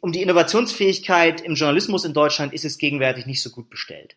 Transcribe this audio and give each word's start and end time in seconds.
um 0.00 0.12
die 0.12 0.22
Innovationsfähigkeit 0.22 1.40
im 1.40 1.54
Journalismus 1.54 2.04
in 2.04 2.12
Deutschland 2.12 2.52
ist 2.52 2.64
es 2.64 2.78
gegenwärtig 2.78 3.26
nicht 3.26 3.42
so 3.42 3.50
gut 3.50 3.68
bestellt. 3.70 4.16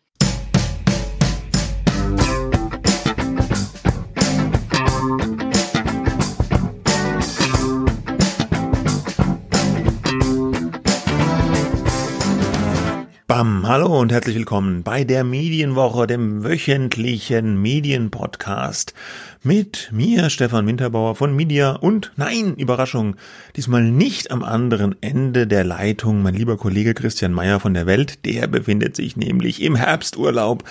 Bam, 13.36 13.66
hallo 13.66 13.98
und 13.98 14.12
herzlich 14.12 14.36
willkommen 14.36 14.84
bei 14.84 15.02
der 15.02 15.24
Medienwoche, 15.24 16.06
dem 16.06 16.44
wöchentlichen 16.44 17.60
Medienpodcast 17.60 18.94
mit 19.42 19.88
mir, 19.90 20.30
Stefan 20.30 20.68
Winterbauer 20.68 21.16
von 21.16 21.34
Media 21.34 21.72
und 21.72 22.12
nein, 22.14 22.54
Überraschung, 22.54 23.16
diesmal 23.56 23.82
nicht 23.82 24.30
am 24.30 24.44
anderen 24.44 24.94
Ende 25.02 25.48
der 25.48 25.64
Leitung 25.64 26.22
mein 26.22 26.34
lieber 26.34 26.56
Kollege 26.56 26.94
Christian 26.94 27.32
Meyer 27.32 27.58
von 27.58 27.74
der 27.74 27.86
Welt, 27.86 28.24
der 28.24 28.46
befindet 28.46 28.94
sich 28.94 29.16
nämlich 29.16 29.60
im 29.62 29.74
Herbsturlaub. 29.74 30.62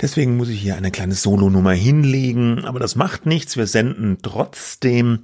Deswegen 0.00 0.38
muss 0.38 0.48
ich 0.48 0.58
hier 0.58 0.76
eine 0.76 0.90
kleine 0.90 1.12
Solonummer 1.12 1.72
hinlegen, 1.72 2.64
aber 2.64 2.80
das 2.80 2.96
macht 2.96 3.26
nichts, 3.26 3.58
wir 3.58 3.66
senden 3.66 4.16
trotzdem. 4.22 5.18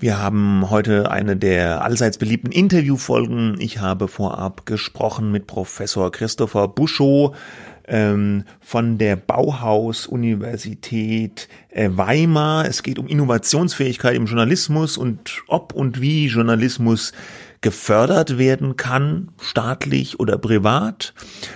Wir 0.00 0.22
haben 0.22 0.70
heute 0.70 1.10
eine 1.10 1.36
der 1.36 1.82
allseits 1.82 2.18
beliebten 2.18 2.52
Interviewfolgen. 2.52 3.56
Ich 3.58 3.80
habe 3.80 4.06
vorab 4.06 4.64
gesprochen 4.64 5.32
mit 5.32 5.48
Professor 5.48 6.12
Christopher 6.12 6.68
Buschow 6.68 7.36
ähm, 7.88 8.44
von 8.60 8.98
der 8.98 9.16
Bauhaus-Universität 9.16 11.48
äh, 11.70 11.88
Weimar. 11.90 12.66
Es 12.66 12.84
geht 12.84 13.00
um 13.00 13.08
Innovationsfähigkeit 13.08 14.14
im 14.14 14.26
Journalismus 14.26 14.98
und 14.98 15.42
ob 15.48 15.72
und 15.72 16.00
wie 16.00 16.26
Journalismus 16.26 17.10
gefördert 17.60 18.38
werden 18.38 18.76
kann, 18.76 19.32
staatlich 19.40 20.20
oder 20.20 20.38
privat. 20.38 21.12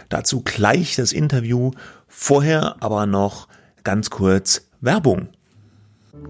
Dazu 0.09 0.43
gleich 0.43 0.97
das 0.97 1.13
Interview. 1.13 1.71
Vorher 2.09 2.75
aber 2.81 3.07
noch 3.07 3.47
ganz 3.85 4.11
kurz 4.11 4.69
Werbung. 4.81 5.29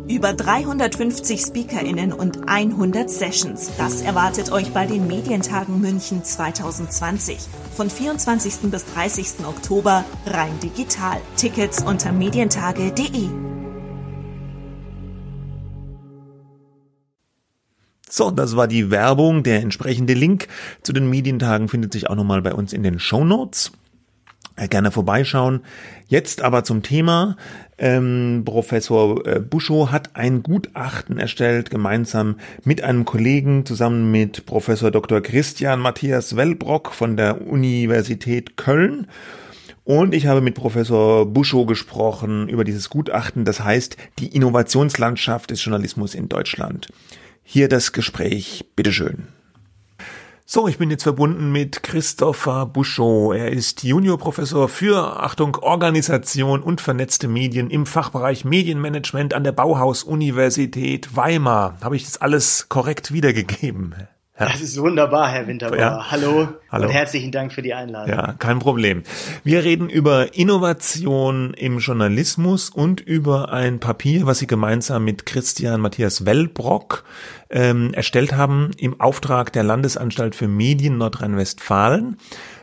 Über 0.09 0.33
350 0.33 1.41
SpeakerInnen 1.41 2.13
und 2.13 2.49
100 2.49 3.09
Sessions. 3.09 3.71
Das 3.79 4.03
erwartet 4.03 4.51
euch 4.53 4.73
bei 4.73 4.87
den 4.87 5.07
Medientagen 5.07 5.81
München 5.81 6.25
2020. 6.25 7.39
Von 7.77 7.89
24. 7.89 8.71
bis 8.71 8.85
30. 8.87 9.47
Oktober 9.47 10.05
rein 10.27 10.59
digital. 10.61 11.21
Tickets 11.37 11.83
unter 11.83 12.13
medientage.de. 12.13 13.29
So, 18.15 18.31
das 18.31 18.57
war 18.57 18.69
die 18.69 18.91
Werbung. 18.91 19.43
Der 19.43 19.61
entsprechende 19.61 20.13
Link 20.13 20.49
zu 20.83 20.93
den 20.93 21.09
Medientagen 21.09 21.69
findet 21.69 21.95
sich 21.95 22.11
auch 22.11 22.15
nochmal 22.15 22.43
bei 22.43 22.53
uns 22.53 22.75
in 22.75 22.83
den 22.83 22.99
Show 22.99 23.25
Notes. 23.25 23.73
Äh, 24.57 24.69
gerne 24.69 24.91
vorbeischauen. 24.91 25.61
Jetzt 26.09 26.43
aber 26.43 26.63
zum 26.63 26.83
Thema. 26.83 27.37
Ähm, 27.79 28.43
Professor 28.45 29.27
äh, 29.27 29.41
Buschow 29.41 29.91
hat 29.91 30.15
ein 30.15 30.43
Gutachten 30.43 31.19
erstellt, 31.19 31.71
gemeinsam 31.71 32.37
mit 32.65 32.83
einem 32.83 33.05
Kollegen, 33.05 33.65
zusammen 33.65 34.11
mit 34.11 34.45
Professor 34.45 34.91
Dr. 34.91 35.23
Christian 35.23 35.81
Matthias 35.81 36.37
Wellbrock 36.37 36.93
von 36.93 37.17
der 37.17 37.47
Universität 37.47 38.57
Köln. 38.59 39.07
Und 39.85 40.15
ich 40.15 40.27
habe 40.27 40.43
mit 40.43 40.55
Professor 40.55 41.27
Buschow 41.27 41.67
gesprochen 41.67 42.49
über 42.49 42.63
dieses 42.63 42.91
Gutachten, 42.91 43.45
das 43.45 43.65
heißt 43.65 43.97
die 44.19 44.29
Innovationslandschaft 44.29 45.51
des 45.51 45.65
Journalismus 45.65 46.15
in 46.15 46.29
Deutschland. 46.29 46.89
Hier 47.43 47.69
das 47.69 47.93
Gespräch, 47.93 48.67
bitteschön. 48.77 49.29
So, 50.55 50.69
ich 50.69 50.77
bin 50.77 50.91
jetzt 50.91 51.05
verbunden 51.05 51.51
mit 51.51 51.83
Christopher 51.83 52.67
Buschow. 52.67 53.35
Er 53.35 53.53
ist 53.53 53.85
Juniorprofessor 53.85 54.69
für, 54.69 55.19
Achtung, 55.23 55.57
Organisation 55.57 56.63
und 56.63 56.83
vernetzte 56.83 57.27
Medien 57.27 57.71
im 57.71 57.87
Fachbereich 57.87 58.45
Medienmanagement 58.45 59.33
an 59.33 59.45
der 59.45 59.53
Bauhaus-Universität 59.53 61.17
Weimar. 61.17 61.79
Habe 61.83 61.97
ich 61.97 62.05
das 62.05 62.19
alles 62.19 62.69
korrekt 62.69 63.15
wiedergegeben? 63.15 63.95
Ja. 64.43 64.49
Das 64.49 64.61
ist 64.61 64.81
wunderbar, 64.81 65.29
Herr 65.31 65.47
Winterbauer. 65.47 65.79
Ja. 65.79 66.11
Hallo, 66.11 66.49
Hallo 66.69 66.87
und 66.87 66.93
herzlichen 66.93 67.31
Dank 67.31 67.53
für 67.53 67.63
die 67.63 67.75
Einladung. 67.75 68.11
Ja, 68.11 68.33
kein 68.33 68.59
Problem. 68.59 69.05
Wir 69.45 69.63
reden 69.63 69.89
über 69.89 70.35
Innovation 70.35 71.55
im 71.55 71.79
Journalismus 71.79 72.69
und 72.69 73.01
über 73.01 73.53
ein 73.53 73.79
Papier, 73.79 74.27
was 74.27 74.41
Sie 74.41 74.49
gemeinsam 74.49 75.05
mit 75.05 75.27
Christian 75.27 75.81
Matthias 75.81 76.27
Wellbrock 76.27 77.05
ähm, 77.51 77.95
erstellt 77.95 78.35
haben 78.35 78.73
im 78.79 79.01
Auftrag 79.01 79.53
der 79.53 79.63
Landesanstalt 79.63 80.35
für 80.35 80.49
Medien 80.49 80.99
Nordrhein-Westfalen. 80.99 82.17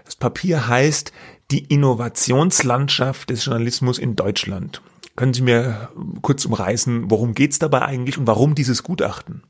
Das 0.03 0.17
Papier 0.17 0.67
heißt 0.67 1.13
Die 1.49 1.63
Innovationslandschaft 1.63 3.29
des 3.29 3.45
Journalismus 3.45 3.99
in 3.99 4.17
Deutschland. 4.17 4.81
Können 5.15 5.33
Sie 5.33 5.41
mir 5.41 5.89
kurz 6.21 6.43
umreißen, 6.43 7.09
worum 7.09 7.33
geht's 7.33 7.57
dabei 7.57 7.83
eigentlich 7.83 8.17
und 8.17 8.27
warum 8.27 8.53
dieses 8.53 8.83
Gutachten? 8.83 9.43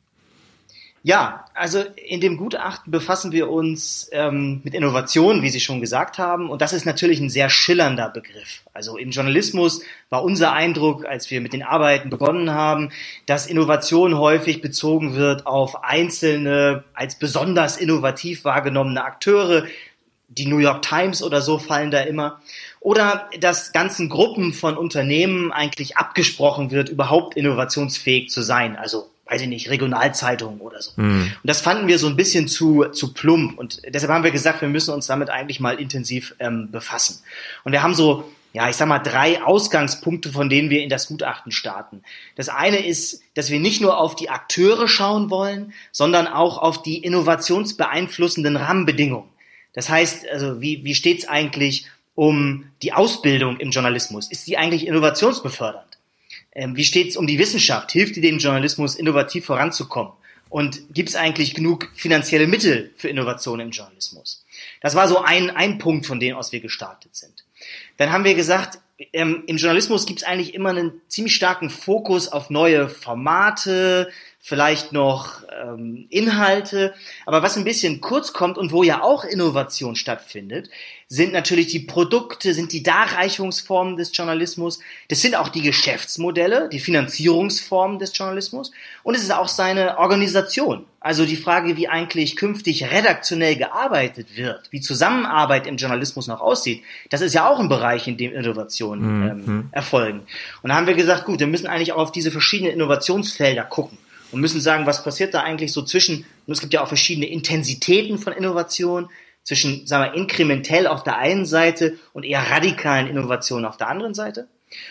Ja, 1.02 1.46
also 1.54 1.82
in 1.96 2.20
dem 2.20 2.36
Gutachten 2.36 2.92
befassen 2.92 3.32
wir 3.32 3.50
uns 3.50 4.10
ähm, 4.12 4.60
mit 4.66 4.74
Innovation, 4.74 5.42
wie 5.42 5.50
Sie 5.50 5.62
schon 5.62 5.80
gesagt 5.80 6.18
haben. 6.18 6.50
Und 6.50 6.62
das 6.62 6.74
ist 6.74 6.86
natürlich 6.86 7.22
ein 7.22 7.30
sehr 7.30 7.50
schillernder 7.50 8.10
Begriff. 8.10 8.64
Also 8.74 8.98
im 8.98 9.12
Journalismus 9.12 9.82
war 10.10 10.24
unser 10.24 10.52
Eindruck, 10.52 11.06
als 11.06 11.32
wir 11.32 11.40
mit 11.40 11.54
den 11.54 11.64
Arbeiten 11.64 12.10
begonnen 12.10 12.52
haben, 12.52 12.92
dass 13.28 13.48
Innovation 13.48 14.18
häufig 14.18 14.62
bezogen 14.62 15.16
wird 15.16 15.48
auf 15.48 15.84
einzelne, 15.84 16.84
als 16.94 17.18
besonders 17.18 17.78
innovativ 17.78 18.44
wahrgenommene 18.44 19.02
Akteure. 19.02 19.66
Die 20.28 20.48
New 20.48 20.60
York 20.60 20.82
Times 20.82 21.24
oder 21.24 21.42
so 21.42 21.60
fallen 21.60 21.92
da 21.92 22.02
immer. 22.02 22.42
Oder 22.82 23.30
dass 23.40 23.72
ganzen 23.72 24.10
Gruppen 24.10 24.54
von 24.54 24.78
Unternehmen 24.78 25.52
eigentlich 25.52 25.98
abgesprochen 25.98 26.72
wird, 26.72 26.90
überhaupt 26.90 27.36
innovationsfähig 27.36 28.30
zu 28.30 28.42
sein. 28.42 28.76
Also 28.76 29.08
weiß 29.30 29.42
ich 29.42 29.48
nicht, 29.48 29.70
Regionalzeitungen 29.70 30.60
oder 30.60 30.82
so. 30.82 30.92
Mhm. 30.96 31.22
Und 31.22 31.44
das 31.44 31.62
fanden 31.62 31.88
wir 31.88 32.00
so 32.00 32.08
ein 32.08 32.16
bisschen 32.16 32.48
zu, 32.48 32.86
zu 32.92 33.14
plump. 33.14 33.58
Und 33.58 33.82
deshalb 33.88 34.12
haben 34.12 34.24
wir 34.24 34.32
gesagt, 34.32 34.62
wir 34.62 34.70
müssen 34.70 34.94
uns 34.94 35.08
damit 35.08 35.30
eigentlich 35.30 35.60
mal 35.60 35.80
intensiv 35.80 36.36
ähm, 36.40 36.72
befassen. 36.72 37.22
Und 37.64 37.72
wir 37.72 37.84
haben 37.84 37.94
so, 37.94 38.30
ja, 38.54 38.68
ich 38.70 38.76
sag 38.76 38.88
mal, 38.88 39.00
drei 39.00 39.44
Ausgangspunkte, 39.44 40.32
von 40.32 40.50
denen 40.50 40.70
wir 40.70 40.82
in 40.82 40.90
das 40.90 41.08
Gutachten 41.08 41.52
starten. 41.52 42.02
Das 42.36 42.50
eine 42.50 42.86
ist, 42.86 43.22
dass 43.36 43.52
wir 43.52 43.60
nicht 43.60 43.82
nur 43.82 43.98
auf 43.98 44.16
die 44.16 44.30
Akteure 44.30 44.88
schauen 44.88 45.30
wollen, 45.30 45.74
sondern 45.92 46.28
auch 46.28 46.58
auf 46.58 46.82
die 46.82 46.98
innovationsbeeinflussenden 46.98 48.58
Rahmenbedingungen. 48.58 49.30
Das 49.74 49.90
heißt, 49.90 50.28
also 50.28 50.62
wie, 50.62 50.84
wie 50.84 50.96
steht's 50.96 51.28
eigentlich 51.28 51.86
um 52.16 52.66
die 52.82 52.94
Ausbildung 52.94 53.58
im 53.58 53.70
Journalismus? 53.70 54.30
Ist 54.32 54.46
sie 54.46 54.58
eigentlich 54.58 54.88
innovationsbefördernd? 54.88 55.89
Ähm, 56.54 56.76
wie 56.76 56.86
steht 56.86 57.10
es 57.10 57.18
um 57.18 57.28
die 57.28 57.40
Wissenschaft? 57.40 57.92
Hilft 57.92 58.16
die 58.16 58.22
dem 58.22 58.40
Journalismus, 58.40 58.96
innovativ 58.96 59.46
voranzukommen? 59.46 60.14
Und 60.50 60.94
gibt 60.94 61.10
es 61.10 61.16
eigentlich 61.16 61.54
genug 61.54 61.90
finanzielle 61.94 62.48
Mittel 62.48 62.92
für 62.98 63.08
Innovation 63.08 63.60
im 63.60 63.70
Journalismus? 63.70 64.44
Das 64.82 64.96
war 64.96 65.08
so 65.08 65.20
ein, 65.20 65.52
ein 65.52 65.78
Punkt, 65.78 66.06
von 66.06 66.20
dem 66.20 66.36
aus 66.36 66.52
wir 66.52 66.60
gestartet 66.60 67.16
sind. 67.16 67.46
Dann 67.98 68.12
haben 68.12 68.24
wir 68.24 68.34
gesagt, 68.34 68.80
ähm, 69.14 69.44
im 69.48 69.58
Journalismus 69.58 70.06
gibt 70.06 70.20
es 70.22 70.26
eigentlich 70.26 70.56
immer 70.56 70.70
einen 70.70 71.02
ziemlich 71.08 71.36
starken 71.36 71.70
Fokus 71.70 72.28
auf 72.28 72.50
neue 72.50 72.90
Formate, 72.90 74.10
vielleicht 74.42 74.94
noch 74.94 75.44
ähm, 75.62 76.08
Inhalte. 76.10 76.94
Aber 77.26 77.44
was 77.44 77.58
ein 77.58 77.66
bisschen 77.66 78.02
kurz 78.02 78.34
kommt 78.34 78.58
und 78.58 78.72
wo 78.72 78.84
ja 78.84 79.04
auch 79.04 79.26
Innovation 79.26 79.96
stattfindet, 79.96 80.70
sind 81.08 81.34
natürlich 81.34 81.68
die 81.68 81.80
Produkte, 81.80 82.54
sind 82.54 82.72
die 82.72 82.84
Darreichungsformen 82.84 83.98
des 83.98 84.16
Journalismus. 84.16 84.80
Das 85.10 85.22
sind 85.22 85.36
auch 85.36 85.50
die 85.50 85.62
Geschäftsmodelle, 85.62 86.70
die 86.70 86.80
Finanzierungsformen 86.80 88.00
des 88.00 88.18
Journalismus. 88.18 88.72
Und 89.04 89.16
es 89.16 89.24
ist 89.24 89.34
auch 89.34 89.50
seine 89.50 89.98
Organisation. 89.98 90.86
Also 91.02 91.26
die 91.26 91.38
Frage, 91.38 91.78
wie 91.78 91.88
eigentlich 91.88 92.36
künftig 92.36 92.92
redaktionell 92.92 93.56
gearbeitet 93.56 94.36
wird, 94.36 94.72
wie 94.72 94.82
Zusammenarbeit 94.82 95.68
im 95.68 95.78
Journalismus 95.78 96.28
noch 96.28 96.42
aussieht, 96.42 96.84
das 97.10 97.22
ist 97.22 97.34
ja 97.34 97.50
auch 97.50 97.60
ein 97.60 97.70
Bereich, 97.70 98.08
in 98.08 98.18
dem 98.18 98.34
Innovationen 98.34 99.20
mhm. 99.20 99.30
ähm, 99.30 99.70
erfolgen. 99.72 100.22
Und 100.62 100.70
da 100.70 100.76
haben 100.76 100.88
wir 100.88 100.94
gesagt, 100.94 101.26
gut, 101.26 101.40
wir 101.40 101.48
müssen 101.48 101.68
eigentlich 101.68 101.94
auch 101.94 102.02
auf 102.02 102.12
diese 102.12 102.32
verschiedenen 102.32 102.74
Innovationsfelder 102.74 103.64
gucken 103.64 103.98
und 104.32 104.42
müssen 104.42 104.62
sagen, 104.62 104.86
was 104.86 105.04
passiert 105.04 105.34
da 105.34 105.42
eigentlich 105.42 105.74
so 105.74 105.82
zwischen, 105.82 106.26
und 106.46 106.54
es 106.54 106.62
gibt 106.62 106.74
ja 106.74 106.82
auch 106.82 106.88
verschiedene 106.88 107.28
Intensitäten 107.28 108.18
von 108.18 108.34
Innovation, 108.34 109.10
zwischen, 109.44 109.88
sagen 109.88 110.12
wir, 110.12 110.20
inkrementell 110.20 110.86
auf 110.86 111.04
der 111.04 111.18
einen 111.18 111.46
Seite 111.46 111.98
und 112.14 112.24
eher 112.24 112.52
radikalen 112.52 113.08
Innovationen 113.08 113.66
auf 113.66 113.78
der 113.78 113.88
anderen 113.88 114.14
Seite. 114.14 114.48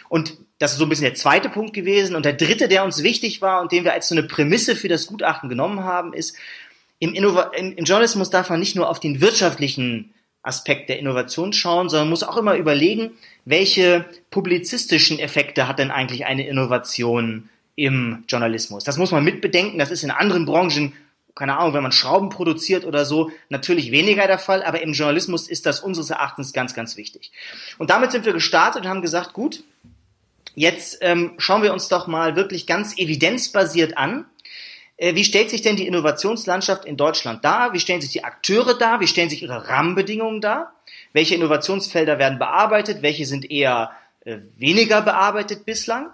Und 0.09 0.37
das 0.59 0.73
ist 0.73 0.79
so 0.79 0.87
ein 0.87 0.89
bisschen 0.89 1.05
der 1.05 1.15
zweite 1.15 1.49
Punkt 1.49 1.75
gewesen. 1.75 2.17
Und 2.17 2.25
der 2.25 2.33
dritte, 2.33 2.67
der 2.67 2.85
uns 2.85 3.03
wichtig 3.03 3.41
war 3.41 3.61
und 3.61 3.71
den 3.71 3.85
wir 3.85 3.93
als 3.93 4.09
so 4.09 4.17
eine 4.17 4.25
Prämisse 4.25 4.75
für 4.75 4.89
das 4.89 5.07
Gutachten 5.07 5.49
genommen 5.49 5.85
haben, 5.85 6.13
ist, 6.13 6.37
im, 6.99 7.15
im, 7.15 7.27
im 7.77 7.85
Journalismus 7.85 8.31
darf 8.31 8.51
man 8.51 8.59
nicht 8.59 8.75
nur 8.75 8.89
auf 8.89 8.99
den 8.99 9.21
wirtschaftlichen 9.21 10.13
Aspekt 10.43 10.89
der 10.89 10.99
Innovation 10.99 11.53
schauen, 11.53 11.89
sondern 11.89 12.09
muss 12.09 12.25
auch 12.25 12.37
immer 12.37 12.57
überlegen, 12.57 13.13
welche 13.45 14.07
publizistischen 14.31 15.19
Effekte 15.19 15.69
hat 15.69 15.79
denn 15.79 15.91
eigentlich 15.91 16.27
eine 16.27 16.49
Innovation 16.49 17.49
im 17.79 18.25
Journalismus. 18.27 18.83
Das 18.83 18.97
muss 18.97 19.13
man 19.13 19.23
mitbedenken. 19.23 19.79
Das 19.79 19.93
ist 19.93 20.03
in 20.03 20.11
anderen 20.11 20.45
Branchen 20.45 20.93
keine 21.35 21.57
Ahnung, 21.57 21.73
wenn 21.73 21.85
man 21.85 21.93
Schrauben 21.93 22.31
produziert 22.31 22.85
oder 22.85 23.05
so, 23.05 23.31
natürlich 23.49 23.93
weniger 23.93 24.27
der 24.27 24.41
Fall, 24.41 24.65
aber 24.65 24.83
im 24.83 24.93
Journalismus 24.93 25.49
ist 25.49 25.67
das 25.67 25.79
unseres 25.79 26.11
Erachtens 26.11 26.53
ganz, 26.53 26.75
ganz 26.75 26.97
wichtig. 26.97 27.31
Und 27.79 27.91
damit 27.91 28.11
sind 28.11 28.25
wir 28.27 28.33
gestartet 28.33 28.83
und 28.83 28.89
haben 28.89 29.03
gesagt, 29.03 29.35
gut, 29.35 29.63
jetzt 30.57 30.99
ähm, 31.01 31.35
schauen 31.39 31.63
wir 31.63 31.73
uns 31.73 31.87
doch 31.87 32.09
mal 32.09 32.35
wirklich 32.35 32.67
ganz 32.67 32.99
evidenzbasiert 32.99 33.97
an, 33.97 34.27
äh, 34.97 35.15
wie 35.15 35.25
stellt 35.25 35.49
sich 35.49 35.63
denn 35.63 35.77
die 35.77 35.87
Innovationslandschaft 35.87 36.85
in 36.85 36.97
Deutschland 36.97 37.45
dar? 37.45 37.73
Wie 37.73 37.79
stellen 37.79 38.01
sich 38.01 38.11
die 38.11 38.25
Akteure 38.25 38.75
dar? 38.77 38.99
Wie 38.99 39.07
stellen 39.07 39.31
sich 39.31 39.43
ihre 39.43 39.69
Rahmenbedingungen 39.69 40.41
dar? 40.41 40.75
Welche 41.13 41.37
Innovationsfelder 41.37 42.19
werden 42.19 42.41
bearbeitet? 42.41 43.01
Welche 43.03 43.27
sind 43.27 43.49
eher 43.49 43.93
äh, 44.25 44.39
weniger 44.57 45.03
bearbeitet 45.03 45.65
bislang? 45.65 46.11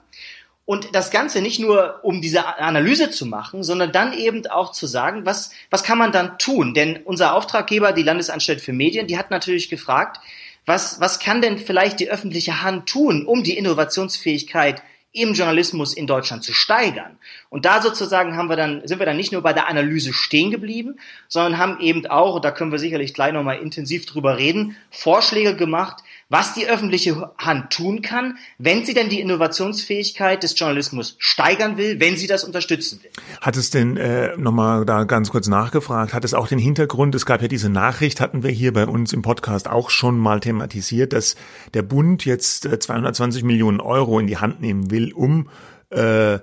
Und 0.67 0.95
das 0.95 1.11
Ganze 1.11 1.43
nicht 1.43 1.61
nur, 1.61 2.01
um 2.03 2.23
diese 2.23 2.59
Analyse 2.59 3.11
zu 3.11 3.27
machen, 3.27 3.63
sondern 3.63 3.93
dann 3.93 4.15
eben 4.15 4.47
auch 4.47 4.73
zu 4.73 4.87
sagen, 4.87 5.27
was, 5.27 5.51
was 5.69 5.83
kann 5.83 5.99
man 5.99 6.11
dann 6.11 6.39
tun? 6.39 6.73
Denn 6.73 7.01
unser 7.05 7.35
Auftraggeber, 7.35 7.93
die 7.93 8.03
Landesanstalt 8.03 8.63
für 8.63 8.73
Medien, 8.73 9.07
die 9.07 9.19
hat 9.19 9.31
natürlich 9.31 9.69
gefragt, 9.69 10.21
was, 10.65 11.01
was 11.01 11.21
kann 11.21 11.43
denn 11.43 11.59
vielleicht 11.59 12.01
die 12.01 12.09
öffentliche 12.09 12.63
Hand 12.63 12.89
tun, 12.89 13.27
um 13.27 13.43
die 13.43 13.59
Innovationsfähigkeit 13.59 14.83
im 15.15 15.33
Journalismus 15.33 15.95
in 15.95 16.09
Deutschland 16.09 16.43
zu 16.43 16.53
steigern. 16.53 17.19
Und 17.49 17.65
da 17.65 17.81
sozusagen 17.81 18.37
haben 18.37 18.49
wir 18.49 18.57
dann, 18.57 18.87
sind 18.87 18.99
wir 18.99 19.07
dann 19.07 19.17
nicht 19.17 19.33
nur 19.33 19.43
bei 19.43 19.53
der 19.53 19.69
Analyse 19.69 20.13
stehen 20.13 20.51
geblieben, 20.51 20.99
sondern 21.29 21.57
haben 21.57 21.81
eben 21.81 22.05
auch, 22.07 22.41
da 22.41 22.51
können 22.51 22.73
wir 22.73 22.81
sicherlich 22.81 23.15
gleich 23.15 23.33
nochmal 23.33 23.59
intensiv 23.59 24.07
drüber 24.07 24.39
reden, 24.39 24.77
Vorschläge 24.91 25.55
gemacht, 25.55 26.03
was 26.35 26.53
die 26.53 26.67
öffentliche 26.67 27.31
Hand 27.39 27.71
tun 27.71 28.03
kann, 28.03 28.39
wenn 28.59 28.85
sie 28.85 28.93
denn 28.93 29.09
die 29.09 29.21
Innovationsfähigkeit 29.21 30.43
des 30.43 30.59
Journalismus 30.59 31.15
steigern 31.21 31.77
will, 31.77 32.01
wenn 32.01 32.17
sie 32.17 32.27
das 32.27 32.43
unterstützen 32.43 32.99
will. 33.05 33.11
Hat 33.41 33.57
es 33.57 33.71
denn, 33.71 33.97
äh, 33.97 34.37
nochmal 34.37 34.85
da 34.85 35.05
ganz 35.05 35.31
kurz 35.31 35.47
nachgefragt, 35.47 36.13
hat 36.13 36.25
es 36.25 36.35
auch 36.35 36.49
den 36.49 36.59
Hintergrund, 36.59 37.15
es 37.15 37.25
gab 37.25 37.41
ja 37.41 37.47
diese 37.47 37.69
Nachricht, 37.69 38.21
hatten 38.21 38.43
wir 38.43 38.51
hier 38.51 38.73
bei 38.73 38.85
uns 38.85 39.13
im 39.13 39.23
Podcast 39.23 39.69
auch 39.71 39.91
schon 39.91 40.19
mal 40.19 40.41
thematisiert, 40.41 41.13
dass 41.13 41.37
der 41.73 41.83
Bund 41.83 42.25
jetzt 42.25 42.67
äh, 42.67 42.81
220 42.81 43.45
Millionen 43.45 43.79
Euro 43.79 44.19
in 44.19 44.27
die 44.27 44.39
Hand 44.39 44.61
nehmen 44.61 44.91
will, 44.91 45.13
um 45.13 45.49
äh, 45.91 46.35
äh, 46.35 46.41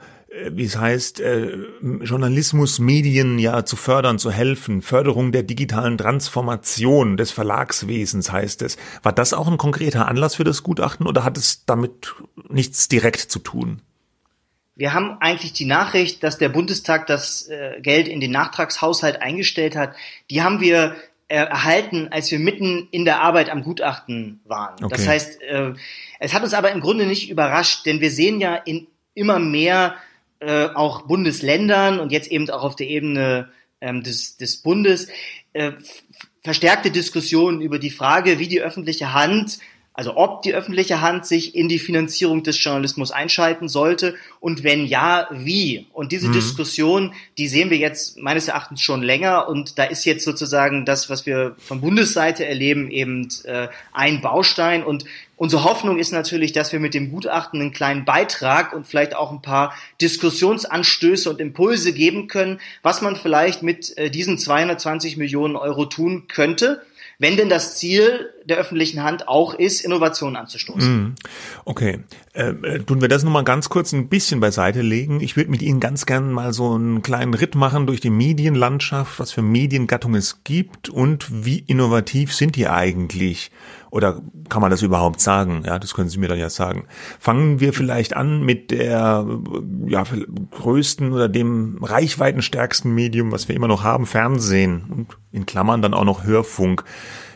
wie 0.51 0.63
es 0.63 0.77
heißt, 0.77 1.19
äh, 1.19 1.57
Journalismus, 1.81 2.79
Medien 2.79 3.37
ja 3.37 3.65
zu 3.65 3.75
fördern, 3.75 4.17
zu 4.17 4.31
helfen, 4.31 4.81
Förderung 4.81 5.33
der 5.33 5.43
digitalen 5.43 5.97
Transformation 5.97 7.17
des 7.17 7.31
Verlagswesens 7.31 8.31
heißt 8.31 8.61
es. 8.61 8.77
War 9.03 9.11
das 9.11 9.33
auch 9.33 9.49
ein 9.49 9.57
konkreter 9.57 10.07
Anlass 10.07 10.35
für 10.35 10.45
das 10.45 10.63
Gutachten 10.63 11.05
oder 11.05 11.25
hat 11.25 11.37
es 11.37 11.65
damit 11.65 12.15
nichts 12.47 12.87
direkt 12.87 13.19
zu 13.19 13.39
tun? 13.39 13.81
Wir 14.75 14.93
haben 14.93 15.17
eigentlich 15.19 15.51
die 15.51 15.65
Nachricht, 15.65 16.23
dass 16.23 16.37
der 16.37 16.49
Bundestag 16.49 17.07
das 17.07 17.47
äh, 17.47 17.81
Geld 17.81 18.07
in 18.07 18.21
den 18.21 18.31
Nachtragshaushalt 18.31 19.21
eingestellt 19.21 19.75
hat. 19.75 19.93
Die 20.29 20.41
haben 20.41 20.61
wir 20.61 20.95
äh, 21.27 21.35
erhalten, 21.35 22.07
als 22.09 22.31
wir 22.31 22.39
mitten 22.39 22.87
in 22.91 23.03
der 23.03 23.21
Arbeit 23.21 23.49
am 23.49 23.63
Gutachten 23.63 24.39
waren. 24.45 24.75
Okay. 24.81 24.95
Das 24.95 25.07
heißt, 25.07 25.41
äh, 25.41 25.73
es 26.19 26.33
hat 26.33 26.41
uns 26.41 26.53
aber 26.53 26.71
im 26.71 26.79
Grunde 26.79 27.05
nicht 27.05 27.29
überrascht, 27.29 27.85
denn 27.85 27.99
wir 27.99 28.11
sehen 28.11 28.39
ja 28.39 28.55
in 28.55 28.87
immer 29.13 29.39
mehr 29.39 29.95
äh, 30.41 30.67
auch 30.73 31.03
Bundesländern 31.03 31.99
und 31.99 32.11
jetzt 32.11 32.31
eben 32.31 32.49
auch 32.49 32.63
auf 32.63 32.75
der 32.75 32.89
Ebene 32.89 33.49
ähm, 33.79 34.03
des, 34.03 34.37
des 34.37 34.57
Bundes 34.57 35.07
äh, 35.53 35.71
verstärkte 36.43 36.91
Diskussionen 36.91 37.61
über 37.61 37.79
die 37.79 37.89
Frage, 37.89 38.39
wie 38.39 38.47
die 38.47 38.61
öffentliche 38.61 39.13
Hand 39.13 39.59
also 39.93 40.15
ob 40.15 40.41
die 40.41 40.53
öffentliche 40.53 41.01
Hand 41.01 41.25
sich 41.25 41.53
in 41.53 41.67
die 41.67 41.79
Finanzierung 41.79 42.43
des 42.43 42.63
Journalismus 42.63 43.11
einschalten 43.11 43.67
sollte 43.67 44.15
und 44.39 44.63
wenn 44.63 44.85
ja, 44.85 45.27
wie. 45.31 45.85
Und 45.91 46.13
diese 46.13 46.29
mhm. 46.29 46.33
Diskussion, 46.33 47.13
die 47.37 47.49
sehen 47.49 47.69
wir 47.69 47.77
jetzt 47.77 48.17
meines 48.17 48.47
Erachtens 48.47 48.81
schon 48.81 49.03
länger 49.03 49.49
und 49.49 49.77
da 49.77 49.83
ist 49.83 50.05
jetzt 50.05 50.23
sozusagen 50.23 50.85
das, 50.85 51.09
was 51.09 51.25
wir 51.25 51.55
von 51.59 51.81
Bundesseite 51.81 52.45
erleben, 52.45 52.89
eben 52.89 53.27
äh, 53.43 53.67
ein 53.91 54.21
Baustein. 54.21 54.83
Und 54.83 55.03
unsere 55.41 55.63
Hoffnung 55.63 55.97
ist 55.97 56.11
natürlich, 56.11 56.51
dass 56.51 56.71
wir 56.71 56.79
mit 56.79 56.93
dem 56.93 57.09
Gutachten 57.09 57.59
einen 57.59 57.73
kleinen 57.73 58.05
Beitrag 58.05 58.73
und 58.73 58.85
vielleicht 58.85 59.15
auch 59.15 59.31
ein 59.31 59.41
paar 59.41 59.73
Diskussionsanstöße 59.99 61.27
und 61.31 61.41
Impulse 61.41 61.93
geben 61.93 62.27
können, 62.27 62.59
was 62.83 63.01
man 63.01 63.15
vielleicht 63.15 63.63
mit 63.63 63.97
äh, 63.97 64.11
diesen 64.11 64.37
220 64.37 65.17
Millionen 65.17 65.55
Euro 65.55 65.85
tun 65.85 66.27
könnte 66.27 66.83
wenn 67.21 67.37
denn 67.37 67.49
das 67.49 67.77
Ziel 67.77 68.33
der 68.45 68.57
öffentlichen 68.57 69.03
Hand 69.03 69.27
auch 69.27 69.53
ist, 69.53 69.81
Innovationen 69.81 70.35
anzustoßen. 70.35 70.93
Mhm. 70.93 71.15
Okay, 71.65 71.99
äh, 72.33 72.49
äh, 72.49 72.79
tun 72.79 73.01
wir 73.01 73.07
das 73.07 73.23
nochmal 73.23 73.43
ganz 73.43 73.69
kurz 73.69 73.93
ein 73.93 74.09
bisschen 74.09 74.39
beiseite 74.39 74.81
legen. 74.81 75.19
Ich 75.21 75.35
würde 75.37 75.51
mit 75.51 75.61
Ihnen 75.61 75.79
ganz 75.79 76.05
gern 76.05 76.31
mal 76.31 76.53
so 76.53 76.73
einen 76.73 77.01
kleinen 77.01 77.33
Ritt 77.33 77.55
machen 77.55 77.87
durch 77.87 77.99
die 77.99 78.09
Medienlandschaft, 78.09 79.19
was 79.19 79.31
für 79.31 79.41
Mediengattungen 79.41 80.17
es 80.17 80.43
gibt 80.43 80.89
und 80.89 81.45
wie 81.45 81.59
innovativ 81.59 82.33
sind 82.33 82.55
die 82.55 82.67
eigentlich? 82.67 83.51
Oder 83.91 84.21
kann 84.47 84.61
man 84.61 84.71
das 84.71 84.81
überhaupt 84.81 85.19
sagen? 85.19 85.63
Ja, 85.65 85.77
das 85.77 85.93
können 85.93 86.07
Sie 86.07 86.17
mir 86.17 86.29
dann 86.29 86.39
ja 86.39 86.49
sagen. 86.49 86.85
Fangen 87.19 87.59
wir 87.59 87.73
vielleicht 87.73 88.15
an 88.15 88.41
mit 88.41 88.71
der 88.71 89.27
ja, 89.85 90.03
größten 90.51 91.11
oder 91.11 91.27
dem 91.27 91.83
reichweitenstärksten 91.83 92.93
Medium, 92.93 93.33
was 93.33 93.49
wir 93.49 93.55
immer 93.55 93.67
noch 93.67 93.83
haben, 93.83 94.05
Fernsehen 94.05 94.85
und 94.89 95.07
in 95.33 95.45
Klammern 95.45 95.81
dann 95.81 95.93
auch 95.93 96.05
noch 96.05 96.23
Hörfunk. 96.23 96.85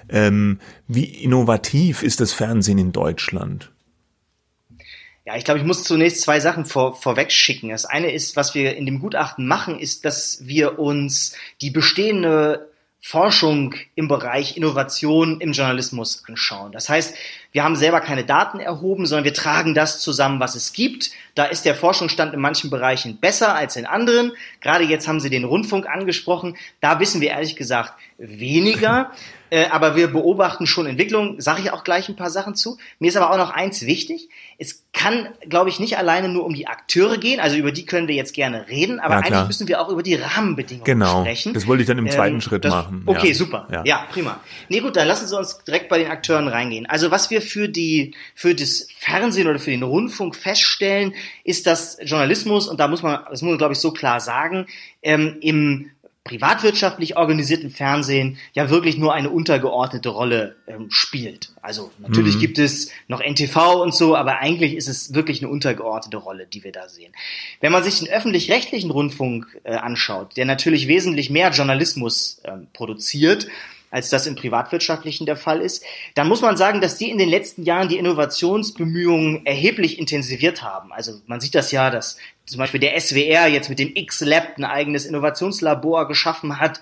Ähm, 0.10 0.60
wie 0.88 1.06
innovativ 1.06 2.04
ist 2.04 2.20
das 2.20 2.34
Fernsehen 2.34 2.78
in 2.78 2.92
Deutschland? 2.92 3.72
Ja, 5.26 5.36
ich 5.36 5.44
glaube, 5.44 5.60
ich 5.60 5.66
muss 5.66 5.84
zunächst 5.84 6.22
zwei 6.22 6.40
Sachen 6.40 6.66
vor, 6.66 6.96
vorweg 6.96 7.32
schicken. 7.32 7.70
Das 7.70 7.86
eine 7.86 8.12
ist, 8.12 8.36
was 8.36 8.54
wir 8.54 8.76
in 8.76 8.86
dem 8.86 9.00
Gutachten 9.00 9.48
machen, 9.48 9.80
ist, 9.80 10.06
dass 10.06 10.46
wir 10.46 10.78
uns 10.78 11.36
die 11.62 11.72
bestehende 11.72 12.70
Forschung 13.02 13.76
im 13.96 14.08
Bereich 14.08 14.58
Innovation 14.58 15.40
im 15.42 15.52
Journalismus 15.52 16.24
anschauen. 16.28 16.72
Das 16.72 16.90
heißt, 16.90 17.16
wir 17.56 17.64
haben 17.64 17.78
selber 17.78 18.02
keine 18.02 18.26
Daten 18.26 18.60
erhoben, 18.60 19.06
sondern 19.06 19.24
wir 19.24 19.34
tragen 19.34 19.74
das 19.74 20.02
zusammen, 20.02 20.42
was 20.42 20.56
es 20.56 20.74
gibt. 20.74 21.12
Da 21.36 21.46
ist 21.46 21.64
der 21.64 21.74
Forschungsstand 21.74 22.34
in 22.34 22.42
manchen 22.42 22.70
Bereichen 22.70 23.16
besser 23.16 23.56
als 23.56 23.78
in 23.78 23.86
anderen. 23.86 24.34
Gerade 24.60 24.84
jetzt 24.84 25.08
haben 25.08 25.22
Sie 25.22 25.30
den 25.30 25.46
Rundfunk 25.46 25.88
angesprochen. 25.88 26.58
Da 26.82 27.00
wissen 27.00 27.22
wir 27.22 27.30
ehrlich 27.30 27.56
gesagt 27.56 27.94
weniger. 28.18 29.10
Äh, 29.52 29.68
aber 29.70 29.96
wir 29.96 30.08
beobachten 30.08 30.66
schon 30.66 30.88
Entwicklungen, 30.88 31.40
sage 31.40 31.62
ich 31.62 31.72
auch 31.72 31.84
gleich 31.84 32.10
ein 32.10 32.16
paar 32.16 32.32
Sachen 32.32 32.56
zu. 32.56 32.78
Mir 32.98 33.10
ist 33.10 33.16
aber 33.16 33.32
auch 33.32 33.38
noch 33.38 33.52
eins 33.52 33.86
wichtig. 33.86 34.28
Es 34.58 34.84
kann, 34.92 35.28
glaube 35.48 35.70
ich, 35.70 35.80
nicht 35.80 35.98
alleine 35.98 36.30
nur 36.30 36.46
um 36.46 36.54
die 36.54 36.68
Akteure 36.68 37.18
gehen, 37.18 37.40
also 37.40 37.56
über 37.56 37.72
die 37.72 37.86
können 37.86 38.08
wir 38.08 38.16
jetzt 38.16 38.34
gerne 38.34 38.68
reden, 38.68 39.00
aber 39.00 39.16
ja, 39.16 39.20
eigentlich 39.22 39.48
müssen 39.48 39.68
wir 39.68 39.82
auch 39.82 39.90
über 39.90 40.02
die 40.02 40.16
Rahmenbedingungen 40.16 40.86
genau. 40.86 41.22
sprechen. 41.22 41.54
Das 41.54 41.68
wollte 41.68 41.84
ich 41.84 41.88
dann 41.88 42.00
im 42.00 42.10
zweiten 42.10 42.36
ähm, 42.36 42.42
Schritt 42.42 42.66
das, 42.66 42.74
machen. 42.74 43.04
Okay, 43.06 43.30
ja. 43.30 43.34
super. 43.36 43.68
Ja. 43.72 43.84
ja, 43.86 44.08
prima. 44.12 44.40
Nee, 44.68 44.80
gut, 44.80 44.96
dann 44.96 45.08
lassen 45.08 45.28
Sie 45.28 45.38
uns 45.38 45.64
direkt 45.64 45.90
bei 45.90 46.00
den 46.00 46.10
Akteuren 46.10 46.48
reingehen. 46.48 46.88
Also 46.88 47.12
was 47.12 47.30
wir 47.30 47.42
für 47.46 47.70
die, 47.70 48.14
für 48.34 48.56
das 48.56 48.88
Fernsehen 48.98 49.48
oder 49.48 49.60
für 49.60 49.72
den 49.72 49.84
Rundfunk 49.84 50.36
feststellen, 50.36 51.14
ist, 51.44 51.68
dass 51.68 51.98
Journalismus, 52.04 52.68
und 52.68 52.80
da 52.80 52.88
muss 52.88 53.04
man, 53.04 53.20
das 53.30 53.42
muss 53.42 53.52
man, 53.52 53.58
glaube 53.58 53.74
ich, 53.74 53.80
so 53.80 53.92
klar 53.92 54.20
sagen, 54.20 54.68
ähm, 55.02 55.38
im 55.42 55.92
privatwirtschaftlich 56.26 57.18
organisierten 57.18 57.70
Fernsehen 57.70 58.38
ja 58.54 58.72
wirklich 58.72 58.98
nur 58.98 59.14
eine 59.14 59.30
untergeordnete 59.30 60.10
Rolle 60.10 60.56
ähm, 60.66 60.88
spielt. 60.90 61.54
Also 61.62 61.92
natürlich 62.00 62.38
mhm. 62.38 62.40
gibt 62.40 62.58
es 62.58 62.90
noch 63.08 63.22
NTV 63.22 63.80
und 63.80 63.94
so, 63.94 64.16
aber 64.16 64.40
eigentlich 64.40 64.74
ist 64.74 64.88
es 64.88 65.14
wirklich 65.14 65.42
eine 65.42 65.52
untergeordnete 65.52 66.18
Rolle, 66.18 66.48
die 66.48 66.64
wir 66.64 66.72
da 66.72 66.90
sehen. 66.90 67.14
Wenn 67.62 67.72
man 67.72 67.84
sich 67.84 68.00
den 68.00 68.10
öffentlich-rechtlichen 68.10 68.90
Rundfunk 68.90 69.62
äh, 69.64 69.76
anschaut, 69.76 70.36
der 70.36 70.46
natürlich 70.46 70.88
wesentlich 70.88 71.30
mehr 71.30 71.52
Journalismus 71.52 72.40
äh, 72.44 72.54
produziert, 72.74 73.48
als 73.96 74.10
das 74.10 74.28
im 74.28 74.36
privatwirtschaftlichen 74.36 75.26
der 75.26 75.38
Fall 75.38 75.62
ist, 75.62 75.82
dann 76.16 76.28
muss 76.28 76.42
man 76.42 76.58
sagen, 76.58 76.82
dass 76.82 76.98
die 76.98 77.10
in 77.10 77.18
den 77.18 77.30
letzten 77.30 77.64
Jahren 77.64 77.88
die 77.88 77.98
Innovationsbemühungen 77.98 79.46
erheblich 79.46 79.98
intensiviert 79.98 80.62
haben. 80.62 80.92
Also 80.92 81.22
man 81.28 81.40
sieht 81.40 81.56
das 81.56 81.72
ja, 81.72 81.90
dass 81.90 82.18
zum 82.46 82.58
Beispiel 82.58 82.82
der 82.82 83.00
SWR 83.00 83.48
jetzt 83.48 83.70
mit 83.70 83.80
dem 83.80 83.96
X-Lab 83.96 84.58
ein 84.58 84.66
eigenes 84.66 85.06
Innovationslabor 85.06 86.10
geschaffen 86.10 86.60
hat. 86.60 86.82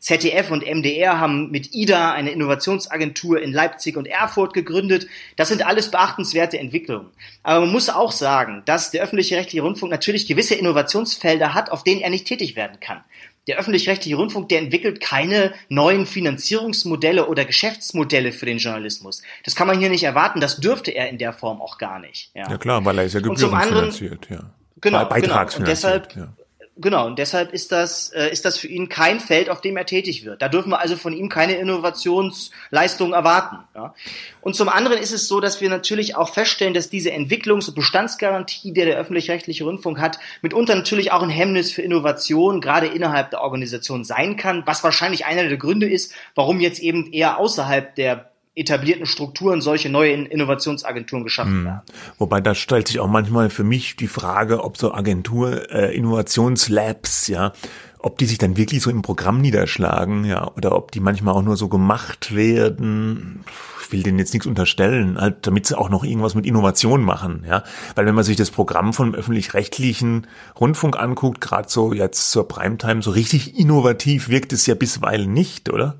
ZDF 0.00 0.50
und 0.50 0.66
MDR 0.66 1.20
haben 1.20 1.52
mit 1.52 1.74
IDA 1.74 2.12
eine 2.12 2.30
Innovationsagentur 2.30 3.40
in 3.40 3.52
Leipzig 3.52 3.96
und 3.96 4.06
Erfurt 4.06 4.52
gegründet. 4.52 5.06
Das 5.36 5.48
sind 5.48 5.64
alles 5.64 5.92
beachtenswerte 5.92 6.58
Entwicklungen. 6.58 7.10
Aber 7.44 7.60
man 7.60 7.72
muss 7.72 7.88
auch 7.88 8.10
sagen, 8.10 8.62
dass 8.64 8.90
der 8.90 9.04
öffentliche 9.04 9.36
rechtliche 9.36 9.62
Rundfunk 9.62 9.92
natürlich 9.92 10.26
gewisse 10.26 10.56
Innovationsfelder 10.56 11.54
hat, 11.54 11.70
auf 11.70 11.84
denen 11.84 12.00
er 12.00 12.10
nicht 12.10 12.26
tätig 12.26 12.56
werden 12.56 12.80
kann 12.80 13.04
der 13.48 13.58
öffentlich-rechtliche 13.58 14.16
Rundfunk, 14.16 14.48
der 14.50 14.60
entwickelt 14.60 15.00
keine 15.00 15.52
neuen 15.68 16.06
Finanzierungsmodelle 16.06 17.26
oder 17.26 17.44
Geschäftsmodelle 17.44 18.32
für 18.32 18.46
den 18.46 18.58
Journalismus. 18.58 19.22
Das 19.44 19.56
kann 19.56 19.66
man 19.66 19.78
hier 19.78 19.90
nicht 19.90 20.04
erwarten. 20.04 20.40
Das 20.40 20.58
dürfte 20.58 20.90
er 20.90 21.08
in 21.08 21.18
der 21.18 21.32
Form 21.32 21.60
auch 21.60 21.78
gar 21.78 21.98
nicht. 21.98 22.30
Ja, 22.34 22.48
ja 22.50 22.58
klar, 22.58 22.84
weil 22.84 22.98
er 22.98 23.04
ist 23.04 23.14
ja 23.14 23.20
gebührenfinanziert, 23.20 24.28
ja. 24.30 24.50
Genau, 24.80 25.04
Beitragsfinanziert, 25.06 26.10
genau. 26.10 26.26
Und 26.26 26.36
deshalb, 26.36 26.38
ja 26.38 26.44
Genau, 26.80 27.06
und 27.06 27.18
deshalb 27.18 27.52
ist 27.52 27.72
das, 27.72 28.10
äh, 28.10 28.30
ist 28.30 28.44
das 28.44 28.56
für 28.56 28.68
ihn 28.68 28.88
kein 28.88 29.18
Feld, 29.18 29.50
auf 29.50 29.60
dem 29.60 29.76
er 29.76 29.84
tätig 29.84 30.24
wird. 30.24 30.40
Da 30.40 30.48
dürfen 30.48 30.70
wir 30.70 30.78
also 30.78 30.96
von 30.96 31.12
ihm 31.12 31.28
keine 31.28 31.56
Innovationsleistung 31.56 33.14
erwarten. 33.14 33.58
Ja. 33.74 33.94
Und 34.42 34.54
zum 34.54 34.68
anderen 34.68 34.98
ist 34.98 35.12
es 35.12 35.26
so, 35.26 35.40
dass 35.40 35.60
wir 35.60 35.70
natürlich 35.70 36.14
auch 36.14 36.32
feststellen, 36.32 36.74
dass 36.74 36.88
diese 36.88 37.10
Entwicklungs- 37.10 37.68
und 37.68 37.74
Bestandsgarantie, 37.74 38.72
die 38.72 38.84
der 38.84 38.96
öffentlich-rechtliche 38.96 39.64
Rundfunk 39.64 39.98
hat, 39.98 40.20
mitunter 40.40 40.76
natürlich 40.76 41.10
auch 41.10 41.22
ein 41.22 41.30
Hemmnis 41.30 41.72
für 41.72 41.82
Innovation, 41.82 42.60
gerade 42.60 42.86
innerhalb 42.86 43.30
der 43.30 43.40
Organisation 43.40 44.04
sein 44.04 44.36
kann, 44.36 44.62
was 44.64 44.84
wahrscheinlich 44.84 45.26
einer 45.26 45.48
der 45.48 45.56
Gründe 45.56 45.90
ist, 45.90 46.12
warum 46.36 46.60
jetzt 46.60 46.78
eben 46.78 47.12
eher 47.12 47.38
außerhalb 47.38 47.96
der 47.96 48.27
etablierten 48.58 49.06
Strukturen 49.06 49.60
solche 49.60 49.88
neue 49.88 50.12
Innovationsagenturen 50.12 51.24
geschaffen 51.24 51.58
hm. 51.58 51.64
werden. 51.64 51.82
Wobei 52.18 52.40
da 52.40 52.54
stellt 52.54 52.88
sich 52.88 53.00
auch 53.00 53.08
manchmal 53.08 53.50
für 53.50 53.64
mich 53.64 53.96
die 53.96 54.08
Frage, 54.08 54.64
ob 54.64 54.76
so 54.76 54.92
Agentur 54.92 55.70
äh, 55.70 55.94
Innovationslabs, 55.96 57.28
ja, 57.28 57.52
ob 57.98 58.18
die 58.18 58.26
sich 58.26 58.38
dann 58.38 58.56
wirklich 58.56 58.82
so 58.82 58.90
im 58.90 59.02
Programm 59.02 59.40
niederschlagen, 59.40 60.24
ja, 60.24 60.50
oder 60.56 60.74
ob 60.76 60.92
die 60.92 61.00
manchmal 61.00 61.34
auch 61.34 61.42
nur 61.42 61.56
so 61.56 61.68
gemacht 61.68 62.34
werden. 62.34 63.44
Ich 63.82 63.92
will 63.92 64.02
denen 64.02 64.18
jetzt 64.18 64.34
nichts 64.34 64.46
unterstellen, 64.46 65.18
halt, 65.18 65.46
damit 65.46 65.66
sie 65.66 65.76
auch 65.76 65.88
noch 65.88 66.04
irgendwas 66.04 66.34
mit 66.34 66.46
Innovation 66.46 67.02
machen, 67.02 67.44
ja. 67.48 67.64
Weil 67.94 68.06
wenn 68.06 68.14
man 68.14 68.24
sich 68.24 68.36
das 68.36 68.50
Programm 68.50 68.92
vom 68.92 69.14
öffentlich-rechtlichen 69.14 70.26
Rundfunk 70.60 70.98
anguckt, 70.98 71.40
gerade 71.40 71.68
so 71.68 71.92
jetzt 71.92 72.30
zur 72.30 72.46
Primetime, 72.46 73.02
so 73.02 73.10
richtig 73.10 73.58
innovativ 73.58 74.28
wirkt 74.28 74.52
es 74.52 74.66
ja 74.66 74.74
bisweilen 74.74 75.32
nicht, 75.32 75.70
oder? 75.70 75.96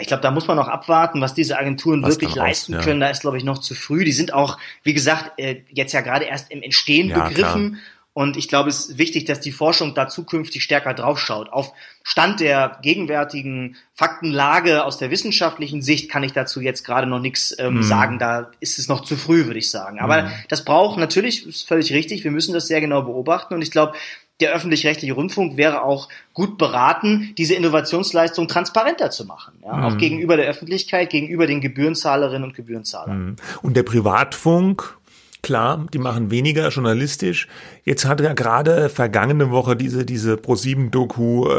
Ich 0.00 0.08
glaube, 0.08 0.22
da 0.22 0.30
muss 0.30 0.48
man 0.48 0.56
noch 0.56 0.68
abwarten, 0.68 1.20
was 1.20 1.34
diese 1.34 1.58
Agenturen 1.58 2.02
was 2.02 2.14
wirklich 2.14 2.34
leisten 2.34 2.78
können. 2.78 3.00
Da 3.00 3.08
ist, 3.08 3.20
glaube 3.20 3.36
ich, 3.36 3.44
noch 3.44 3.58
zu 3.58 3.74
früh. 3.74 4.04
Die 4.04 4.12
sind 4.12 4.34
auch, 4.34 4.58
wie 4.82 4.94
gesagt, 4.94 5.38
äh, 5.38 5.62
jetzt 5.70 5.92
ja 5.92 6.00
gerade 6.00 6.24
erst 6.24 6.50
im 6.50 6.62
Entstehen 6.62 7.10
ja, 7.10 7.28
begriffen. 7.28 7.72
Klar. 7.72 7.82
Und 8.14 8.36
ich 8.36 8.48
glaube, 8.48 8.68
es 8.68 8.86
ist 8.86 8.98
wichtig, 8.98 9.24
dass 9.24 9.40
die 9.40 9.50
Forschung 9.50 9.92
da 9.94 10.06
zukünftig 10.06 10.62
stärker 10.62 10.94
draufschaut. 10.94 11.52
Auf 11.52 11.72
Stand 12.04 12.38
der 12.38 12.78
gegenwärtigen 12.80 13.76
Faktenlage 13.92 14.84
aus 14.84 14.98
der 14.98 15.10
wissenschaftlichen 15.10 15.82
Sicht 15.82 16.08
kann 16.08 16.22
ich 16.22 16.32
dazu 16.32 16.60
jetzt 16.60 16.84
gerade 16.84 17.08
noch 17.08 17.18
nichts 17.18 17.52
ähm, 17.58 17.80
mm. 17.80 17.82
sagen. 17.82 18.18
Da 18.20 18.52
ist 18.60 18.78
es 18.78 18.88
noch 18.88 19.02
zu 19.02 19.16
früh, 19.16 19.46
würde 19.46 19.58
ich 19.58 19.68
sagen. 19.68 19.98
Aber 19.98 20.22
mm. 20.22 20.30
das 20.48 20.64
braucht 20.64 20.96
natürlich, 20.96 21.44
ist 21.44 21.66
völlig 21.66 21.92
richtig, 21.92 22.22
wir 22.22 22.30
müssen 22.30 22.54
das 22.54 22.68
sehr 22.68 22.80
genau 22.80 23.02
beobachten. 23.02 23.52
Und 23.52 23.62
ich 23.62 23.72
glaube, 23.72 23.94
der 24.40 24.52
öffentlich-rechtliche 24.52 25.12
Rundfunk 25.12 25.56
wäre 25.56 25.82
auch 25.82 26.08
gut 26.32 26.58
beraten, 26.58 27.32
diese 27.38 27.54
Innovationsleistung 27.54 28.48
transparenter 28.48 29.10
zu 29.10 29.24
machen. 29.26 29.54
Ja? 29.64 29.76
Mhm. 29.76 29.84
Auch 29.84 29.98
gegenüber 29.98 30.36
der 30.36 30.46
Öffentlichkeit, 30.46 31.10
gegenüber 31.10 31.46
den 31.46 31.60
Gebührenzahlerinnen 31.60 32.44
und 32.44 32.54
Gebührenzahlern. 32.54 33.24
Mhm. 33.24 33.36
Und 33.62 33.76
der 33.76 33.84
Privatfunk, 33.84 34.98
klar, 35.42 35.86
die 35.92 35.98
machen 35.98 36.32
weniger 36.32 36.68
journalistisch. 36.70 37.46
Jetzt 37.84 38.06
hat 38.06 38.20
ja 38.20 38.32
gerade 38.32 38.88
vergangene 38.88 39.50
Woche 39.50 39.76
diese, 39.76 40.04
diese 40.04 40.34
Pro7-Doku 40.34 41.46
äh, 41.46 41.52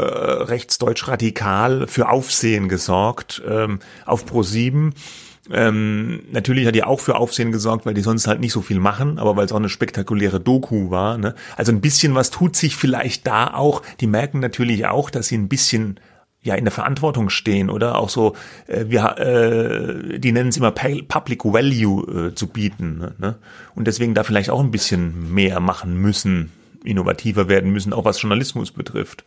rechtsdeutsch 0.44 1.08
radikal 1.08 1.86
für 1.86 2.10
Aufsehen 2.10 2.68
gesorgt 2.68 3.42
ähm, 3.48 3.78
auf 4.04 4.30
Pro7. 4.30 4.92
Ähm, 5.52 6.22
natürlich 6.32 6.66
hat 6.66 6.74
die 6.74 6.84
auch 6.84 7.00
für 7.00 7.16
Aufsehen 7.16 7.52
gesorgt, 7.52 7.86
weil 7.86 7.94
die 7.94 8.00
sonst 8.00 8.26
halt 8.26 8.40
nicht 8.40 8.52
so 8.52 8.62
viel 8.62 8.80
machen, 8.80 9.18
aber 9.18 9.36
weil 9.36 9.46
es 9.46 9.52
auch 9.52 9.56
eine 9.56 9.68
spektakuläre 9.68 10.40
Doku 10.40 10.90
war. 10.90 11.18
Ne? 11.18 11.34
Also 11.56 11.72
ein 11.72 11.80
bisschen 11.80 12.14
was 12.14 12.30
tut 12.30 12.56
sich 12.56 12.76
vielleicht 12.76 13.26
da 13.26 13.54
auch. 13.54 13.82
Die 14.00 14.06
merken 14.06 14.40
natürlich 14.40 14.86
auch, 14.86 15.10
dass 15.10 15.28
sie 15.28 15.38
ein 15.38 15.48
bisschen 15.48 16.00
ja 16.42 16.54
in 16.54 16.64
der 16.64 16.72
Verantwortung 16.72 17.28
stehen 17.28 17.68
oder 17.70 17.98
auch 17.98 18.08
so, 18.08 18.34
äh, 18.66 18.86
wir, 18.88 19.18
äh, 19.18 20.18
die 20.18 20.32
nennen 20.32 20.48
es 20.48 20.56
immer 20.56 20.70
Public 20.70 21.44
Value 21.44 22.28
äh, 22.28 22.34
zu 22.34 22.46
bieten. 22.46 22.98
Ne? 22.98 23.14
ne? 23.18 23.34
Und 23.74 23.86
deswegen 23.86 24.14
da 24.14 24.22
vielleicht 24.24 24.50
auch 24.50 24.60
ein 24.60 24.70
bisschen 24.70 25.34
mehr 25.34 25.60
machen 25.60 26.00
müssen, 26.00 26.52
innovativer 26.84 27.48
werden 27.48 27.72
müssen, 27.72 27.92
auch 27.92 28.04
was 28.04 28.22
Journalismus 28.22 28.70
betrifft. 28.70 29.24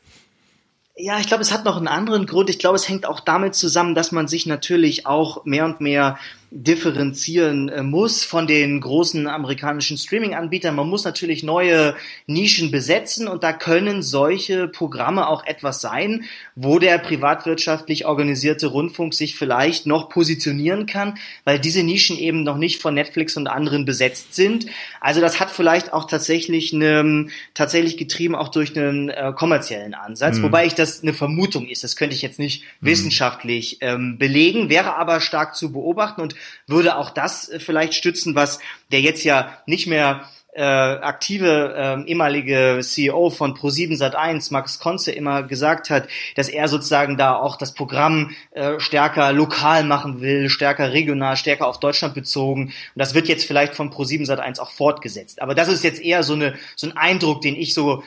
Ja, 1.01 1.17
ich 1.17 1.27
glaube, 1.27 1.41
es 1.41 1.53
hat 1.53 1.63
noch 1.63 1.77
einen 1.77 1.87
anderen 1.87 2.25
Grund. 2.25 2.49
Ich 2.49 2.59
glaube, 2.59 2.75
es 2.75 2.89
hängt 2.89 3.05
auch 3.05 3.21
damit 3.21 3.55
zusammen, 3.55 3.95
dass 3.95 4.11
man 4.11 4.27
sich 4.27 4.45
natürlich 4.45 5.05
auch 5.05 5.45
mehr 5.45 5.63
und 5.63 5.79
mehr 5.79 6.17
differenzieren 6.51 7.69
äh, 7.69 7.83
muss 7.83 8.23
von 8.23 8.47
den 8.47 8.81
großen 8.81 9.27
amerikanischen 9.27 9.97
Streaming-Anbietern. 9.97 10.75
Man 10.75 10.89
muss 10.89 11.03
natürlich 11.03 11.43
neue 11.43 11.95
Nischen 12.25 12.71
besetzen 12.71 13.27
und 13.27 13.43
da 13.43 13.53
können 13.53 14.01
solche 14.01 14.67
Programme 14.67 15.27
auch 15.27 15.45
etwas 15.45 15.79
sein, 15.79 16.25
wo 16.55 16.79
der 16.79 16.97
privatwirtschaftlich 16.97 18.07
organisierte 18.07 18.67
Rundfunk 18.67 19.13
sich 19.13 19.35
vielleicht 19.35 19.85
noch 19.85 20.09
positionieren 20.09 20.87
kann, 20.87 21.19
weil 21.43 21.59
diese 21.59 21.83
Nischen 21.83 22.17
eben 22.17 22.43
noch 22.43 22.57
nicht 22.57 22.81
von 22.81 22.95
Netflix 22.95 23.37
und 23.37 23.47
anderen 23.47 23.85
besetzt 23.85 24.33
sind. 24.33 24.65
Also 25.01 25.21
das 25.21 25.39
hat 25.39 25.51
vielleicht 25.51 25.93
auch 25.93 26.05
tatsächlich 26.05 26.73
eine, 26.73 27.27
tatsächlich 27.53 27.97
getrieben 27.97 28.33
auch 28.33 28.49
durch 28.49 28.75
einen 28.75 29.09
äh, 29.09 29.33
kommerziellen 29.35 29.93
Ansatz, 29.93 30.37
mhm. 30.37 30.43
wobei 30.43 30.65
ich 30.65 30.73
das 30.73 31.03
eine 31.03 31.13
Vermutung 31.13 31.67
ist. 31.67 31.83
Das 31.83 31.95
könnte 31.95 32.15
ich 32.15 32.23
jetzt 32.23 32.39
nicht 32.39 32.63
mhm. 32.81 32.87
wissenschaftlich 32.87 33.77
ähm, 33.81 34.17
belegen, 34.17 34.69
wäre 34.69 34.95
aber 34.95 35.21
stark 35.21 35.55
zu 35.55 35.71
beobachten 35.71 36.21
und 36.21 36.38
würde 36.67 36.97
auch 36.97 37.09
das 37.09 37.49
äh, 37.49 37.59
vielleicht 37.59 37.93
stützen, 37.93 38.35
was 38.35 38.59
der 38.91 39.01
jetzt 39.01 39.23
ja 39.23 39.57
nicht 39.65 39.87
mehr 39.87 40.27
äh, 40.53 40.63
aktive 40.63 41.75
äh, 41.77 42.09
ehemalige 42.09 42.79
CEO 42.81 43.29
von 43.29 43.53
Pro7 43.53 43.97
Sat1, 43.97 44.51
Max 44.51 44.79
Konze, 44.79 45.11
immer 45.11 45.43
gesagt 45.43 45.89
hat, 45.89 46.07
dass 46.35 46.49
er 46.49 46.67
sozusagen 46.67 47.17
da 47.17 47.35
auch 47.35 47.55
das 47.55 47.73
Programm 47.73 48.35
äh, 48.51 48.79
stärker 48.79 49.31
lokal 49.31 49.83
machen 49.83 50.21
will, 50.21 50.49
stärker 50.49 50.91
regional, 50.91 51.37
stärker 51.37 51.67
auf 51.67 51.79
Deutschland 51.79 52.15
bezogen. 52.15 52.65
Und 52.65 52.73
das 52.95 53.13
wird 53.13 53.27
jetzt 53.27 53.45
vielleicht 53.45 53.75
von 53.75 53.91
Pro7 53.91 54.25
Sat1 54.27 54.59
auch 54.59 54.71
fortgesetzt. 54.71 55.41
Aber 55.41 55.53
das 55.53 55.67
ist 55.67 55.83
jetzt 55.83 56.01
eher 56.01 56.23
so, 56.23 56.33
eine, 56.33 56.55
so 56.75 56.87
ein 56.87 56.97
Eindruck, 56.97 57.41
den 57.41 57.55
ich 57.55 57.73
so 57.73 58.03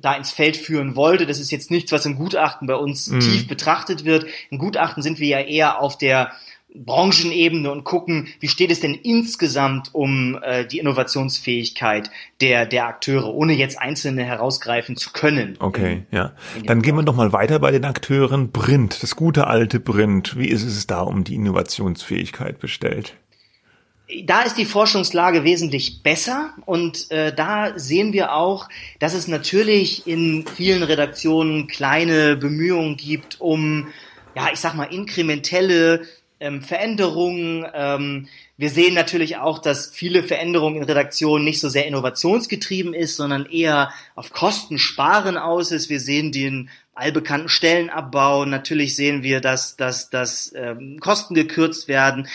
da 0.00 0.14
ins 0.14 0.32
Feld 0.32 0.56
führen 0.56 0.96
wollte. 0.96 1.26
Das 1.26 1.38
ist 1.38 1.52
jetzt 1.52 1.70
nichts, 1.70 1.92
was 1.92 2.04
im 2.04 2.16
Gutachten 2.16 2.66
bei 2.66 2.74
uns 2.74 3.08
mhm. 3.08 3.20
tief 3.20 3.46
betrachtet 3.46 4.04
wird. 4.04 4.26
Im 4.50 4.58
Gutachten 4.58 5.02
sind 5.02 5.20
wir 5.20 5.28
ja 5.28 5.40
eher 5.40 5.80
auf 5.80 5.96
der 5.96 6.32
Branchenebene 6.74 7.70
und 7.70 7.84
gucken, 7.84 8.28
wie 8.40 8.48
steht 8.48 8.72
es 8.72 8.80
denn 8.80 8.94
insgesamt 8.94 9.90
um 9.94 10.38
äh, 10.42 10.66
die 10.66 10.78
Innovationsfähigkeit 10.78 12.10
der, 12.40 12.66
der 12.66 12.86
Akteure, 12.86 13.32
ohne 13.32 13.52
jetzt 13.52 13.78
einzelne 13.78 14.24
herausgreifen 14.24 14.96
zu 14.96 15.12
können. 15.12 15.56
Okay, 15.60 16.02
ja. 16.10 16.32
Dann 16.66 16.82
gehen 16.82 16.96
wir 16.96 17.04
doch 17.04 17.14
mal 17.14 17.32
weiter 17.32 17.60
bei 17.60 17.70
den 17.70 17.84
Akteuren. 17.84 18.50
Print, 18.50 19.02
das 19.02 19.14
gute 19.14 19.46
alte 19.46 19.78
Print. 19.78 20.36
Wie 20.36 20.48
ist 20.48 20.64
es 20.64 20.86
da 20.88 21.02
um 21.02 21.22
die 21.22 21.36
Innovationsfähigkeit 21.36 22.58
bestellt? 22.58 23.14
Da 24.24 24.42
ist 24.42 24.58
die 24.58 24.66
Forschungslage 24.66 25.44
wesentlich 25.44 26.02
besser 26.02 26.50
und 26.66 27.10
äh, 27.10 27.34
da 27.34 27.78
sehen 27.78 28.12
wir 28.12 28.34
auch, 28.34 28.68
dass 28.98 29.14
es 29.14 29.28
natürlich 29.28 30.06
in 30.06 30.44
vielen 30.46 30.82
Redaktionen 30.82 31.68
kleine 31.68 32.36
Bemühungen 32.36 32.96
gibt, 32.96 33.40
um 33.40 33.88
ja, 34.36 34.48
ich 34.52 34.60
sag 34.60 34.74
mal, 34.74 34.84
inkrementelle 34.84 36.02
ähm, 36.44 36.62
Veränderungen. 36.62 37.66
Ähm, 37.74 38.28
wir 38.56 38.70
sehen 38.70 38.94
natürlich 38.94 39.38
auch, 39.38 39.58
dass 39.58 39.90
viele 39.90 40.22
Veränderungen 40.22 40.76
in 40.76 40.84
Redaktionen 40.84 41.44
nicht 41.44 41.60
so 41.60 41.68
sehr 41.68 41.86
innovationsgetrieben 41.86 42.94
ist, 42.94 43.16
sondern 43.16 43.46
eher 43.46 43.92
auf 44.14 44.30
Kostensparen 44.30 45.36
aus 45.36 45.72
ist. 45.72 45.88
Wir 45.88 46.00
sehen 46.00 46.30
den 46.30 46.70
allbekannten 46.94 47.48
Stellenabbau. 47.48 48.44
Natürlich 48.44 48.94
sehen 48.94 49.22
wir, 49.22 49.40
dass, 49.40 49.76
dass, 49.76 50.10
dass 50.10 50.52
ähm, 50.54 51.00
Kosten 51.00 51.34
gekürzt 51.34 51.88
werden. 51.88 52.28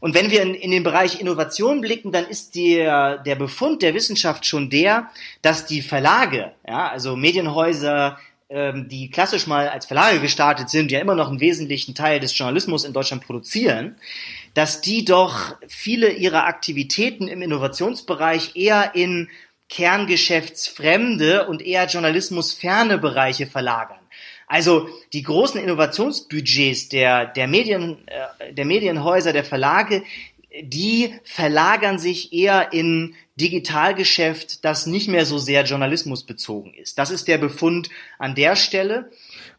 Und 0.00 0.14
wenn 0.14 0.30
wir 0.30 0.42
in, 0.42 0.54
in 0.54 0.70
den 0.70 0.82
Bereich 0.82 1.20
Innovation 1.20 1.82
blicken, 1.82 2.10
dann 2.10 2.26
ist 2.26 2.54
der, 2.54 3.18
der 3.18 3.34
Befund 3.34 3.82
der 3.82 3.92
Wissenschaft 3.92 4.46
schon 4.46 4.70
der, 4.70 5.10
dass 5.42 5.66
die 5.66 5.82
Verlage, 5.82 6.52
ja, 6.66 6.88
also 6.88 7.16
Medienhäuser, 7.16 8.18
ähm, 8.50 8.88
die 8.88 9.10
klassisch 9.10 9.46
mal 9.46 9.68
als 9.68 9.86
Verlage 9.86 10.20
gestartet 10.20 10.70
sind, 10.70 10.90
ja 10.90 10.98
immer 10.98 11.14
noch 11.14 11.28
einen 11.28 11.40
wesentlichen 11.40 11.94
Teil 11.94 12.18
des 12.18 12.36
Journalismus 12.36 12.84
in 12.84 12.92
Deutschland 12.92 13.24
produzieren, 13.24 13.96
dass 14.54 14.80
die 14.80 15.04
doch 15.04 15.56
viele 15.68 16.10
ihrer 16.10 16.46
Aktivitäten 16.46 17.28
im 17.28 17.42
Innovationsbereich 17.42 18.56
eher 18.56 18.96
in 18.96 19.28
kerngeschäftsfremde 19.68 21.46
und 21.46 21.62
eher 21.62 21.86
journalismusferne 21.86 22.98
Bereiche 22.98 23.46
verlagern. 23.46 24.00
Also 24.48 24.88
die 25.12 25.22
großen 25.22 25.62
Innovationsbudgets 25.62 26.88
der, 26.88 27.26
der, 27.26 27.46
Medien, 27.46 27.98
äh, 28.06 28.52
der 28.52 28.64
Medienhäuser, 28.64 29.32
der 29.32 29.44
Verlage, 29.44 30.02
die 30.62 31.14
verlagern 31.24 31.98
sich 31.98 32.32
eher 32.32 32.72
in 32.72 33.14
Digitalgeschäft, 33.36 34.64
das 34.64 34.86
nicht 34.86 35.08
mehr 35.08 35.24
so 35.24 35.38
sehr 35.38 35.64
journalismusbezogen 35.64 36.74
ist. 36.74 36.98
Das 36.98 37.10
ist 37.10 37.28
der 37.28 37.38
Befund 37.38 37.88
an 38.18 38.34
der 38.34 38.56
Stelle. 38.56 39.10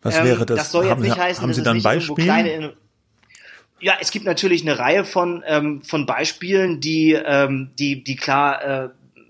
Was 0.01 0.17
ähm, 0.17 0.25
wäre 0.25 0.45
das? 0.45 0.57
Das 0.57 0.71
soll 0.71 0.86
jetzt 0.86 0.91
haben, 0.91 1.01
nicht 1.01 1.17
heißen, 1.17 1.41
haben 1.41 1.53
Sie 1.53 1.63
dann 1.63 1.81
Beispiele? 1.81 2.75
Ja, 3.79 3.98
es 4.00 4.12
gibt 4.12 4.25
natürlich 4.25 4.62
eine 4.62 4.77
Reihe 4.77 5.05
von, 5.05 5.43
ähm, 5.48 5.81
von 5.81 6.05
Beispielen, 6.05 6.81
die, 6.81 7.13
ähm, 7.13 7.71
die, 7.79 8.03
die 8.03 8.15
klar 8.15 8.63
äh, 8.63 8.89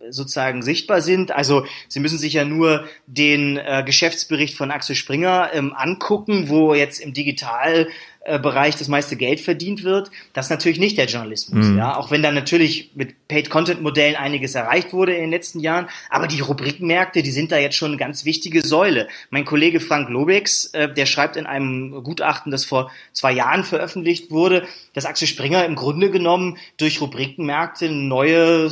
sozusagen 0.10 0.62
sichtbar 0.62 1.02
sind. 1.02 1.32
Also 1.32 1.66
Sie 1.88 2.00
müssen 2.00 2.18
sich 2.18 2.34
ja 2.34 2.44
nur 2.44 2.86
den 3.08 3.58
äh, 3.58 3.84
Geschäftsbericht 3.86 4.58
von 4.58 4.72
Axel 4.72 4.96
Springer 4.96 5.52
ähm, 5.54 5.74
angucken, 5.74 6.50
wo 6.50 6.74
jetzt 6.74 7.00
im 7.00 7.14
Digital 7.14 7.88
Bereich 8.24 8.76
das 8.76 8.88
meiste 8.88 9.16
Geld 9.16 9.42
verdient 9.42 9.84
wird. 9.84 10.12
Das 10.34 10.46
ist 10.46 10.50
natürlich 10.52 10.78
nicht 10.78 10.96
der 10.96 11.08
Journalismus, 11.08 11.66
mhm. 11.66 11.80
ja. 11.80 11.98
Auch 11.98 12.12
wenn 12.12 12.22
dann 12.22 12.36
natürlich 12.36 12.92
mit 12.94 13.28
Paid-Content-Modellen 13.28 14.16
einiges 14.16 14.54
erreicht 14.54 14.94
wurde 14.94 15.16
in 15.16 15.22
den 15.22 15.32
letzten 15.32 15.60
Jahren. 15.60 15.88
Aber 16.08 16.28
die 16.28 16.40
Rubrikmärkte, 16.40 17.24
die 17.24 17.32
sind 17.32 17.52
da 17.52 17.58
jetzt 17.58 17.78
schon 17.78 17.90
eine 17.90 17.98
ganz 17.98 18.24
wichtige 18.24 18.62
Säule. 18.62 19.08
Mein 19.32 19.44
Kollege 19.44 19.80
Frank 19.80 20.08
Lobex, 20.10 20.68
äh, 20.74 20.94
der 20.94 21.08
schreibt 21.08 21.36
in 21.36 21.48
einem 21.48 22.04
Gutachten, 22.04 22.52
das 22.52 22.64
vor 22.64 22.92
zwei 23.12 23.32
Jahren 23.32 23.64
veröffentlicht 23.64 24.30
wurde, 24.30 24.68
dass 24.94 25.06
Axel 25.06 25.28
Springer 25.28 25.66
im 25.66 25.74
Grunde 25.74 26.12
genommen 26.12 26.60
durch 26.78 27.02
Rubrikmärkte 27.02 27.86
eine 27.86 27.96
neue 27.96 28.70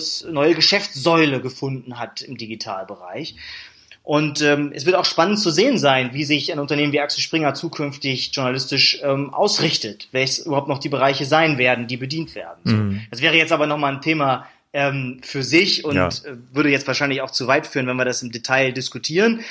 Geschäftssäule 0.54 1.42
gefunden 1.42 1.98
hat 1.98 2.22
im 2.22 2.38
Digitalbereich. 2.38 3.36
Und 4.10 4.42
ähm, 4.42 4.72
es 4.74 4.88
wird 4.88 4.96
auch 4.96 5.06
spannend 5.06 5.38
zu 5.38 5.52
sehen 5.52 5.78
sein, 5.78 6.16
wie 6.16 6.24
sich 6.24 6.52
ein 6.52 6.58
Unternehmen 6.58 6.92
wie 6.92 7.00
Axel 7.00 7.22
Springer 7.22 7.54
zukünftig 7.54 8.32
journalistisch 8.34 9.00
ähm, 9.04 9.32
ausrichtet, 9.32 10.08
welches 10.12 10.48
überhaupt 10.48 10.68
noch 10.68 10.80
die 10.80 10.90
Bereiche 10.90 11.26
sein 11.26 11.60
werden, 11.60 11.86
die 11.86 11.96
bedient 11.96 12.34
werden. 12.34 12.60
Mhm. 12.64 13.02
Das 13.12 13.22
wäre 13.22 13.36
jetzt 13.36 13.52
aber 13.52 13.68
nochmal 13.68 13.94
ein 13.94 14.02
Thema 14.02 14.48
ähm, 14.74 15.20
für 15.22 15.44
sich 15.44 15.86
und 15.86 15.96
ja. 15.96 16.08
äh, 16.08 16.38
würde 16.52 16.70
jetzt 16.72 16.88
wahrscheinlich 16.88 17.22
auch 17.22 17.30
zu 17.30 17.46
weit 17.46 17.68
führen, 17.68 17.86
wenn 17.86 17.98
wir 17.98 18.06
das 18.06 18.24
im 18.24 18.32
Detail 18.32 18.72
diskutieren. 18.72 19.42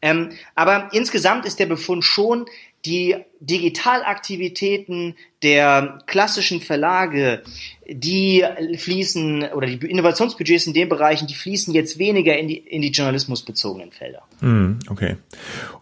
Ähm, 0.00 0.30
aber 0.54 0.90
insgesamt 0.92 1.44
ist 1.44 1.58
der 1.58 1.66
Befund 1.66 2.04
schon, 2.04 2.46
die 2.86 3.16
Digitalaktivitäten 3.40 5.16
der 5.42 5.98
klassischen 6.06 6.60
Verlage, 6.60 7.42
die 7.86 8.44
fließen, 8.78 9.44
oder 9.54 9.66
die 9.66 9.86
Innovationsbudgets 9.86 10.66
in 10.66 10.72
den 10.72 10.88
Bereichen, 10.88 11.26
die 11.26 11.34
fließen 11.34 11.74
jetzt 11.74 11.98
weniger 11.98 12.36
in 12.38 12.48
die, 12.48 12.56
in 12.56 12.80
die 12.80 12.90
journalismusbezogenen 12.90 13.90
Felder. 13.90 14.22
Mm, 14.40 14.78
okay. 14.88 15.16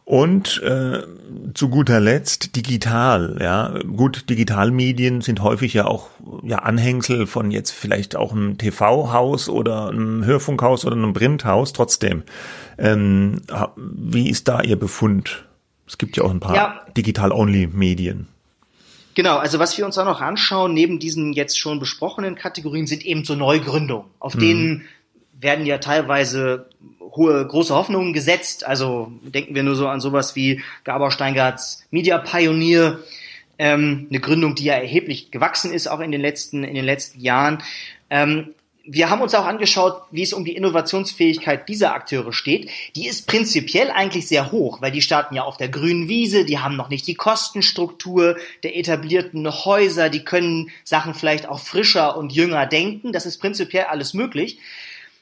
Und 0.04 0.61
äh, 0.64 1.02
zu 1.54 1.68
guter 1.68 2.00
Letzt 2.00 2.56
digital, 2.56 3.38
ja. 3.40 3.78
Gut, 3.97 4.28
Digitalmedien 4.30 5.21
sind 5.21 5.42
häufig 5.42 5.75
ja 5.75 5.87
auch 5.87 6.11
ja, 6.42 6.59
Anhängsel 6.59 7.26
von 7.26 7.50
jetzt 7.52 7.71
vielleicht 7.71 8.16
auch 8.16 8.32
einem 8.32 8.59
TV-Haus 8.59 9.49
oder 9.49 9.88
einem 9.88 10.25
Hörfunkhaus 10.25 10.85
oder 10.85 10.97
einem 10.97 11.12
Printhaus. 11.12 11.73
Trotzdem, 11.73 12.25
ähm, 12.78 13.42
wie 13.76 14.28
ist 14.28 14.49
da 14.49 14.62
Ihr 14.62 14.76
Befund? 14.76 15.44
Es 15.92 15.99
gibt 15.99 16.16
ja 16.16 16.25
auch 16.25 16.30
ein 16.30 16.40
paar 16.40 16.54
ja. 16.54 16.80
Digital-Only-Medien. 16.96 18.26
Genau, 19.14 19.37
also 19.37 19.58
was 19.58 19.76
wir 19.76 19.84
uns 19.84 19.99
auch 19.99 20.06
noch 20.06 20.22
anschauen, 20.22 20.72
neben 20.72 20.99
diesen 20.99 21.34
jetzt 21.34 21.58
schon 21.58 21.78
besprochenen 21.78 22.34
Kategorien, 22.34 22.87
sind 22.87 23.04
eben 23.04 23.26
so 23.26 23.34
Neugründungen. 23.34 24.06
Auf 24.18 24.34
mhm. 24.34 24.40
denen 24.40 24.84
werden 25.38 25.66
ja 25.66 25.76
teilweise 25.76 26.70
hohe, 26.99 27.46
große 27.46 27.75
Hoffnungen 27.75 28.14
gesetzt. 28.14 28.66
Also 28.66 29.12
denken 29.22 29.54
wir 29.54 29.64
nur 29.64 29.76
so 29.76 29.87
an 29.87 30.00
sowas 30.00 30.34
wie 30.34 30.62
Gabor 30.84 31.11
Steingarts 31.11 31.84
Media 31.90 32.16
Pioneer, 32.16 33.00
ähm, 33.58 34.06
eine 34.08 34.20
Gründung, 34.20 34.54
die 34.54 34.64
ja 34.64 34.75
erheblich 34.75 35.30
gewachsen 35.30 35.75
ist, 35.75 35.88
auch 35.88 36.00
in 36.00 36.11
den 36.11 36.22
letzten, 36.22 36.64
in 36.64 36.75
den 36.75 36.87
letzten 36.87 37.20
Jahren. 37.20 37.62
Ähm, 38.08 38.54
wir 38.85 39.11
haben 39.11 39.21
uns 39.21 39.35
auch 39.35 39.45
angeschaut, 39.45 40.03
wie 40.11 40.23
es 40.23 40.33
um 40.33 40.45
die 40.45 40.57
Innovationsfähigkeit 40.57 41.69
dieser 41.69 41.95
Akteure 41.95 42.33
steht. 42.33 42.69
Die 42.97 43.07
ist 43.07 43.27
prinzipiell 43.27 43.91
eigentlich 43.91 44.27
sehr 44.27 44.51
hoch, 44.51 44.83
weil 44.83 44.91
die 44.91 45.03
starten 45.03 45.35
ja 45.35 45.45
auf 45.45 45.57
der 45.57 45.69
grünen 45.69 46.09
Wiese, 46.09 46.45
die 46.45 46.59
haben 46.59 46.77
noch 46.77 46.89
nicht 46.89 47.07
die 47.07 47.15
Kostenstruktur 47.15 48.37
der 48.62 48.77
etablierten 48.77 49.49
Häuser, 49.49 50.09
die 50.09 50.25
können 50.25 50.71
Sachen 50.85 51.15
vielleicht 51.15 51.49
auch 51.49 51.61
frischer 51.61 52.17
und 52.17 52.33
jünger 52.33 52.67
denken. 52.67 53.12
Das 53.12 53.27
ist 53.27 53.39
prinzipiell 53.39 53.85
alles 53.85 54.15
möglich. 54.15 54.59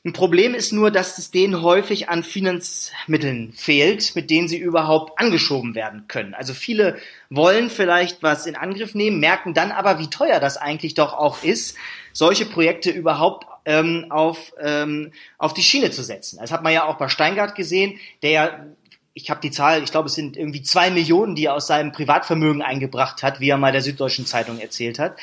Ein 0.02 0.14
Problem 0.14 0.54
ist 0.54 0.72
nur, 0.72 0.90
dass 0.90 1.18
es 1.18 1.30
denen 1.30 1.60
häufig 1.60 2.08
an 2.08 2.22
Finanzmitteln 2.22 3.52
fehlt, 3.52 4.16
mit 4.16 4.30
denen 4.30 4.48
sie 4.48 4.56
überhaupt 4.56 5.20
angeschoben 5.20 5.74
werden 5.74 6.06
können. 6.08 6.32
Also 6.32 6.54
viele 6.54 6.96
wollen 7.28 7.68
vielleicht 7.68 8.22
was 8.22 8.46
in 8.46 8.56
Angriff 8.56 8.94
nehmen, 8.94 9.20
merken 9.20 9.52
dann 9.52 9.70
aber, 9.70 9.98
wie 9.98 10.08
teuer 10.08 10.40
das 10.40 10.56
eigentlich 10.56 10.94
doch 10.94 11.12
auch 11.12 11.42
ist, 11.44 11.76
solche 12.14 12.46
Projekte 12.46 12.90
überhaupt 12.90 13.46
ähm, 13.64 14.06
auf, 14.10 14.52
ähm, 14.60 15.12
auf 15.38 15.54
die 15.54 15.62
Schiene 15.62 15.90
zu 15.90 16.02
setzen. 16.02 16.38
Das 16.40 16.52
hat 16.52 16.62
man 16.62 16.72
ja 16.72 16.84
auch 16.84 16.96
bei 16.96 17.08
Steingart 17.08 17.54
gesehen, 17.54 17.98
der 18.22 18.30
ja 18.30 18.64
ich 19.12 19.30
habe 19.30 19.40
die 19.40 19.50
Zahl, 19.50 19.82
ich 19.82 19.90
glaube, 19.90 20.06
es 20.06 20.14
sind 20.14 20.36
irgendwie 20.36 20.62
zwei 20.62 20.90
Millionen, 20.90 21.34
die 21.34 21.46
er 21.46 21.54
aus 21.54 21.66
seinem 21.66 21.92
Privatvermögen 21.92 22.62
eingebracht 22.62 23.22
hat, 23.22 23.40
wie 23.40 23.50
er 23.50 23.58
mal 23.58 23.72
der 23.72 23.82
Süddeutschen 23.82 24.24
Zeitung 24.24 24.60
erzählt 24.60 24.98
hat. 24.98 25.16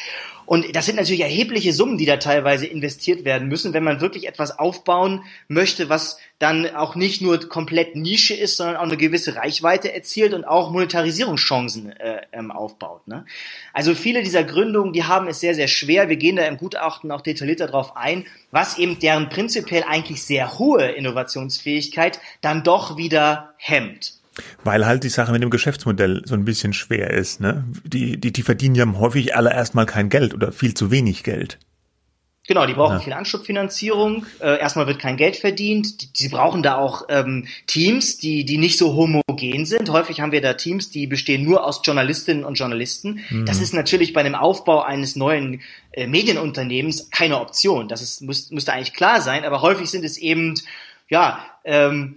Und 0.47 0.77
das 0.77 0.85
sind 0.85 0.95
natürlich 0.95 1.21
erhebliche 1.21 1.73
Summen, 1.73 1.97
die 1.97 2.05
da 2.05 2.15
teilweise 2.15 2.65
investiert 2.65 3.25
werden 3.25 3.49
müssen, 3.49 3.73
wenn 3.73 3.83
man 3.83 3.99
wirklich 3.99 4.29
etwas 4.29 4.57
aufbauen 4.57 5.25
möchte, 5.49 5.89
was 5.89 6.19
dann 6.39 6.73
auch 6.73 6.95
nicht 6.95 7.21
nur 7.21 7.37
komplett 7.49 7.97
Nische 7.97 8.33
ist, 8.33 8.55
sondern 8.55 8.77
auch 8.77 8.83
eine 8.83 8.95
gewisse 8.95 9.35
Reichweite 9.35 9.93
erzielt 9.93 10.33
und 10.33 10.45
auch 10.45 10.71
Monetarisierungschancen 10.71 11.91
äh, 11.91 12.21
ähm, 12.31 12.51
aufbaut. 12.51 13.05
Ne? 13.09 13.25
Also 13.73 13.93
viele 13.93 14.23
dieser 14.23 14.45
Gründungen, 14.45 14.93
die 14.93 15.03
haben 15.03 15.27
es 15.27 15.41
sehr, 15.41 15.53
sehr 15.53 15.67
schwer. 15.67 16.07
Wir 16.07 16.15
gehen 16.15 16.37
da 16.37 16.43
im 16.45 16.57
Gutachten 16.57 17.11
auch 17.11 17.21
detaillierter 17.21 17.67
darauf 17.67 17.97
ein, 17.97 18.25
was 18.49 18.77
eben 18.77 18.99
deren 18.99 19.27
prinzipiell 19.27 19.83
eigentlich 19.83 20.23
sehr 20.23 20.57
hohe 20.57 20.85
Innovationsfähigkeit 20.85 22.21
dann 22.39 22.63
doch 22.63 22.95
wieder 22.95 23.53
hemmt. 23.57 24.16
Weil 24.63 24.85
halt 24.85 25.03
die 25.03 25.09
Sache 25.09 25.31
mit 25.31 25.41
dem 25.41 25.49
Geschäftsmodell 25.49 26.21
so 26.25 26.35
ein 26.35 26.45
bisschen 26.45 26.73
schwer 26.73 27.11
ist. 27.11 27.39
Ne? 27.39 27.65
Die, 27.83 28.17
die, 28.17 28.31
die 28.31 28.43
verdienen 28.43 28.75
ja 28.75 28.85
häufig 28.93 29.35
alle 29.35 29.51
erstmal 29.51 29.85
kein 29.85 30.09
Geld 30.09 30.33
oder 30.33 30.51
viel 30.51 30.73
zu 30.73 30.91
wenig 30.91 31.23
Geld. 31.23 31.57
Genau, 32.47 32.65
die 32.65 32.73
brauchen 32.73 32.93
ja. 32.93 32.99
viel 32.99 33.13
Anschubfinanzierung. 33.13 34.25
Äh, 34.39 34.57
erstmal 34.59 34.87
wird 34.87 34.99
kein 34.99 35.17
Geld 35.17 35.35
verdient. 35.35 36.01
Die, 36.01 36.09
sie 36.13 36.29
brauchen 36.29 36.63
da 36.63 36.77
auch 36.77 37.03
ähm, 37.09 37.45
Teams, 37.67 38.19
die, 38.19 38.45
die 38.45 38.57
nicht 38.57 38.77
so 38.77 38.95
homogen 38.95 39.65
sind. 39.65 39.89
Häufig 39.89 40.21
haben 40.21 40.31
wir 40.31 40.39
da 40.39 40.53
Teams, 40.53 40.89
die 40.89 41.07
bestehen 41.07 41.43
nur 41.43 41.65
aus 41.65 41.81
Journalistinnen 41.83 42.45
und 42.45 42.57
Journalisten. 42.57 43.19
Mhm. 43.29 43.45
Das 43.45 43.59
ist 43.59 43.73
natürlich 43.73 44.13
bei 44.13 44.23
dem 44.23 44.33
Aufbau 44.33 44.81
eines 44.81 45.17
neuen 45.17 45.59
äh, 45.91 46.07
Medienunternehmens 46.07 47.09
keine 47.11 47.41
Option. 47.41 47.89
Das 47.89 48.01
ist, 48.01 48.21
müß, 48.21 48.51
müsste 48.51 48.71
eigentlich 48.71 48.93
klar 48.93 49.19
sein. 49.19 49.43
Aber 49.43 49.61
häufig 49.61 49.89
sind 49.89 50.05
es 50.05 50.17
eben, 50.17 50.53
ja, 51.09 51.45
ähm, 51.65 52.15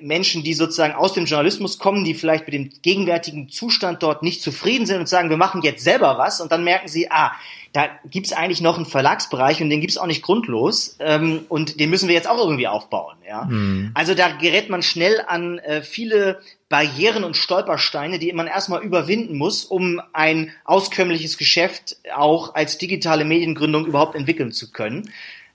Menschen, 0.00 0.44
die 0.44 0.54
sozusagen 0.54 0.94
aus 0.94 1.12
dem 1.12 1.24
Journalismus 1.24 1.78
kommen, 1.78 2.04
die 2.04 2.14
vielleicht 2.14 2.46
mit 2.46 2.54
dem 2.54 2.70
gegenwärtigen 2.82 3.48
Zustand 3.48 4.02
dort 4.02 4.22
nicht 4.22 4.40
zufrieden 4.40 4.86
sind 4.86 5.00
und 5.00 5.08
sagen, 5.08 5.28
wir 5.28 5.36
machen 5.36 5.62
jetzt 5.62 5.82
selber 5.82 6.18
was 6.18 6.40
und 6.40 6.52
dann 6.52 6.62
merken 6.62 6.86
sie, 6.86 7.10
ah, 7.10 7.32
da 7.72 7.88
gibt's 8.04 8.32
eigentlich 8.32 8.60
noch 8.60 8.76
einen 8.76 8.86
Verlagsbereich 8.86 9.60
und 9.60 9.70
den 9.70 9.80
gibt's 9.80 9.98
auch 9.98 10.06
nicht 10.06 10.22
grundlos 10.22 10.96
ähm, 11.00 11.46
und 11.48 11.80
den 11.80 11.90
müssen 11.90 12.06
wir 12.06 12.14
jetzt 12.14 12.28
auch 12.28 12.38
irgendwie 12.38 12.68
aufbauen. 12.68 13.16
Ja? 13.26 13.44
Mhm. 13.44 13.90
Also 13.94 14.14
da 14.14 14.30
gerät 14.30 14.68
man 14.68 14.82
schnell 14.82 15.22
an 15.26 15.58
äh, 15.58 15.82
viele 15.82 16.40
Barrieren 16.68 17.24
und 17.24 17.36
Stolpersteine, 17.36 18.18
die 18.18 18.32
man 18.32 18.46
erstmal 18.46 18.82
überwinden 18.82 19.36
muss, 19.36 19.64
um 19.64 20.00
ein 20.12 20.52
auskömmliches 20.64 21.38
Geschäft 21.38 21.96
auch 22.14 22.54
als 22.54 22.78
digitale 22.78 23.24
Mediengründung 23.24 23.86
überhaupt 23.86 24.14
entwickeln 24.14 24.52
zu 24.52 24.70
können. 24.70 25.10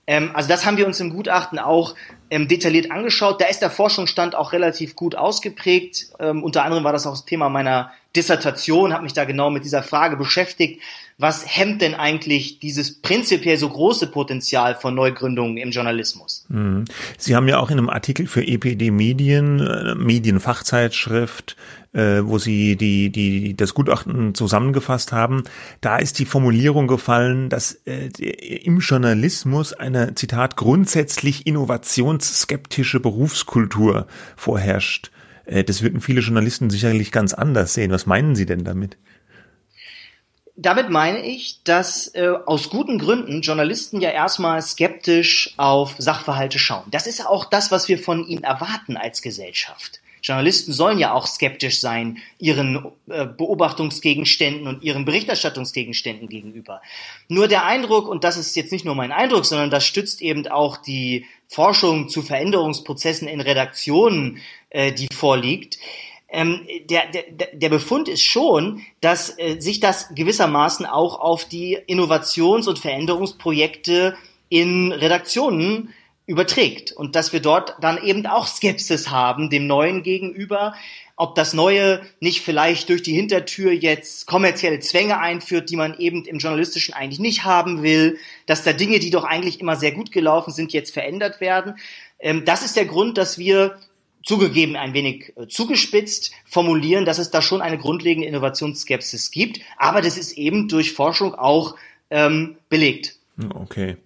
Ähm, 0.08 0.30
also 0.32 0.48
das 0.48 0.64
haben 0.64 0.78
wir 0.78 0.86
uns 0.86 0.98
im 1.00 1.10
Gutachten 1.10 1.58
auch 1.58 1.94
ähm, 2.30 2.48
detailliert 2.48 2.90
angeschaut. 2.90 3.40
Da 3.42 3.44
ist 3.44 3.60
der 3.60 3.70
Forschungsstand 3.70 4.34
auch 4.34 4.52
relativ 4.52 4.96
gut 4.96 5.14
ausgeprägt. 5.14 6.06
Ähm, 6.18 6.42
unter 6.42 6.64
anderem 6.64 6.82
war 6.82 6.94
das 6.94 7.06
auch 7.06 7.12
das 7.12 7.26
Thema 7.26 7.50
meiner 7.50 7.92
Dissertation, 8.16 8.94
habe 8.94 9.04
mich 9.04 9.12
da 9.12 9.26
genau 9.26 9.50
mit 9.50 9.64
dieser 9.64 9.82
Frage 9.82 10.16
beschäftigt. 10.16 10.82
Was 11.20 11.44
hemmt 11.44 11.82
denn 11.82 11.96
eigentlich 11.96 12.60
dieses 12.60 13.02
prinzipiell 13.02 13.56
so 13.56 13.68
große 13.68 14.06
Potenzial 14.06 14.76
von 14.76 14.94
Neugründungen 14.94 15.56
im 15.56 15.72
Journalismus? 15.72 16.46
Mhm. 16.48 16.84
Sie 17.18 17.34
haben 17.34 17.48
ja 17.48 17.58
auch 17.58 17.72
in 17.72 17.78
einem 17.78 17.90
Artikel 17.90 18.28
für 18.28 18.46
EPD 18.46 18.92
Medien, 18.92 19.58
äh, 19.58 19.96
Medienfachzeitschrift, 19.96 21.56
äh, 21.92 22.20
wo 22.22 22.38
Sie 22.38 22.76
die, 22.76 23.10
die, 23.10 23.56
das 23.56 23.74
Gutachten 23.74 24.36
zusammengefasst 24.36 25.10
haben, 25.10 25.42
da 25.80 25.96
ist 25.96 26.20
die 26.20 26.24
Formulierung 26.24 26.86
gefallen, 26.86 27.48
dass 27.48 27.72
äh, 27.84 28.10
im 28.62 28.78
Journalismus 28.78 29.72
eine, 29.72 30.14
Zitat, 30.14 30.54
grundsätzlich 30.54 31.48
innovationsskeptische 31.48 33.00
Berufskultur 33.00 34.06
vorherrscht. 34.36 35.10
Das 35.66 35.82
würden 35.82 36.02
viele 36.02 36.20
Journalisten 36.20 36.68
sicherlich 36.68 37.10
ganz 37.10 37.32
anders 37.32 37.72
sehen. 37.72 37.90
Was 37.90 38.04
meinen 38.04 38.36
Sie 38.36 38.44
denn 38.44 38.64
damit? 38.64 38.98
Damit 40.60 40.90
meine 40.90 41.24
ich, 41.24 41.60
dass 41.62 42.08
äh, 42.14 42.32
aus 42.44 42.68
guten 42.68 42.98
Gründen 42.98 43.42
Journalisten 43.42 44.00
ja 44.00 44.10
erstmal 44.10 44.60
skeptisch 44.60 45.54
auf 45.56 45.94
Sachverhalte 45.98 46.58
schauen. 46.58 46.84
Das 46.90 47.06
ist 47.06 47.24
auch 47.24 47.44
das, 47.44 47.70
was 47.70 47.88
wir 47.88 47.98
von 47.98 48.26
ihnen 48.26 48.42
erwarten 48.42 48.96
als 48.96 49.22
Gesellschaft. 49.22 50.00
Journalisten 50.20 50.72
sollen 50.72 50.98
ja 50.98 51.12
auch 51.12 51.28
skeptisch 51.28 51.80
sein 51.80 52.18
ihren 52.40 52.84
äh, 53.08 53.24
Beobachtungsgegenständen 53.24 54.66
und 54.66 54.82
ihren 54.82 55.04
Berichterstattungsgegenständen 55.04 56.28
gegenüber. 56.28 56.82
Nur 57.28 57.46
der 57.46 57.64
Eindruck, 57.64 58.08
und 58.08 58.24
das 58.24 58.36
ist 58.36 58.56
jetzt 58.56 58.72
nicht 58.72 58.84
nur 58.84 58.96
mein 58.96 59.12
Eindruck, 59.12 59.46
sondern 59.46 59.70
das 59.70 59.86
stützt 59.86 60.20
eben 60.20 60.48
auch 60.48 60.76
die 60.76 61.26
Forschung 61.46 62.08
zu 62.08 62.22
Veränderungsprozessen 62.22 63.28
in 63.28 63.40
Redaktionen, 63.40 64.38
äh, 64.70 64.90
die 64.92 65.08
vorliegt, 65.14 65.78
ähm, 66.30 66.66
der, 66.90 67.06
der, 67.06 67.48
der 67.52 67.68
Befund 67.68 68.08
ist 68.08 68.22
schon, 68.22 68.82
dass 69.00 69.38
äh, 69.38 69.60
sich 69.60 69.80
das 69.80 70.14
gewissermaßen 70.14 70.84
auch 70.84 71.18
auf 71.20 71.46
die 71.46 71.78
Innovations- 71.86 72.68
und 72.68 72.78
Veränderungsprojekte 72.78 74.16
in 74.50 74.92
Redaktionen 74.92 75.94
überträgt 76.26 76.92
und 76.92 77.16
dass 77.16 77.32
wir 77.32 77.40
dort 77.40 77.76
dann 77.80 78.02
eben 78.02 78.26
auch 78.26 78.46
Skepsis 78.46 79.08
haben 79.10 79.48
dem 79.48 79.66
Neuen 79.66 80.02
gegenüber, 80.02 80.74
ob 81.16 81.34
das 81.34 81.54
Neue 81.54 82.02
nicht 82.20 82.42
vielleicht 82.42 82.90
durch 82.90 83.02
die 83.02 83.14
Hintertür 83.14 83.72
jetzt 83.72 84.26
kommerzielle 84.26 84.78
Zwänge 84.80 85.18
einführt, 85.18 85.70
die 85.70 85.76
man 85.76 85.98
eben 85.98 86.26
im 86.26 86.38
Journalistischen 86.38 86.92
eigentlich 86.92 87.18
nicht 87.18 87.44
haben 87.44 87.82
will, 87.82 88.18
dass 88.44 88.62
da 88.62 88.74
Dinge, 88.74 88.98
die 88.98 89.10
doch 89.10 89.24
eigentlich 89.24 89.60
immer 89.60 89.76
sehr 89.76 89.92
gut 89.92 90.12
gelaufen 90.12 90.52
sind, 90.52 90.74
jetzt 90.74 90.92
verändert 90.92 91.40
werden. 91.40 91.76
Ähm, 92.20 92.44
das 92.44 92.62
ist 92.62 92.76
der 92.76 92.84
Grund, 92.84 93.16
dass 93.16 93.38
wir 93.38 93.78
zugegeben 94.24 94.76
ein 94.76 94.94
wenig 94.94 95.32
äh, 95.36 95.46
zugespitzt 95.48 96.32
formulieren, 96.44 97.04
dass 97.04 97.18
es 97.18 97.30
da 97.30 97.42
schon 97.42 97.62
eine 97.62 97.78
grundlegende 97.78 98.28
Innovationsskepsis 98.28 99.30
gibt, 99.30 99.60
aber 99.76 100.02
das 100.02 100.18
ist 100.18 100.32
eben 100.32 100.68
durch 100.68 100.92
Forschung 100.92 101.34
auch 101.34 101.76
ähm, 102.10 102.56
belegt. 102.68 103.16
Okay. 103.54 103.96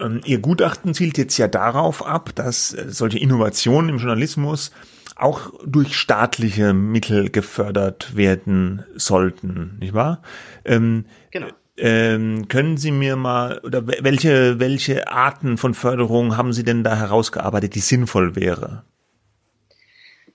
Ähm, 0.00 0.20
Ihr 0.24 0.38
Gutachten 0.38 0.94
zielt 0.94 1.18
jetzt 1.18 1.38
ja 1.38 1.48
darauf 1.48 2.04
ab, 2.04 2.34
dass 2.34 2.74
äh, 2.74 2.86
solche 2.88 3.18
Innovationen 3.18 3.90
im 3.90 3.98
Journalismus 3.98 4.72
auch 5.14 5.52
durch 5.64 5.96
staatliche 5.96 6.74
Mittel 6.74 7.30
gefördert 7.30 8.16
werden 8.16 8.84
sollten, 8.96 9.78
nicht 9.80 9.94
wahr? 9.94 10.22
Ähm, 10.64 11.06
genau. 11.30 11.48
Ähm, 11.78 12.48
können 12.48 12.78
Sie 12.78 12.90
mir 12.90 13.16
mal 13.16 13.60
oder 13.62 13.86
welche 13.86 14.58
welche 14.58 15.08
Arten 15.08 15.58
von 15.58 15.74
Förderung 15.74 16.36
haben 16.36 16.54
Sie 16.54 16.64
denn 16.64 16.84
da 16.84 16.96
herausgearbeitet, 16.96 17.74
die 17.74 17.80
sinnvoll 17.80 18.34
wäre? 18.34 18.84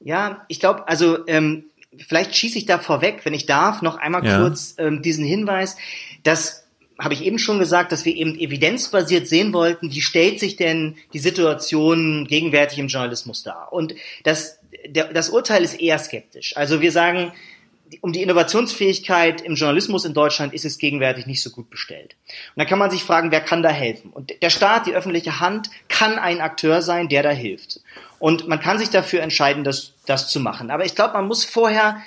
Ja, 0.03 0.45
ich 0.47 0.59
glaube, 0.59 0.87
also 0.87 1.25
ähm, 1.27 1.65
vielleicht 1.97 2.35
schieße 2.35 2.57
ich 2.57 2.65
da 2.65 2.79
vorweg, 2.79 3.21
wenn 3.23 3.33
ich 3.33 3.45
darf, 3.45 3.81
noch 3.81 3.97
einmal 3.97 4.25
ja. 4.25 4.39
kurz 4.39 4.75
ähm, 4.77 5.01
diesen 5.01 5.25
Hinweis, 5.25 5.77
dass 6.23 6.61
habe 6.99 7.15
ich 7.15 7.23
eben 7.23 7.39
schon 7.39 7.57
gesagt, 7.57 7.91
dass 7.91 8.05
wir 8.05 8.15
eben 8.15 8.37
evidenzbasiert 8.37 9.27
sehen 9.27 9.53
wollten, 9.53 9.91
wie 9.91 10.01
stellt 10.01 10.39
sich 10.39 10.55
denn 10.55 10.97
die 11.13 11.19
Situation 11.19 12.27
gegenwärtig 12.27 12.77
im 12.77 12.89
Journalismus 12.89 13.41
dar? 13.41 13.73
Und 13.73 13.95
das, 14.23 14.59
der, 14.85 15.11
das 15.11 15.29
Urteil 15.29 15.63
ist 15.63 15.81
eher 15.81 15.97
skeptisch. 15.97 16.55
Also 16.55 16.79
wir 16.79 16.91
sagen, 16.91 17.31
um 18.01 18.13
die 18.13 18.21
Innovationsfähigkeit 18.21 19.41
im 19.41 19.55
Journalismus 19.55 20.05
in 20.05 20.13
Deutschland 20.13 20.53
ist 20.53 20.63
es 20.63 20.77
gegenwärtig 20.77 21.25
nicht 21.25 21.41
so 21.41 21.49
gut 21.49 21.69
bestellt. 21.69 22.15
Und 22.55 22.59
da 22.59 22.65
kann 22.65 22.79
man 22.79 22.91
sich 22.91 23.03
fragen, 23.03 23.31
wer 23.31 23.41
kann 23.41 23.63
da 23.63 23.69
helfen? 23.69 24.11
Und 24.11 24.31
der 24.41 24.49
Staat, 24.49 24.85
die 24.85 24.93
öffentliche 24.93 25.39
Hand, 25.39 25.69
kann 25.89 26.19
ein 26.19 26.39
Akteur 26.39 26.81
sein, 26.81 27.09
der 27.09 27.23
da 27.23 27.31
hilft. 27.31 27.81
Und 28.21 28.47
man 28.47 28.59
kann 28.59 28.77
sich 28.77 28.91
dafür 28.91 29.23
entscheiden, 29.23 29.63
das, 29.63 29.93
das 30.05 30.29
zu 30.29 30.39
machen. 30.39 30.69
Aber 30.69 30.85
ich 30.85 30.93
glaube, 30.93 31.13
man 31.13 31.27
muss 31.27 31.43
vorher 31.43 31.97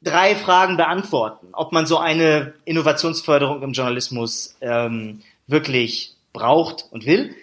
drei 0.00 0.36
Fragen 0.36 0.76
beantworten, 0.76 1.48
ob 1.52 1.72
man 1.72 1.84
so 1.84 1.98
eine 1.98 2.54
Innovationsförderung 2.64 3.60
im 3.60 3.72
Journalismus 3.72 4.56
ähm, 4.60 5.22
wirklich 5.48 6.14
braucht 6.32 6.86
und 6.92 7.06
will. 7.06 7.34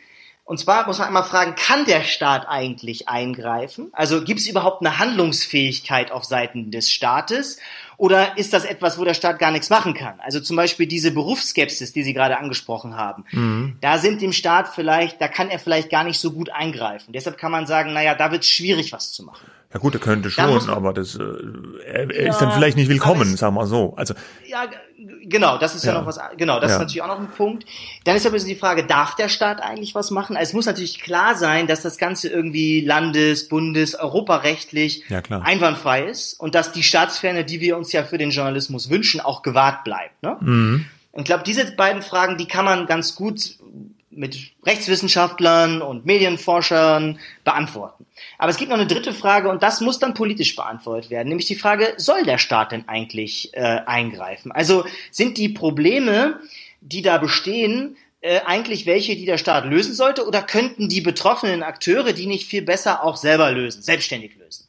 Und 0.45 0.59
zwar 0.59 0.87
muss 0.87 0.97
man 0.97 1.07
einmal 1.07 1.25
fragen, 1.25 1.55
kann 1.55 1.83
der 1.83 2.03
Staat 2.03 2.47
eigentlich 2.47 3.09
eingreifen? 3.09 3.89
Also 3.91 4.23
gibt 4.23 4.39
es 4.39 4.47
überhaupt 4.47 4.81
eine 4.81 4.97
Handlungsfähigkeit 4.97 6.11
auf 6.11 6.23
Seiten 6.23 6.71
des 6.71 6.89
Staates? 6.89 7.59
Oder 7.99 8.37
ist 8.37 8.53
das 8.53 8.63
etwas, 8.63 8.97
wo 8.97 9.03
der 9.03 9.13
Staat 9.13 9.39
gar 9.39 9.51
nichts 9.51 9.69
machen 9.69 9.93
kann? 9.93 10.21
Also 10.21 10.39
zum 10.39 10.55
Beispiel 10.55 10.87
diese 10.87 11.11
Berufsskepsis, 11.11 11.91
die 11.91 12.03
Sie 12.03 12.13
gerade 12.13 12.37
angesprochen 12.37 12.95
haben. 12.95 13.25
Mhm. 13.31 13.75
Da 13.81 13.97
sind 13.97 14.21
dem 14.21 14.31
Staat 14.31 14.69
vielleicht, 14.69 15.19
da 15.19 15.27
kann 15.27 15.49
er 15.49 15.59
vielleicht 15.59 15.89
gar 15.89 16.05
nicht 16.05 16.17
so 16.17 16.31
gut 16.31 16.49
eingreifen. 16.49 17.11
Deshalb 17.11 17.37
kann 17.37 17.51
man 17.51 17.67
sagen, 17.67 17.91
naja, 17.91 18.15
da 18.15 18.31
wird 18.31 18.43
es 18.43 18.49
schwierig, 18.49 18.93
was 18.93 19.11
zu 19.11 19.23
machen. 19.23 19.45
Ja 19.71 19.79
gut, 19.79 19.93
er 19.93 19.99
könnte 19.99 20.31
schon, 20.31 20.67
aber 20.69 20.93
das 20.93 21.15
äh, 21.15 21.23
er, 21.85 22.09
er 22.09 22.25
ja, 22.25 22.31
ist 22.31 22.39
dann 22.39 22.51
vielleicht 22.51 22.75
nicht 22.75 22.89
willkommen, 22.89 23.37
sagen 23.37 23.53
wir 23.53 23.67
so. 23.67 23.93
Also 23.97 24.15
ja, 24.47 24.65
genau, 25.25 25.59
das 25.59 25.75
ist 25.75 25.85
ja, 25.85 25.93
ja 25.93 25.99
noch 25.99 26.07
was. 26.07 26.19
Genau, 26.37 26.59
das 26.59 26.71
ja. 26.71 26.75
ist 26.75 26.79
natürlich 26.79 27.01
auch 27.03 27.07
noch 27.07 27.19
ein 27.19 27.27
Punkt. 27.27 27.65
Dann 28.03 28.15
ist 28.15 28.25
aber 28.25 28.39
die 28.39 28.55
Frage, 28.55 28.87
darf 28.87 29.15
der 29.15 29.29
Staat 29.29 29.61
eigentlich 29.61 29.93
was 29.93 30.09
machen? 30.09 30.35
Also 30.35 30.49
es 30.49 30.53
muss 30.53 30.65
natürlich 30.65 30.99
klar 30.99 31.35
sein, 31.35 31.67
dass 31.67 31.83
das 31.83 31.99
Ganze 31.99 32.29
irgendwie 32.29 32.81
landes-, 32.81 33.47
bundes-, 33.47 33.93
europarechtlich 33.93 35.03
ja, 35.07 35.21
einwandfrei 35.29 36.05
ist 36.05 36.39
und 36.39 36.55
dass 36.55 36.71
die 36.71 36.81
Staatsferne, 36.81 37.45
die 37.45 37.61
wir 37.61 37.77
uns 37.77 37.91
ja 37.91 38.03
für 38.03 38.17
den 38.17 38.31
Journalismus 38.31 38.89
wünschen, 38.89 39.21
auch 39.21 39.43
gewahrt 39.43 39.83
bleibt. 39.83 40.23
Ne? 40.23 40.35
Mhm. 40.39 40.85
Und 41.11 41.21
ich 41.21 41.25
glaube, 41.25 41.43
diese 41.43 41.71
beiden 41.71 42.01
Fragen, 42.01 42.37
die 42.37 42.47
kann 42.47 42.65
man 42.65 42.87
ganz 42.87 43.13
gut 43.13 43.57
mit 44.19 44.51
Rechtswissenschaftlern 44.65 45.81
und 45.81 46.05
Medienforschern 46.05 47.19
beantworten. 47.45 48.05
Aber 48.37 48.51
es 48.51 48.57
gibt 48.57 48.69
noch 48.69 48.77
eine 48.77 48.85
dritte 48.85 49.13
Frage 49.13 49.49
und 49.49 49.63
das 49.63 49.79
muss 49.79 49.97
dann 49.97 50.13
politisch 50.13 50.57
beantwortet 50.57 51.09
werden, 51.09 51.29
nämlich 51.29 51.47
die 51.47 51.55
Frage, 51.55 51.93
soll 51.95 52.23
der 52.23 52.37
Staat 52.37 52.73
denn 52.73 52.87
eigentlich 52.89 53.53
äh, 53.53 53.79
eingreifen? 53.85 54.51
Also 54.51 54.83
sind 55.09 55.37
die 55.37 55.47
Probleme, 55.47 56.41
die 56.81 57.01
da 57.01 57.17
bestehen, 57.17 57.95
äh, 58.19 58.41
eigentlich 58.45 58.85
welche, 58.85 59.15
die 59.15 59.25
der 59.25 59.37
Staat 59.37 59.63
lösen 59.63 59.93
sollte 59.93 60.27
oder 60.27 60.41
könnten 60.41 60.89
die 60.89 60.99
betroffenen 60.99 61.63
Akteure 61.63 62.11
die 62.11 62.25
nicht 62.25 62.45
viel 62.45 62.61
besser 62.61 63.05
auch 63.05 63.15
selber 63.15 63.49
lösen, 63.51 63.81
selbstständig 63.81 64.35
lösen? 64.35 64.65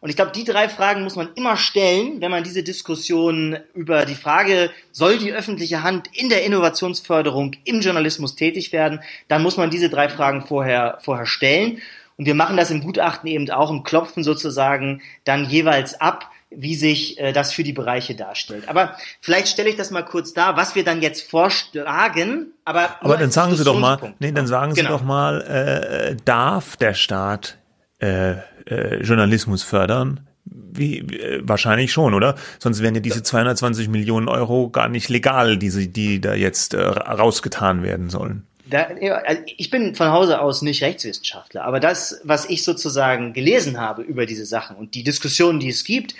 Und 0.00 0.08
ich 0.08 0.16
glaube, 0.16 0.32
die 0.32 0.44
drei 0.44 0.68
Fragen 0.68 1.04
muss 1.04 1.16
man 1.16 1.28
immer 1.34 1.56
stellen, 1.56 2.20
wenn 2.20 2.30
man 2.30 2.42
diese 2.42 2.62
Diskussion 2.62 3.58
über 3.74 4.06
die 4.06 4.14
Frage, 4.14 4.70
soll 4.92 5.18
die 5.18 5.32
öffentliche 5.32 5.82
Hand 5.82 6.08
in 6.12 6.30
der 6.30 6.44
Innovationsförderung 6.44 7.52
im 7.64 7.80
Journalismus 7.80 8.34
tätig 8.34 8.72
werden, 8.72 9.00
dann 9.28 9.42
muss 9.42 9.58
man 9.58 9.70
diese 9.70 9.90
drei 9.90 10.08
Fragen 10.08 10.42
vorher, 10.42 10.98
vorher 11.02 11.26
stellen. 11.26 11.82
Und 12.16 12.26
wir 12.26 12.34
machen 12.34 12.56
das 12.56 12.70
im 12.70 12.82
Gutachten 12.82 13.28
eben 13.28 13.50
auch 13.50 13.70
im 13.70 13.82
Klopfen 13.82 14.24
sozusagen 14.24 15.02
dann 15.24 15.44
jeweils 15.44 16.00
ab, 16.00 16.30
wie 16.50 16.74
sich 16.74 17.18
äh, 17.18 17.32
das 17.32 17.52
für 17.52 17.62
die 17.62 17.72
Bereiche 17.72 18.14
darstellt. 18.14 18.68
Aber 18.68 18.96
vielleicht 19.20 19.48
stelle 19.48 19.68
ich 19.68 19.76
das 19.76 19.90
mal 19.90 20.04
kurz 20.04 20.32
dar, 20.32 20.56
was 20.56 20.74
wir 20.74 20.84
dann 20.84 21.00
jetzt 21.00 21.30
vorschlagen. 21.30 22.52
Aber, 22.64 22.96
aber 23.00 23.16
dann 23.16 23.30
sagen 23.30 23.54
Sie 23.54 23.64
doch 23.64 23.78
mal, 23.78 24.14
nee, 24.18 24.32
dann 24.32 24.46
sagen 24.46 24.74
Sie 24.74 24.80
genau. 24.80 24.96
doch 24.96 25.04
mal, 25.04 25.40
äh, 25.42 26.16
darf 26.24 26.76
der 26.76 26.94
Staat 26.94 27.56
äh, 28.00 28.34
äh, 28.66 29.02
Journalismus 29.02 29.62
fördern? 29.62 30.20
Wie, 30.44 30.98
äh, 30.98 31.40
wahrscheinlich 31.42 31.92
schon, 31.92 32.14
oder? 32.14 32.36
Sonst 32.58 32.82
wären 32.82 32.94
ja 32.94 33.00
diese 33.00 33.22
220 33.22 33.88
Millionen 33.88 34.28
Euro 34.28 34.70
gar 34.70 34.88
nicht 34.88 35.08
legal, 35.08 35.56
diese, 35.56 35.86
die 35.86 36.20
da 36.20 36.34
jetzt 36.34 36.74
äh, 36.74 36.80
rausgetan 36.80 37.82
werden 37.82 38.10
sollen. 38.10 38.46
Da, 38.66 38.88
also 39.26 39.42
ich 39.46 39.70
bin 39.70 39.94
von 39.96 40.10
Hause 40.10 40.40
aus 40.40 40.62
nicht 40.62 40.82
Rechtswissenschaftler, 40.82 41.64
aber 41.64 41.80
das, 41.80 42.20
was 42.22 42.48
ich 42.48 42.62
sozusagen 42.62 43.32
gelesen 43.32 43.80
habe 43.80 44.02
über 44.02 44.26
diese 44.26 44.46
Sachen 44.46 44.76
und 44.76 44.94
die 44.94 45.02
Diskussionen, 45.02 45.58
die 45.58 45.68
es 45.68 45.82
gibt, 45.84 46.14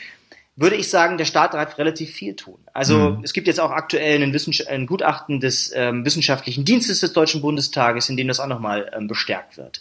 würde 0.57 0.77
ich 0.77 0.91
sagen, 0.91 1.17
der 1.17 1.25
Staat 1.25 1.55
darf 1.55 1.79
relativ 1.79 2.11
viel 2.11 2.35
tun. 2.35 2.59
Also 2.75 3.13
mhm. 3.13 3.25
es 3.25 3.33
gibt 3.33 3.47
jetzt 3.47 3.61
auch 3.61 3.71
aktuell 3.71 4.23
ein, 4.23 4.37
ein 4.69 4.87
Gutachten 4.87 5.41
des 5.41 5.73
ähm, 5.75 6.05
Wissenschaftlichen 6.05 6.65
Dienstes 6.65 7.01
des 7.01 7.13
Deutschen 7.13 7.41
Bundestages, 7.41 8.09
in 8.11 8.17
dem 8.17 8.29
das 8.29 8.41
auch 8.41 8.47
nochmal 8.47 8.91
ähm, 8.95 9.07
bestärkt 9.07 9.57
wird. 9.57 9.81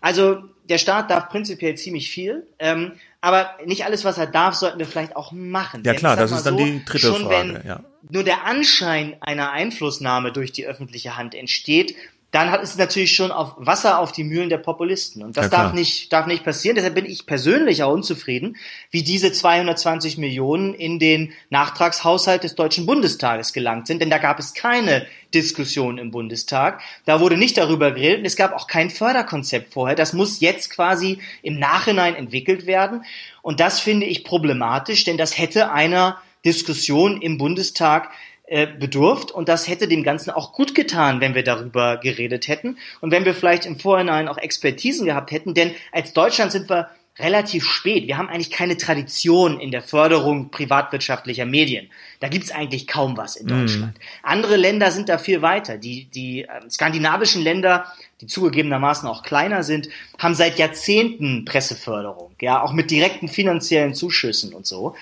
Also 0.00 0.42
der 0.68 0.78
Staat 0.78 1.10
darf 1.10 1.28
prinzipiell 1.28 1.74
ziemlich 1.74 2.10
viel, 2.10 2.46
ähm, 2.58 2.92
aber 3.20 3.50
nicht 3.66 3.84
alles, 3.84 4.04
was 4.04 4.18
er 4.18 4.26
darf, 4.26 4.54
sollten 4.54 4.78
wir 4.78 4.86
vielleicht 4.86 5.16
auch 5.16 5.32
machen. 5.32 5.82
Ja 5.84 5.92
Denn 5.92 5.98
klar, 5.98 6.16
das 6.16 6.30
ist 6.32 6.46
dann 6.46 6.56
so, 6.56 6.64
die 6.64 6.84
dritte 6.84 7.06
schon 7.06 7.22
Frage. 7.24 7.54
Wenn 7.54 7.66
ja. 7.66 7.80
nur 8.08 8.24
der 8.24 8.46
Anschein 8.46 9.16
einer 9.20 9.50
Einflussnahme 9.50 10.32
durch 10.32 10.52
die 10.52 10.66
öffentliche 10.66 11.16
Hand 11.16 11.34
entsteht, 11.34 11.94
dann 12.30 12.50
hat 12.50 12.62
es 12.62 12.76
natürlich 12.76 13.14
schon 13.14 13.32
auf 13.32 13.54
Wasser 13.56 13.98
auf 13.98 14.12
die 14.12 14.22
Mühlen 14.22 14.50
der 14.50 14.58
Populisten. 14.58 15.22
Und 15.22 15.36
das 15.36 15.46
ja, 15.46 15.50
darf 15.50 15.72
nicht, 15.72 16.12
darf 16.12 16.26
nicht 16.26 16.44
passieren. 16.44 16.76
Deshalb 16.76 16.94
bin 16.94 17.04
ich 17.04 17.26
persönlich 17.26 17.82
auch 17.82 17.92
unzufrieden, 17.92 18.56
wie 18.90 19.02
diese 19.02 19.32
220 19.32 20.16
Millionen 20.16 20.74
in 20.74 21.00
den 21.00 21.32
Nachtragshaushalt 21.50 22.44
des 22.44 22.54
Deutschen 22.54 22.86
Bundestages 22.86 23.52
gelangt 23.52 23.88
sind. 23.88 24.00
Denn 24.00 24.10
da 24.10 24.18
gab 24.18 24.38
es 24.38 24.54
keine 24.54 25.06
Diskussion 25.34 25.98
im 25.98 26.12
Bundestag. 26.12 26.80
Da 27.04 27.18
wurde 27.18 27.36
nicht 27.36 27.58
darüber 27.58 27.90
geredet 27.90 28.20
und 28.20 28.26
es 28.26 28.36
gab 28.36 28.52
auch 28.52 28.68
kein 28.68 28.90
Förderkonzept 28.90 29.72
vorher. 29.72 29.96
Das 29.96 30.12
muss 30.12 30.40
jetzt 30.40 30.70
quasi 30.70 31.18
im 31.42 31.58
Nachhinein 31.58 32.14
entwickelt 32.14 32.66
werden. 32.66 33.04
Und 33.42 33.58
das 33.58 33.80
finde 33.80 34.06
ich 34.06 34.22
problematisch, 34.22 35.02
denn 35.02 35.16
das 35.16 35.36
hätte 35.36 35.72
einer 35.72 36.18
Diskussion 36.44 37.20
im 37.20 37.38
Bundestag 37.38 38.10
äh, 38.50 38.66
bedurft 38.66 39.30
und 39.30 39.48
das 39.48 39.68
hätte 39.68 39.86
dem 39.86 40.02
Ganzen 40.02 40.30
auch 40.30 40.52
gut 40.52 40.74
getan, 40.74 41.20
wenn 41.20 41.36
wir 41.36 41.44
darüber 41.44 41.98
geredet 41.98 42.48
hätten 42.48 42.78
und 43.00 43.12
wenn 43.12 43.24
wir 43.24 43.32
vielleicht 43.32 43.64
im 43.64 43.78
Vorhinein 43.78 44.26
auch 44.26 44.38
Expertisen 44.38 45.06
gehabt 45.06 45.30
hätten, 45.30 45.54
denn 45.54 45.72
als 45.92 46.14
Deutschland 46.14 46.50
sind 46.50 46.68
wir 46.68 46.90
relativ 47.20 47.64
spät. 47.64 48.08
Wir 48.08 48.18
haben 48.18 48.28
eigentlich 48.28 48.50
keine 48.50 48.76
Tradition 48.76 49.60
in 49.60 49.70
der 49.70 49.82
Förderung 49.82 50.50
privatwirtschaftlicher 50.50 51.46
Medien. 51.46 51.90
Da 52.18 52.26
gibt's 52.26 52.50
eigentlich 52.50 52.88
kaum 52.88 53.16
was 53.16 53.36
in 53.36 53.46
mhm. 53.46 53.60
Deutschland. 53.60 53.98
Mm. 53.98 54.00
Andere 54.22 54.56
Länder 54.56 54.90
sind 54.90 55.08
da 55.08 55.18
viel 55.18 55.42
weiter. 55.42 55.78
Die, 55.78 56.06
die 56.06 56.42
äh, 56.42 56.48
skandinavischen 56.68 57.42
Länder, 57.42 57.86
die 58.20 58.26
zugegebenermaßen 58.26 59.08
auch 59.08 59.22
kleiner 59.22 59.62
sind, 59.62 59.88
haben 60.18 60.34
seit 60.34 60.58
Jahrzehnten 60.58 61.44
Presseförderung, 61.44 62.32
ja, 62.40 62.62
auch 62.62 62.72
mit 62.72 62.90
direkten 62.90 63.28
finanziellen 63.28 63.94
Zuschüssen 63.94 64.52
und 64.54 64.66
so. 64.66 64.96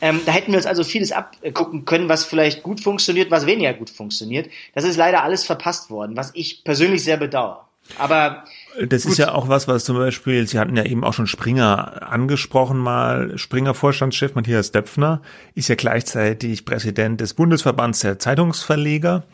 Ähm, 0.00 0.20
da 0.26 0.32
hätten 0.32 0.52
wir 0.52 0.58
uns 0.58 0.66
also 0.66 0.84
vieles 0.84 1.12
abgucken 1.12 1.84
können, 1.84 2.08
was 2.08 2.24
vielleicht 2.24 2.62
gut 2.62 2.80
funktioniert, 2.80 3.30
was 3.30 3.46
weniger 3.46 3.72
gut 3.74 3.90
funktioniert. 3.90 4.50
Das 4.74 4.84
ist 4.84 4.96
leider 4.96 5.22
alles 5.22 5.44
verpasst 5.44 5.90
worden, 5.90 6.16
was 6.16 6.32
ich 6.34 6.64
persönlich 6.64 7.04
sehr 7.04 7.16
bedauere. 7.16 7.64
Aber 7.98 8.44
das 8.88 9.02
gut. 9.04 9.12
ist 9.12 9.18
ja 9.18 9.32
auch 9.32 9.48
was, 9.48 9.68
was 9.68 9.84
zum 9.84 9.96
Beispiel, 9.96 10.46
Sie 10.46 10.58
hatten 10.58 10.76
ja 10.76 10.84
eben 10.84 11.04
auch 11.04 11.12
schon 11.12 11.26
Springer 11.26 12.10
angesprochen 12.10 12.78
mal. 12.78 13.36
Springer 13.38 13.74
Vorstandschef 13.74 14.34
Matthias 14.34 14.72
Döpfner 14.72 15.20
ist 15.54 15.68
ja 15.68 15.74
gleichzeitig 15.74 16.64
Präsident 16.64 17.20
des 17.20 17.34
Bundesverbands 17.34 18.00
der 18.00 18.18
Zeitungsverleger. 18.18 19.24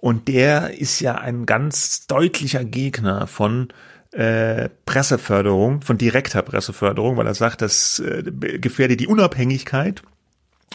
Und 0.00 0.28
der 0.28 0.78
ist 0.78 1.00
ja 1.00 1.16
ein 1.16 1.44
ganz 1.44 2.06
deutlicher 2.06 2.64
Gegner 2.64 3.26
von 3.26 3.68
äh, 4.12 4.68
Presseförderung, 4.86 5.82
von 5.82 5.98
direkter 5.98 6.42
Presseförderung, 6.42 7.16
weil 7.16 7.26
er 7.26 7.34
sagt, 7.34 7.62
das 7.62 8.00
äh, 8.00 8.22
gefährde 8.22 8.96
die 8.96 9.06
Unabhängigkeit, 9.06 10.02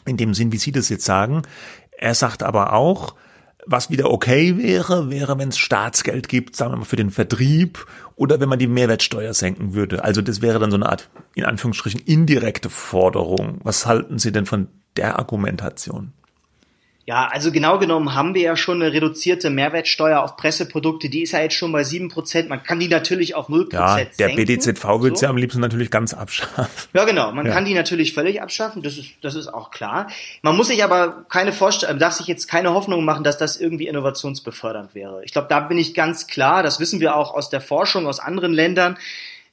in 0.06 0.18
dem 0.18 0.34
Sinn, 0.34 0.52
wie 0.52 0.58
Sie 0.58 0.72
das 0.72 0.90
jetzt 0.90 1.06
sagen. 1.06 1.44
Er 1.98 2.14
sagt 2.16 2.44
aber 2.44 2.74
auch, 2.74 3.16
was 3.66 3.90
wieder 3.90 4.12
okay 4.12 4.58
wäre, 4.58 5.10
wäre, 5.10 5.38
wenn 5.38 5.50
es 5.50 5.58
Staatsgeld 5.58 6.28
gibt, 6.28 6.56
sagen 6.56 6.74
wir 6.74 6.78
mal, 6.78 6.86
für 6.86 6.96
den 6.96 7.12
Vertrieb 7.12 7.86
oder 8.16 8.40
wenn 8.40 8.50
man 8.50 8.60
die 8.60 8.68
Mehrwertsteuer 8.68 9.34
senken 9.34 9.74
würde. 9.74 10.04
Also 10.04 10.22
das 10.22 10.42
wäre 10.42 10.60
dann 10.60 10.72
so 10.72 10.78
eine 10.78 10.90
Art, 10.90 11.10
in 11.36 11.46
Anführungsstrichen, 11.46 12.02
indirekte 12.02 12.70
Forderung. 12.70 13.60
Was 13.64 13.86
halten 13.86 14.20
Sie 14.20 14.32
denn 14.32 14.46
von 14.46 14.68
der 14.98 15.18
Argumentation? 15.18 16.14
Ja, 17.06 17.28
also 17.28 17.52
genau 17.52 17.80
genommen 17.80 18.16
haben 18.16 18.34
wir 18.34 18.42
ja 18.42 18.56
schon 18.56 18.82
eine 18.82 18.94
reduzierte 18.94 19.50
Mehrwertsteuer 19.50 20.22
auf 20.22 20.38
Presseprodukte. 20.38 21.10
Die 21.10 21.24
ist 21.24 21.34
ja 21.34 21.42
jetzt 21.42 21.56
schon 21.56 21.74
bei 21.74 21.84
sieben 21.84 22.08
Prozent. 22.08 22.48
Man 22.48 22.64
kann 22.64 22.80
die 22.80 22.88
natürlich 22.88 23.36
auf 23.36 23.50
null 23.50 23.68
Prozent 23.68 24.12
ja, 24.18 24.30
der 24.30 24.36
BDZV 24.36 25.02
würde 25.02 25.18
so. 25.18 25.26
ja 25.26 25.30
am 25.30 25.36
liebsten 25.36 25.60
natürlich 25.60 25.92
ganz 25.92 26.14
abschaffen. 26.14 26.70
Ja, 26.94 27.04
genau. 27.04 27.34
Man 27.34 27.46
ja. 27.46 27.54
kann 27.54 27.66
die 27.66 27.74
natürlich 27.74 28.14
völlig 28.14 28.42
abschaffen. 28.42 28.84
Das 28.84 28.98
ist, 28.98 29.10
das 29.22 29.36
ist 29.36 29.48
auch 29.48 29.70
klar. 29.70 30.08
Man 30.44 30.56
muss 30.56 30.68
sich 30.68 30.82
aber 30.82 31.26
keine 31.28 31.52
Vorstellung, 31.52 32.00
darf 32.00 32.14
sich 32.14 32.28
jetzt 32.28 32.48
keine 32.48 32.74
Hoffnung 32.74 33.04
machen, 33.04 33.26
dass 33.26 33.38
das 33.38 33.60
irgendwie 33.60 33.88
innovationsbefördernd 33.88 34.96
wäre. 34.96 35.26
Ich 35.26 35.34
glaube, 35.34 35.48
da 35.50 35.60
bin 35.60 35.78
ich 35.78 35.94
ganz 35.94 36.28
klar. 36.28 36.64
Das 36.64 36.80
wissen 36.80 37.02
wir 37.02 37.18
auch 37.18 37.34
aus 37.34 37.50
der 37.50 37.60
Forschung 37.60 38.08
aus 38.08 38.22
anderen 38.22 38.54
Ländern. 38.54 38.98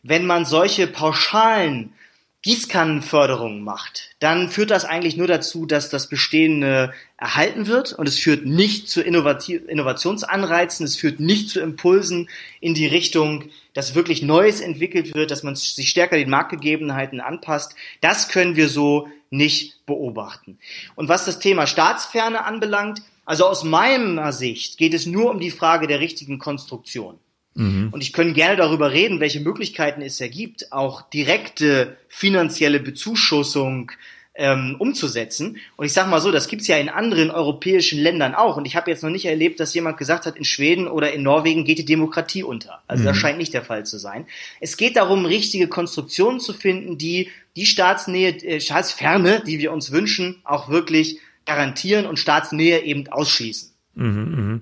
Wenn 0.04 0.24
man 0.24 0.44
solche 0.44 0.86
pauschalen 0.86 1.94
Gießkannenförderung 2.42 3.62
macht, 3.62 4.14
dann 4.18 4.48
führt 4.48 4.70
das 4.70 4.87
eigentlich 4.87 5.16
nur 5.18 5.26
dazu, 5.26 5.66
dass 5.66 5.90
das 5.90 6.09
Bestehende 6.09 6.94
erhalten 7.18 7.66
wird 7.66 7.92
und 7.92 8.09
es 8.09 8.18
führt 8.18 8.46
nicht 8.46 8.88
zu 8.88 9.03
Innovationsanreizen, 9.03 10.87
es 10.87 10.96
führt 10.96 11.20
nicht 11.20 11.50
zu 11.50 11.61
Impulsen 11.61 12.31
in 12.61 12.72
die 12.72 12.87
Richtung, 12.87 13.50
dass 13.74 13.94
wirklich 13.94 14.22
Neues 14.22 14.62
entwickelt 14.62 15.14
wird, 15.14 15.31
dass 15.31 15.42
man 15.42 15.55
sich 15.55 15.90
stärker 15.90 16.16
den 16.16 16.31
Marktgegebenheiten 16.31 17.20
anpasst. 17.20 17.74
Das 18.00 18.29
können 18.29 18.57
wir 18.57 18.70
so 18.70 19.09
nicht 19.29 19.85
beobachten. 19.85 20.59
Und 20.96 21.11
was 21.11 21.26
das 21.26 21.40
Thema 21.40 21.66
Staatsferne 21.66 22.44
anbelangt, 22.44 23.03
also 23.26 23.46
aus 23.46 23.64
meiner 23.64 24.33
Sicht 24.33 24.79
geht 24.79 24.94
es 24.94 25.05
nur 25.05 25.31
um 25.31 25.40
die 25.40 25.50
Frage 25.50 25.87
der 25.87 26.00
richtigen 26.00 26.38
Konstruktion. 26.38 27.18
Mhm. 27.54 27.88
Und 27.92 28.02
ich 28.02 28.12
können 28.12 28.34
gerne 28.34 28.56
darüber 28.56 28.92
reden, 28.92 29.20
welche 29.20 29.40
Möglichkeiten 29.40 30.02
es 30.02 30.20
ergibt, 30.20 30.72
auch 30.72 31.02
direkte 31.02 31.96
finanzielle 32.08 32.80
Bezuschussung 32.80 33.92
ähm, 34.34 34.76
umzusetzen. 34.78 35.58
Und 35.76 35.86
ich 35.86 35.92
sage 35.92 36.08
mal 36.08 36.20
so, 36.20 36.30
das 36.30 36.48
gibt's 36.48 36.66
ja 36.68 36.78
in 36.78 36.88
anderen 36.88 37.30
europäischen 37.30 38.00
Ländern 38.00 38.34
auch. 38.34 38.56
Und 38.56 38.64
ich 38.64 38.76
habe 38.76 38.90
jetzt 38.90 39.02
noch 39.02 39.10
nicht 39.10 39.26
erlebt, 39.26 39.60
dass 39.60 39.74
jemand 39.74 39.98
gesagt 39.98 40.24
hat, 40.24 40.36
in 40.36 40.44
Schweden 40.44 40.88
oder 40.88 41.12
in 41.12 41.22
Norwegen 41.22 41.64
geht 41.64 41.78
die 41.78 41.84
Demokratie 41.84 42.42
unter. 42.42 42.82
Also 42.86 43.02
mhm. 43.02 43.08
das 43.08 43.16
scheint 43.16 43.38
nicht 43.38 43.52
der 43.52 43.64
Fall 43.64 43.84
zu 43.84 43.98
sein. 43.98 44.26
Es 44.60 44.76
geht 44.76 44.96
darum, 44.96 45.26
richtige 45.26 45.68
Konstruktionen 45.68 46.40
zu 46.40 46.52
finden, 46.52 46.96
die 46.96 47.28
die 47.56 47.66
Staatsnähe, 47.66 48.30
äh, 48.42 48.60
Staatsferne, 48.60 49.42
die 49.44 49.58
wir 49.58 49.72
uns 49.72 49.90
wünschen, 49.90 50.40
auch 50.44 50.68
wirklich 50.68 51.18
garantieren 51.44 52.06
und 52.06 52.18
Staatsnähe 52.18 52.80
eben 52.80 53.08
ausschließen. 53.08 53.69
Mhm, 53.94 54.53
mh. 54.55 54.61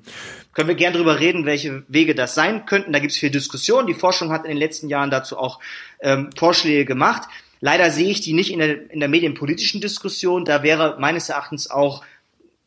Können 0.52 0.68
wir 0.68 0.74
gern 0.74 0.92
drüber 0.92 1.20
reden, 1.20 1.44
welche 1.44 1.84
Wege 1.88 2.14
das 2.14 2.34
sein 2.34 2.66
könnten. 2.66 2.92
Da 2.92 2.98
gibt 2.98 3.12
es 3.12 3.18
viel 3.18 3.30
Diskussion. 3.30 3.86
Die 3.86 3.94
Forschung 3.94 4.30
hat 4.30 4.44
in 4.44 4.50
den 4.50 4.58
letzten 4.58 4.88
Jahren 4.88 5.10
dazu 5.10 5.38
auch 5.38 5.60
ähm, 6.00 6.30
Vorschläge 6.36 6.84
gemacht. 6.84 7.28
Leider 7.60 7.90
sehe 7.90 8.08
ich 8.08 8.20
die 8.20 8.32
nicht 8.32 8.52
in 8.52 8.58
der, 8.60 8.90
in 8.90 9.00
der 9.00 9.08
medienpolitischen 9.08 9.80
Diskussion. 9.80 10.44
Da 10.44 10.62
wäre 10.62 10.96
meines 10.98 11.28
Erachtens 11.28 11.70
auch 11.70 12.04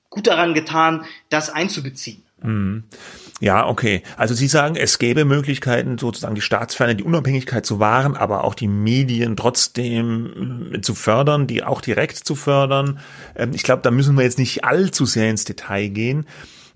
gut 0.10 0.28
daran 0.28 0.54
getan, 0.54 1.06
das 1.30 1.50
einzubeziehen. 1.50 2.24
Mhm. 2.42 2.84
Ja, 3.42 3.68
okay. 3.68 4.04
Also 4.18 4.36
Sie 4.36 4.48
sagen, 4.48 4.76
es 4.76 5.00
gäbe 5.00 5.26
Möglichkeiten, 5.26 5.98
sozusagen 5.98 6.36
die 6.36 6.42
Staatsferne, 6.42 6.96
die 6.96 7.04
Unabhängigkeit 7.04 7.66
zu 7.66 7.80
wahren, 7.80 8.16
aber 8.16 8.44
auch 8.44 8.54
die 8.54 8.68
Medien 8.68 9.36
trotzdem 9.36 10.72
äh, 10.72 10.82
zu 10.82 10.94
fördern, 10.94 11.48
die 11.48 11.64
auch 11.64 11.82
direkt 11.82 12.18
zu 12.18 12.36
fördern. 12.36 13.00
Ähm, 13.36 13.52
ich 13.56 13.64
glaube, 13.64 13.82
da 13.82 13.90
müssen 13.90 14.16
wir 14.16 14.24
jetzt 14.24 14.38
nicht 14.38 14.64
allzu 14.64 15.08
sehr 15.08 15.28
ins 15.32 15.44
Detail 15.44 15.88
gehen, 15.88 16.28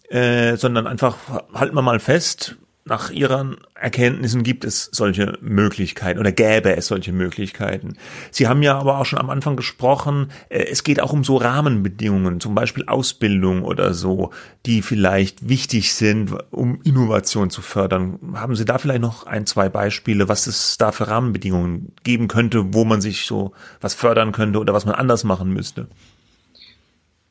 äh, 0.09 0.57
sondern 0.57 0.87
einfach 0.87 1.17
halten 1.53 1.75
wir 1.75 1.83
mal 1.83 1.99
fest, 1.99 2.57
nach 2.87 3.09
Ihren 3.09 3.57
Erkenntnissen 3.73 4.43
gibt 4.43 4.63
es 4.63 4.89
solche 4.91 5.39
Möglichkeiten 5.41 6.19
oder 6.19 6.31
gäbe 6.31 6.77
es 6.77 6.85
solche 6.85 7.11
Möglichkeiten. 7.11 7.97
Sie 8.29 8.47
haben 8.47 8.61
ja 8.61 8.77
aber 8.77 8.99
auch 8.99 9.05
schon 9.07 9.17
am 9.17 9.31
Anfang 9.31 9.55
gesprochen, 9.55 10.31
äh, 10.49 10.65
es 10.65 10.83
geht 10.83 11.01
auch 11.01 11.11
um 11.11 11.23
so 11.23 11.37
Rahmenbedingungen, 11.37 12.39
zum 12.39 12.53
Beispiel 12.53 12.85
Ausbildung 12.85 13.63
oder 13.63 13.95
so, 13.95 14.29
die 14.67 14.83
vielleicht 14.83 15.49
wichtig 15.49 15.95
sind, 15.95 16.31
um 16.51 16.79
Innovation 16.83 17.49
zu 17.49 17.63
fördern. 17.63 18.19
Haben 18.35 18.55
Sie 18.55 18.65
da 18.65 18.77
vielleicht 18.77 19.01
noch 19.01 19.25
ein, 19.25 19.47
zwei 19.47 19.67
Beispiele, 19.67 20.29
was 20.29 20.45
es 20.45 20.77
da 20.77 20.91
für 20.91 21.07
Rahmenbedingungen 21.07 21.91
geben 22.03 22.27
könnte, 22.27 22.75
wo 22.75 22.85
man 22.85 23.01
sich 23.01 23.25
so 23.25 23.53
was 23.81 23.95
fördern 23.95 24.31
könnte 24.31 24.59
oder 24.59 24.73
was 24.73 24.85
man 24.85 24.93
anders 24.93 25.23
machen 25.23 25.49
müsste? 25.49 25.87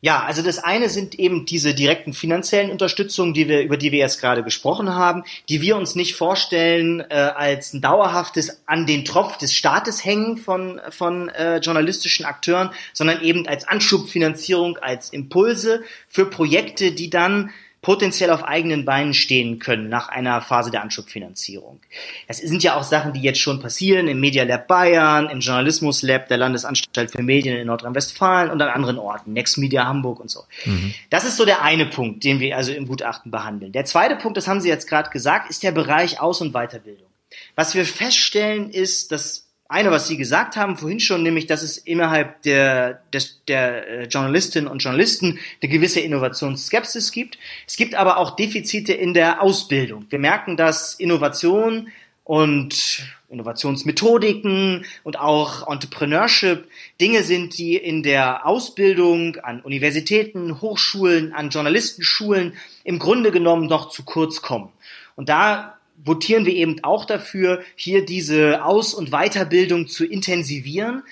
Ja, 0.04 0.22
also 0.22 0.42
das 0.42 0.58
eine 0.58 0.90
sind 0.90 1.18
eben 1.18 1.46
diese 1.46 1.72
direkten 1.72 2.12
finanziellen 2.12 2.70
Unterstützungen, 2.70 3.32
die 3.32 3.48
wir, 3.48 3.62
über 3.62 3.78
die 3.78 3.90
wir 3.90 4.00
jetzt 4.00 4.20
gerade 4.20 4.42
gesprochen 4.42 4.94
haben, 4.94 5.24
die 5.48 5.62
wir 5.62 5.78
uns 5.78 5.94
nicht 5.94 6.14
vorstellen 6.14 7.00
äh, 7.00 7.14
als 7.14 7.72
ein 7.72 7.80
dauerhaftes 7.80 8.60
an 8.66 8.84
den 8.84 9.06
Tropf 9.06 9.38
des 9.38 9.54
Staates 9.54 10.04
hängen 10.04 10.36
von, 10.36 10.78
von 10.90 11.30
äh, 11.30 11.56
journalistischen 11.56 12.26
Akteuren, 12.26 12.68
sondern 12.92 13.22
eben 13.22 13.48
als 13.48 13.66
Anschubfinanzierung, 13.66 14.76
als 14.76 15.08
Impulse 15.08 15.82
für 16.06 16.26
Projekte, 16.26 16.92
die 16.92 17.08
dann 17.08 17.50
potenziell 17.84 18.30
auf 18.30 18.42
eigenen 18.42 18.84
Beinen 18.84 19.14
stehen 19.14 19.58
können 19.58 19.90
nach 19.90 20.08
einer 20.08 20.40
Phase 20.40 20.70
der 20.70 20.82
Anschubfinanzierung. 20.82 21.80
Das 22.26 22.38
sind 22.38 22.62
ja 22.62 22.76
auch 22.76 22.82
Sachen, 22.82 23.12
die 23.12 23.20
jetzt 23.20 23.38
schon 23.38 23.60
passieren 23.60 24.08
im 24.08 24.20
Media 24.20 24.42
Lab 24.44 24.66
Bayern, 24.66 25.28
im 25.28 25.40
Journalismus 25.40 26.02
Lab 26.02 26.26
der 26.28 26.38
Landesanstalt 26.38 27.12
für 27.12 27.22
Medien 27.22 27.56
in 27.56 27.66
Nordrhein-Westfalen 27.66 28.50
und 28.50 28.60
an 28.62 28.70
anderen 28.70 28.98
Orten, 28.98 29.34
Next 29.34 29.58
Media 29.58 29.84
Hamburg 29.84 30.18
und 30.18 30.30
so. 30.30 30.40
Mhm. 30.64 30.94
Das 31.10 31.24
ist 31.24 31.36
so 31.36 31.44
der 31.44 31.62
eine 31.62 31.84
Punkt, 31.84 32.24
den 32.24 32.40
wir 32.40 32.56
also 32.56 32.72
im 32.72 32.88
Gutachten 32.88 33.30
behandeln. 33.30 33.72
Der 33.72 33.84
zweite 33.84 34.16
Punkt, 34.16 34.38
das 34.38 34.48
haben 34.48 34.62
Sie 34.62 34.70
jetzt 34.70 34.88
gerade 34.88 35.10
gesagt, 35.10 35.50
ist 35.50 35.62
der 35.62 35.72
Bereich 35.72 36.20
Aus- 36.20 36.40
und 36.40 36.52
Weiterbildung. 36.52 37.08
Was 37.54 37.74
wir 37.74 37.84
feststellen 37.84 38.70
ist, 38.70 39.12
dass 39.12 39.43
eine, 39.74 39.90
was 39.90 40.06
Sie 40.06 40.16
gesagt 40.16 40.56
haben 40.56 40.76
vorhin 40.76 41.00
schon, 41.00 41.24
nämlich, 41.24 41.46
dass 41.46 41.62
es 41.62 41.76
innerhalb 41.78 42.42
der, 42.42 43.02
des, 43.12 43.42
der 43.48 43.88
äh, 43.88 44.04
Journalistinnen 44.04 44.70
und 44.70 44.78
Journalisten 44.78 45.40
eine 45.60 45.70
gewisse 45.70 45.98
Innovationsskepsis 46.00 47.10
gibt. 47.10 47.38
Es 47.66 47.76
gibt 47.76 47.96
aber 47.96 48.18
auch 48.18 48.36
Defizite 48.36 48.92
in 48.92 49.14
der 49.14 49.42
Ausbildung. 49.42 50.06
Wir 50.10 50.20
merken, 50.20 50.56
dass 50.56 50.94
Innovation 50.94 51.88
und 52.22 53.04
Innovationsmethodiken 53.28 54.86
und 55.02 55.18
auch 55.18 55.68
Entrepreneurship 55.68 56.68
Dinge 57.00 57.24
sind, 57.24 57.58
die 57.58 57.76
in 57.76 58.04
der 58.04 58.46
Ausbildung 58.46 59.36
an 59.36 59.60
Universitäten, 59.60 60.60
Hochschulen, 60.60 61.32
an 61.32 61.50
Journalistenschulen 61.50 62.54
im 62.84 63.00
Grunde 63.00 63.32
genommen 63.32 63.66
noch 63.66 63.90
zu 63.90 64.04
kurz 64.04 64.40
kommen. 64.40 64.70
Und 65.16 65.28
da 65.28 65.73
votieren 65.96 66.46
wir 66.46 66.54
eben 66.54 66.82
auch 66.82 67.04
dafür, 67.04 67.62
hier 67.76 68.04
diese 68.04 68.64
Aus- 68.64 68.94
und 68.94 69.10
Weiterbildung 69.10 69.88
zu 69.88 70.04
intensivieren. 70.04 71.02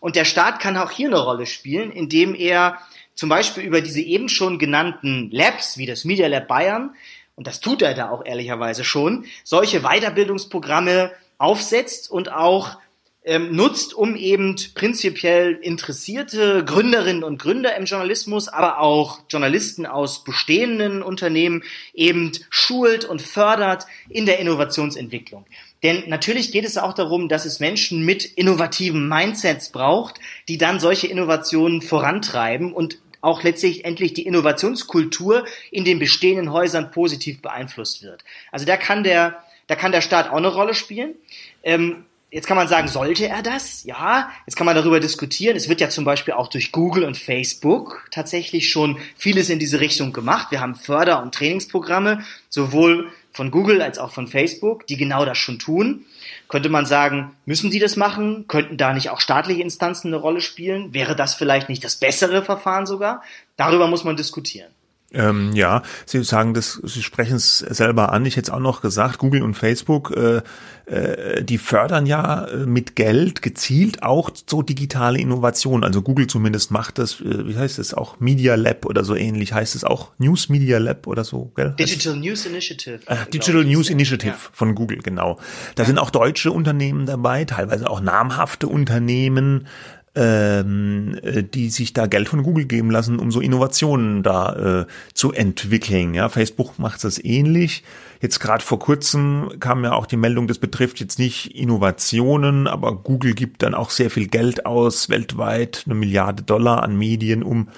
Und 0.00 0.16
der 0.16 0.24
Staat 0.24 0.60
kann 0.60 0.76
auch 0.76 0.90
hier 0.90 1.08
eine 1.08 1.20
Rolle 1.20 1.46
spielen, 1.46 1.92
indem 1.92 2.34
er 2.34 2.78
zum 3.14 3.28
Beispiel 3.28 3.62
über 3.62 3.80
diese 3.80 4.00
eben 4.00 4.28
schon 4.28 4.58
genannten 4.58 5.30
Labs 5.30 5.78
wie 5.78 5.86
das 5.86 6.04
Media 6.04 6.26
Lab 6.26 6.48
Bayern, 6.48 6.94
und 7.34 7.46
das 7.46 7.60
tut 7.60 7.82
er 7.82 7.94
da 7.94 8.10
auch 8.10 8.24
ehrlicherweise 8.24 8.84
schon, 8.84 9.24
solche 9.42 9.80
Weiterbildungsprogramme 9.80 11.12
aufsetzt 11.38 12.10
und 12.10 12.30
auch 12.30 12.78
ähm, 13.24 13.54
nutzt, 13.54 13.94
um 13.94 14.16
eben 14.16 14.56
prinzipiell 14.74 15.52
interessierte 15.62 16.64
Gründerinnen 16.64 17.22
und 17.22 17.40
Gründer 17.40 17.76
im 17.76 17.84
Journalismus, 17.84 18.48
aber 18.48 18.80
auch 18.80 19.20
Journalisten 19.28 19.86
aus 19.86 20.24
bestehenden 20.24 21.02
Unternehmen 21.02 21.62
eben 21.94 22.32
schult 22.50 23.04
und 23.04 23.22
fördert 23.22 23.86
in 24.08 24.26
der 24.26 24.40
Innovationsentwicklung. 24.40 25.44
Denn 25.82 26.04
natürlich 26.08 26.52
geht 26.52 26.64
es 26.64 26.78
auch 26.78 26.94
darum, 26.94 27.28
dass 27.28 27.44
es 27.44 27.60
Menschen 27.60 28.04
mit 28.04 28.24
innovativen 28.24 29.08
Mindsets 29.08 29.70
braucht, 29.70 30.18
die 30.48 30.58
dann 30.58 30.80
solche 30.80 31.06
Innovationen 31.06 31.82
vorantreiben 31.82 32.72
und 32.72 32.98
auch 33.20 33.44
letztlich 33.44 33.84
endlich 33.84 34.14
die 34.14 34.26
Innovationskultur 34.26 35.44
in 35.70 35.84
den 35.84 36.00
bestehenden 36.00 36.52
Häusern 36.52 36.90
positiv 36.90 37.40
beeinflusst 37.40 38.02
wird. 38.02 38.24
Also 38.50 38.66
da 38.66 38.76
kann 38.76 39.04
der, 39.04 39.44
da 39.68 39.76
kann 39.76 39.92
der 39.92 40.00
Staat 40.00 40.28
auch 40.28 40.36
eine 40.36 40.48
Rolle 40.48 40.74
spielen. 40.74 41.14
Ähm, 41.62 42.04
Jetzt 42.34 42.46
kann 42.46 42.56
man 42.56 42.66
sagen, 42.66 42.88
sollte 42.88 43.28
er 43.28 43.42
das? 43.42 43.84
Ja, 43.84 44.30
jetzt 44.46 44.56
kann 44.56 44.64
man 44.64 44.74
darüber 44.74 45.00
diskutieren. 45.00 45.54
Es 45.54 45.68
wird 45.68 45.82
ja 45.82 45.90
zum 45.90 46.06
Beispiel 46.06 46.32
auch 46.32 46.48
durch 46.48 46.72
Google 46.72 47.04
und 47.04 47.18
Facebook 47.18 48.08
tatsächlich 48.10 48.70
schon 48.70 48.98
vieles 49.18 49.50
in 49.50 49.58
diese 49.58 49.80
Richtung 49.80 50.14
gemacht. 50.14 50.50
Wir 50.50 50.62
haben 50.62 50.74
Förder- 50.74 51.22
und 51.22 51.34
Trainingsprogramme, 51.34 52.24
sowohl 52.48 53.12
von 53.34 53.50
Google 53.50 53.82
als 53.82 53.98
auch 53.98 54.12
von 54.12 54.28
Facebook, 54.28 54.86
die 54.86 54.96
genau 54.96 55.26
das 55.26 55.36
schon 55.36 55.58
tun. 55.58 56.06
Könnte 56.48 56.70
man 56.70 56.86
sagen, 56.86 57.36
müssen 57.44 57.70
die 57.70 57.80
das 57.80 57.96
machen? 57.96 58.46
Könnten 58.48 58.78
da 58.78 58.94
nicht 58.94 59.10
auch 59.10 59.20
staatliche 59.20 59.60
Instanzen 59.60 60.08
eine 60.08 60.16
Rolle 60.16 60.40
spielen? 60.40 60.94
Wäre 60.94 61.14
das 61.14 61.34
vielleicht 61.34 61.68
nicht 61.68 61.84
das 61.84 61.96
bessere 61.96 62.42
Verfahren 62.42 62.86
sogar? 62.86 63.22
Darüber 63.58 63.88
muss 63.88 64.04
man 64.04 64.16
diskutieren. 64.16 64.72
Ähm, 65.14 65.52
ja, 65.54 65.82
Sie 66.06 66.22
sagen 66.24 66.54
das, 66.54 66.80
Sie 66.84 67.02
sprechen 67.02 67.36
es 67.36 67.58
selber 67.58 68.12
an. 68.12 68.24
Ich 68.26 68.36
hätte 68.36 68.50
es 68.50 68.54
auch 68.54 68.60
noch 68.60 68.80
gesagt, 68.80 69.18
Google 69.18 69.42
und 69.42 69.54
Facebook, 69.54 70.16
äh, 70.16 70.42
äh, 70.86 71.44
die 71.44 71.58
fördern 71.58 72.06
ja 72.06 72.44
äh, 72.46 72.66
mit 72.66 72.96
Geld 72.96 73.42
gezielt 73.42 74.02
auch 74.02 74.30
so 74.46 74.62
digitale 74.62 75.18
Innovation. 75.18 75.84
Also 75.84 76.02
Google 76.02 76.26
zumindest 76.26 76.70
macht 76.70 76.98
das, 76.98 77.20
äh, 77.20 77.46
wie 77.46 77.56
heißt 77.56 77.78
es 77.78 77.94
auch, 77.94 78.20
Media 78.20 78.54
Lab 78.54 78.86
oder 78.86 79.04
so 79.04 79.14
ähnlich, 79.14 79.52
heißt 79.52 79.74
es 79.74 79.84
auch 79.84 80.10
News 80.18 80.48
Media 80.48 80.78
Lab 80.78 81.06
oder 81.06 81.24
so, 81.24 81.52
gell? 81.54 81.74
Digital 81.78 82.16
News 82.16 82.46
Initiative. 82.46 83.00
Äh, 83.06 83.16
Digital 83.32 83.64
News 83.64 83.90
Initiative 83.90 84.32
ja. 84.32 84.50
von 84.52 84.74
Google, 84.74 84.98
genau. 84.98 85.38
Da 85.76 85.82
ja. 85.82 85.86
sind 85.86 85.98
auch 85.98 86.10
deutsche 86.10 86.50
Unternehmen 86.50 87.06
dabei, 87.06 87.44
teilweise 87.44 87.88
auch 87.88 88.00
namhafte 88.00 88.66
Unternehmen 88.66 89.66
ähm, 90.14 91.18
äh, 91.22 91.42
die 91.42 91.70
sich 91.70 91.92
da 91.92 92.06
Geld 92.06 92.28
von 92.28 92.42
Google 92.42 92.66
geben 92.66 92.90
lassen, 92.90 93.18
um 93.18 93.30
so 93.30 93.40
Innovationen 93.40 94.22
da 94.22 94.82
äh, 94.82 94.86
zu 95.14 95.32
entwickeln. 95.32 96.14
Ja, 96.14 96.28
Facebook 96.28 96.78
macht 96.78 97.02
das 97.04 97.22
ähnlich. 97.22 97.82
Jetzt 98.20 98.38
gerade 98.38 98.62
vor 98.62 98.78
kurzem 98.78 99.52
kam 99.58 99.84
ja 99.84 99.92
auch 99.92 100.06
die 100.06 100.18
Meldung, 100.18 100.46
das 100.46 100.58
betrifft 100.58 101.00
jetzt 101.00 101.18
nicht 101.18 101.56
Innovationen, 101.56 102.66
aber 102.66 102.94
Google 102.94 103.34
gibt 103.34 103.62
dann 103.62 103.74
auch 103.74 103.90
sehr 103.90 104.10
viel 104.10 104.28
Geld 104.28 104.66
aus, 104.66 105.08
weltweit 105.08 105.84
eine 105.86 105.94
Milliarde 105.94 106.42
Dollar 106.42 106.82
an 106.82 106.96
Medien, 106.96 107.42
um 107.42 107.68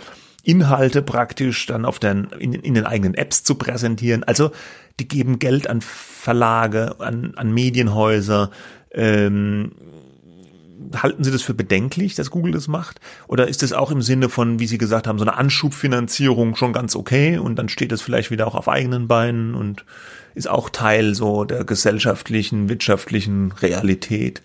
Inhalte 0.42 1.02
praktisch 1.02 1.66
dann 1.66 1.84
auf 1.84 1.98
den, 1.98 2.28
in, 2.38 2.52
in 2.52 2.74
den 2.74 2.84
eigenen 2.84 3.14
Apps 3.14 3.44
zu 3.44 3.54
präsentieren. 3.54 4.24
Also 4.24 4.50
die 5.00 5.08
geben 5.08 5.38
Geld 5.38 5.68
an 5.68 5.80
Verlage, 5.80 6.96
an, 6.98 7.32
an 7.36 7.52
Medienhäuser, 7.52 8.50
ähm, 8.92 9.72
halten 10.96 11.24
Sie 11.24 11.30
das 11.30 11.42
für 11.42 11.54
bedenklich, 11.54 12.14
dass 12.14 12.30
Google 12.30 12.52
das 12.52 12.68
macht? 12.68 13.00
Oder 13.28 13.48
ist 13.48 13.62
es 13.62 13.72
auch 13.72 13.90
im 13.90 14.02
Sinne 14.02 14.28
von, 14.28 14.58
wie 14.58 14.66
Sie 14.66 14.78
gesagt 14.78 15.06
haben, 15.06 15.18
so 15.18 15.24
eine 15.24 15.36
Anschubfinanzierung 15.36 16.56
schon 16.56 16.72
ganz 16.72 16.96
okay 16.96 17.38
und 17.38 17.56
dann 17.56 17.68
steht 17.68 17.92
es 17.92 18.02
vielleicht 18.02 18.30
wieder 18.30 18.46
auch 18.46 18.54
auf 18.54 18.68
eigenen 18.68 19.08
Beinen 19.08 19.54
und 19.54 19.84
ist 20.34 20.48
auch 20.48 20.70
Teil 20.70 21.14
so 21.14 21.44
der 21.44 21.64
gesellschaftlichen, 21.64 22.68
wirtschaftlichen 22.68 23.52
Realität? 23.52 24.42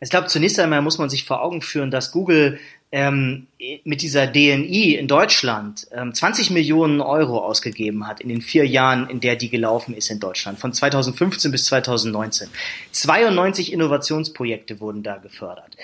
Ich 0.00 0.10
glaube, 0.10 0.26
zunächst 0.26 0.58
einmal 0.58 0.82
muss 0.82 0.98
man 0.98 1.08
sich 1.08 1.24
vor 1.24 1.42
Augen 1.42 1.62
führen, 1.62 1.90
dass 1.90 2.10
Google 2.10 2.58
ähm, 2.92 3.46
mit 3.84 4.02
dieser 4.02 4.26
DNI 4.26 4.96
in 4.96 5.08
Deutschland 5.08 5.86
ähm, 5.92 6.14
20 6.14 6.50
Millionen 6.50 7.00
Euro 7.00 7.38
ausgegeben 7.38 8.06
hat 8.06 8.20
in 8.20 8.28
den 8.28 8.42
vier 8.42 8.66
Jahren, 8.66 9.08
in 9.08 9.20
der 9.20 9.34
die 9.36 9.48
gelaufen 9.48 9.94
ist 9.94 10.10
in 10.10 10.20
Deutschland, 10.20 10.58
von 10.58 10.74
2015 10.74 11.50
bis 11.50 11.64
2019. 11.64 12.48
92 12.92 13.72
Innovationsprojekte 13.72 14.78
wurden 14.80 15.02
da 15.02 15.16
gefördert. 15.16 15.76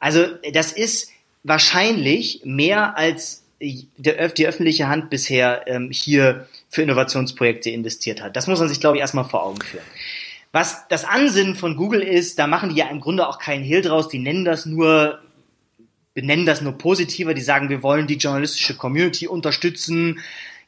Also 0.00 0.26
das 0.52 0.72
ist 0.72 1.12
wahrscheinlich 1.44 2.42
mehr 2.44 2.98
als 2.98 3.44
der, 3.60 4.28
die 4.28 4.46
öffentliche 4.46 4.88
Hand 4.88 5.08
bisher 5.08 5.62
ähm, 5.68 5.90
hier 5.92 6.48
für 6.68 6.82
Innovationsprojekte 6.82 7.70
investiert 7.70 8.20
hat. 8.20 8.34
Das 8.34 8.48
muss 8.48 8.58
man 8.58 8.68
sich, 8.68 8.80
glaube 8.80 8.96
ich, 8.96 9.00
erstmal 9.00 9.24
vor 9.24 9.44
Augen 9.44 9.60
führen. 9.62 9.84
Was 10.50 10.88
das 10.88 11.04
Ansinnen 11.04 11.54
von 11.54 11.76
Google 11.76 12.02
ist, 12.02 12.38
da 12.38 12.46
machen 12.46 12.70
die 12.70 12.76
ja 12.76 12.88
im 12.88 13.00
Grunde 13.00 13.28
auch 13.28 13.38
keinen 13.38 13.62
Hehl 13.62 13.82
draus, 13.82 14.08
die 14.08 14.18
nennen 14.18 14.44
das 14.44 14.66
nur 14.66 15.20
benennen 16.16 16.46
das 16.46 16.62
nur 16.62 16.72
positiver, 16.72 17.34
die 17.34 17.42
sagen, 17.42 17.68
wir 17.68 17.82
wollen 17.82 18.06
die 18.06 18.16
journalistische 18.16 18.74
Community 18.74 19.28
unterstützen. 19.28 20.18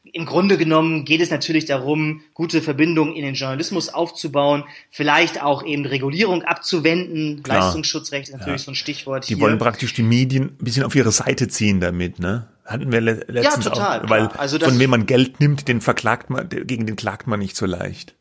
Im 0.03 0.27
Grunde 0.27 0.57
genommen 0.57 1.05
geht 1.05 1.21
es 1.21 1.31
natürlich 1.31 1.65
darum, 1.65 2.21
gute 2.35 2.61
Verbindungen 2.61 3.15
in 3.15 3.25
den 3.25 3.33
Journalismus 3.33 3.89
aufzubauen, 3.89 4.63
vielleicht 4.91 5.41
auch 5.41 5.65
eben 5.65 5.87
Regulierung 5.87 6.43
abzuwenden. 6.43 7.41
Klar. 7.41 7.61
Leistungsschutzrecht 7.61 8.29
ist 8.29 8.37
natürlich 8.37 8.61
ja. 8.61 8.65
so 8.65 8.71
ein 8.71 8.75
Stichwort. 8.75 9.27
Die 9.27 9.33
hier. 9.33 9.41
wollen 9.41 9.57
praktisch 9.57 9.93
die 9.95 10.03
Medien 10.03 10.55
ein 10.59 10.63
bisschen 10.63 10.83
auf 10.83 10.95
ihre 10.95 11.11
Seite 11.11 11.47
ziehen 11.47 11.79
damit, 11.79 12.19
ne? 12.19 12.47
Hatten 12.63 12.91
wir 12.91 13.01
le 13.01 13.25
letztens 13.27 13.65
ja, 13.65 13.71
total, 13.71 14.05
auch, 14.05 14.09
weil 14.09 14.27
also 14.27 14.59
von 14.59 14.77
wem 14.77 14.91
man 14.91 15.07
Geld 15.07 15.39
nimmt, 15.39 15.67
den 15.67 15.81
verklagt 15.81 16.29
man, 16.29 16.47
gegen 16.47 16.85
den 16.85 16.95
klagt 16.95 17.25
man 17.25 17.39
nicht 17.39 17.55
so 17.55 17.65
leicht. 17.65 18.13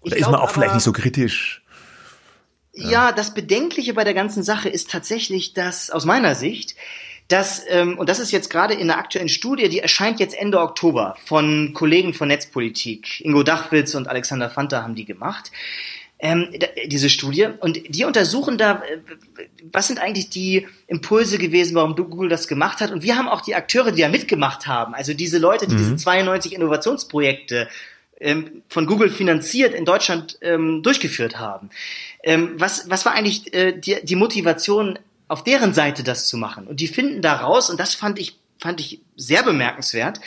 Oder 0.00 0.16
ist 0.16 0.28
man 0.28 0.40
auch 0.40 0.50
vielleicht 0.50 0.74
nicht 0.74 0.82
so 0.82 0.92
kritisch? 0.92 1.61
Ja. 2.74 3.12
das 3.12 3.34
Bedenkliche 3.34 3.94
bei 3.94 4.04
der 4.04 4.14
ganzen 4.14 4.42
Sache 4.42 4.68
ist 4.68 4.90
tatsächlich, 4.90 5.52
dass 5.52 5.90
aus 5.90 6.04
meiner 6.04 6.34
Sicht, 6.34 6.74
dass, 7.28 7.64
ähm, 7.68 7.98
und 7.98 8.08
das 8.08 8.18
ist 8.18 8.32
jetzt 8.32 8.50
gerade 8.50 8.74
in 8.74 8.88
der 8.88 8.98
aktuellen 8.98 9.28
Studie, 9.28 9.68
die 9.68 9.78
erscheint 9.78 10.20
jetzt 10.20 10.34
Ende 10.34 10.60
Oktober 10.60 11.16
von 11.24 11.72
Kollegen 11.74 12.14
von 12.14 12.28
Netzpolitik, 12.28 13.20
Ingo 13.20 13.42
Dachwitz 13.42 13.94
und 13.94 14.08
Alexander 14.08 14.50
Fanta 14.50 14.82
haben 14.82 14.94
die 14.94 15.04
gemacht, 15.04 15.50
ähm, 16.18 16.50
diese 16.86 17.10
Studie. 17.10 17.48
Und 17.58 17.80
die 17.94 18.04
untersuchen 18.04 18.56
da, 18.56 18.82
äh, 18.82 18.98
was 19.72 19.88
sind 19.88 19.98
eigentlich 19.98 20.30
die 20.30 20.68
Impulse 20.86 21.36
gewesen, 21.38 21.74
warum 21.74 21.96
Google 21.96 22.28
das 22.28 22.46
gemacht 22.48 22.80
hat. 22.80 22.92
Und 22.92 23.02
wir 23.02 23.16
haben 23.16 23.28
auch 23.28 23.40
die 23.40 23.54
Akteure, 23.54 23.90
die 23.90 24.02
ja 24.02 24.08
mitgemacht 24.08 24.66
haben, 24.66 24.94
also 24.94 25.14
diese 25.14 25.38
Leute, 25.38 25.66
die 25.66 25.74
mhm. 25.74 25.78
diese 25.78 25.96
92 25.96 26.54
Innovationsprojekte 26.54 27.68
ähm, 28.22 28.62
von 28.68 28.86
Google 28.86 29.10
finanziert 29.10 29.74
in 29.74 29.84
Deutschland 29.84 30.38
ähm, 30.40 30.82
durchgeführt 30.82 31.38
haben. 31.38 31.70
Ähm, 32.22 32.54
was, 32.56 32.88
was 32.88 33.04
war 33.04 33.12
eigentlich 33.12 33.52
äh, 33.52 33.72
die, 33.72 33.96
die 34.02 34.16
Motivation 34.16 34.98
auf 35.28 35.44
deren 35.44 35.74
Seite 35.74 36.02
das 36.02 36.28
zu 36.28 36.36
machen? 36.36 36.66
Und 36.66 36.80
die 36.80 36.88
finden 36.88 37.20
daraus, 37.22 37.68
und 37.68 37.80
das 37.80 37.94
fand 37.94 38.18
ich, 38.18 38.36
fand 38.58 38.80
ich 38.80 39.00
sehr 39.16 39.42
bemerkenswert, 39.42 40.20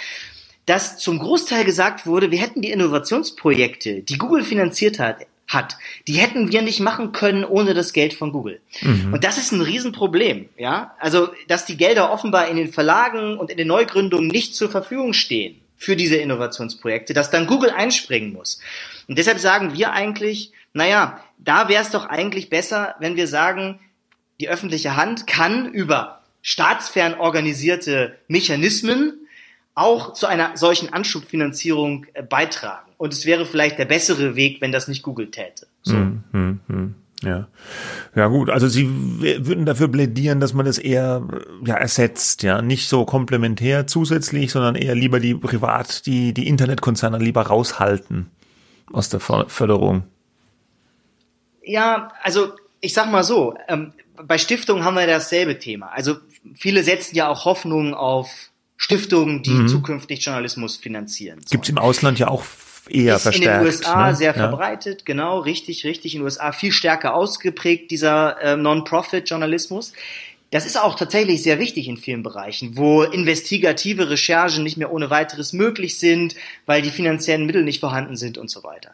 dass 0.65 0.97
zum 0.97 1.19
Großteil 1.19 1.63
gesagt 1.63 2.05
wurde, 2.05 2.31
wir 2.31 2.39
hätten 2.39 2.61
die 2.61 2.71
Innovationsprojekte, 2.71 4.01
die 4.01 4.17
Google 4.17 4.43
finanziert 4.43 4.99
hat, 4.99 5.17
hat, 5.47 5.77
die 6.07 6.13
hätten 6.13 6.51
wir 6.51 6.63
nicht 6.63 6.79
machen 6.79 7.11
können 7.11 7.45
ohne 7.45 7.75
das 7.75 7.93
Geld 7.93 8.15
von 8.15 8.31
Google. 8.31 8.61
Mhm. 8.81 9.13
Und 9.13 9.23
das 9.23 9.37
ist 9.37 9.51
ein 9.51 9.61
Riesenproblem, 9.61 10.49
ja. 10.57 10.95
Also, 10.99 11.29
dass 11.47 11.67
die 11.67 11.77
Gelder 11.77 12.11
offenbar 12.11 12.47
in 12.47 12.57
den 12.57 12.73
Verlagen 12.73 13.37
und 13.37 13.51
in 13.51 13.57
den 13.57 13.67
Neugründungen 13.67 14.27
nicht 14.27 14.55
zur 14.55 14.71
Verfügung 14.71 15.13
stehen 15.13 15.61
für 15.77 15.95
diese 15.95 16.15
Innovationsprojekte, 16.17 17.13
dass 17.13 17.31
dann 17.31 17.47
Google 17.47 17.69
einspringen 17.69 18.33
muss. 18.33 18.59
Und 19.07 19.17
deshalb 19.17 19.39
sagen 19.39 19.73
wir 19.73 19.91
eigentlich, 19.91 20.51
naja, 20.73 21.23
da 21.37 21.69
wäre 21.69 21.83
es 21.83 21.91
doch 21.91 22.05
eigentlich 22.05 22.49
besser, 22.49 22.95
wenn 22.99 23.15
wir 23.15 23.27
sagen, 23.27 23.79
die 24.39 24.49
öffentliche 24.49 24.95
Hand 24.95 25.27
kann 25.27 25.71
über 25.71 26.21
staatsfern 26.41 27.15
organisierte 27.15 28.17
Mechanismen 28.27 29.25
auch 29.73 30.13
zu 30.13 30.25
einer 30.25 30.55
solchen 30.55 30.91
Anschubfinanzierung 30.93 32.05
äh, 32.13 32.23
beitragen. 32.23 32.91
Und 32.97 33.13
es 33.13 33.25
wäre 33.25 33.45
vielleicht 33.45 33.77
der 33.77 33.85
bessere 33.85 34.35
Weg, 34.35 34.61
wenn 34.61 34.71
das 34.71 34.87
nicht 34.87 35.03
Google 35.03 35.31
täte. 35.31 35.67
So. 35.81 35.93
Hm, 35.93 36.23
hm, 36.31 36.59
hm. 36.67 36.95
Ja. 37.23 37.47
Ja 38.15 38.27
gut, 38.27 38.49
also 38.49 38.67
Sie 38.67 38.87
würden 38.87 39.65
dafür 39.65 39.87
plädieren, 39.87 40.39
dass 40.39 40.53
man 40.53 40.65
das 40.65 40.77
eher 40.77 41.27
ja 41.65 41.75
ersetzt, 41.75 42.43
ja, 42.43 42.61
nicht 42.61 42.87
so 42.87 43.05
komplementär 43.05 43.87
zusätzlich, 43.87 44.51
sondern 44.51 44.75
eher 44.75 44.95
lieber 44.95 45.19
die 45.19 45.33
privat 45.33 46.05
die 46.05 46.33
die 46.33 46.47
Internetkonzerne 46.47 47.17
lieber 47.17 47.43
raushalten 47.43 48.29
aus 48.91 49.09
der 49.09 49.19
Förderung. 49.19 50.03
Ja, 51.63 52.11
also 52.21 52.53
ich 52.81 52.93
sag 52.93 53.11
mal 53.11 53.23
so, 53.23 53.55
ähm, 53.67 53.93
bei 54.23 54.37
Stiftungen 54.37 54.83
haben 54.83 54.95
wir 54.95 55.07
dasselbe 55.07 55.57
Thema. 55.57 55.87
Also 55.87 56.17
viele 56.53 56.83
setzen 56.83 57.15
ja 57.15 57.27
auch 57.27 57.45
Hoffnungen 57.45 57.93
auf 57.93 58.51
Stiftungen, 58.77 59.41
die 59.41 59.51
mhm. 59.51 59.67
zukünftig 59.67 60.23
Journalismus 60.23 60.77
finanzieren. 60.77 61.39
Gibt 61.49 61.65
es 61.65 61.69
im 61.69 61.77
Ausland 61.77 62.19
ja 62.19 62.27
auch 62.27 62.43
eher 62.89 63.15
ist 63.15 63.23
verstärkt. 63.23 63.61
In 63.61 63.65
den 63.65 63.73
USA 63.73 64.07
ne? 64.07 64.15
sehr 64.15 64.33
verbreitet, 64.33 65.01
ja. 65.01 65.05
genau, 65.05 65.39
richtig, 65.39 65.85
richtig. 65.85 66.15
In 66.15 66.21
den 66.21 66.25
USA 66.25 66.51
viel 66.51 66.71
stärker 66.71 67.13
ausgeprägt, 67.13 67.91
dieser 67.91 68.41
äh, 68.41 68.57
Non-Profit-Journalismus. 68.57 69.93
Das 70.51 70.65
ist 70.65 70.79
auch 70.79 70.95
tatsächlich 70.95 71.43
sehr 71.43 71.59
wichtig 71.59 71.87
in 71.87 71.97
vielen 71.97 72.23
Bereichen, 72.23 72.77
wo 72.77 73.03
investigative 73.03 74.09
Recherchen 74.09 74.63
nicht 74.63 74.77
mehr 74.77 74.91
ohne 74.91 75.09
weiteres 75.09 75.53
möglich 75.53 75.99
sind, 75.99 76.35
weil 76.65 76.81
die 76.81 76.91
finanziellen 76.91 77.45
Mittel 77.45 77.63
nicht 77.63 77.79
vorhanden 77.79 78.15
sind 78.15 78.37
und 78.37 78.49
so 78.49 78.63
weiter. 78.63 78.91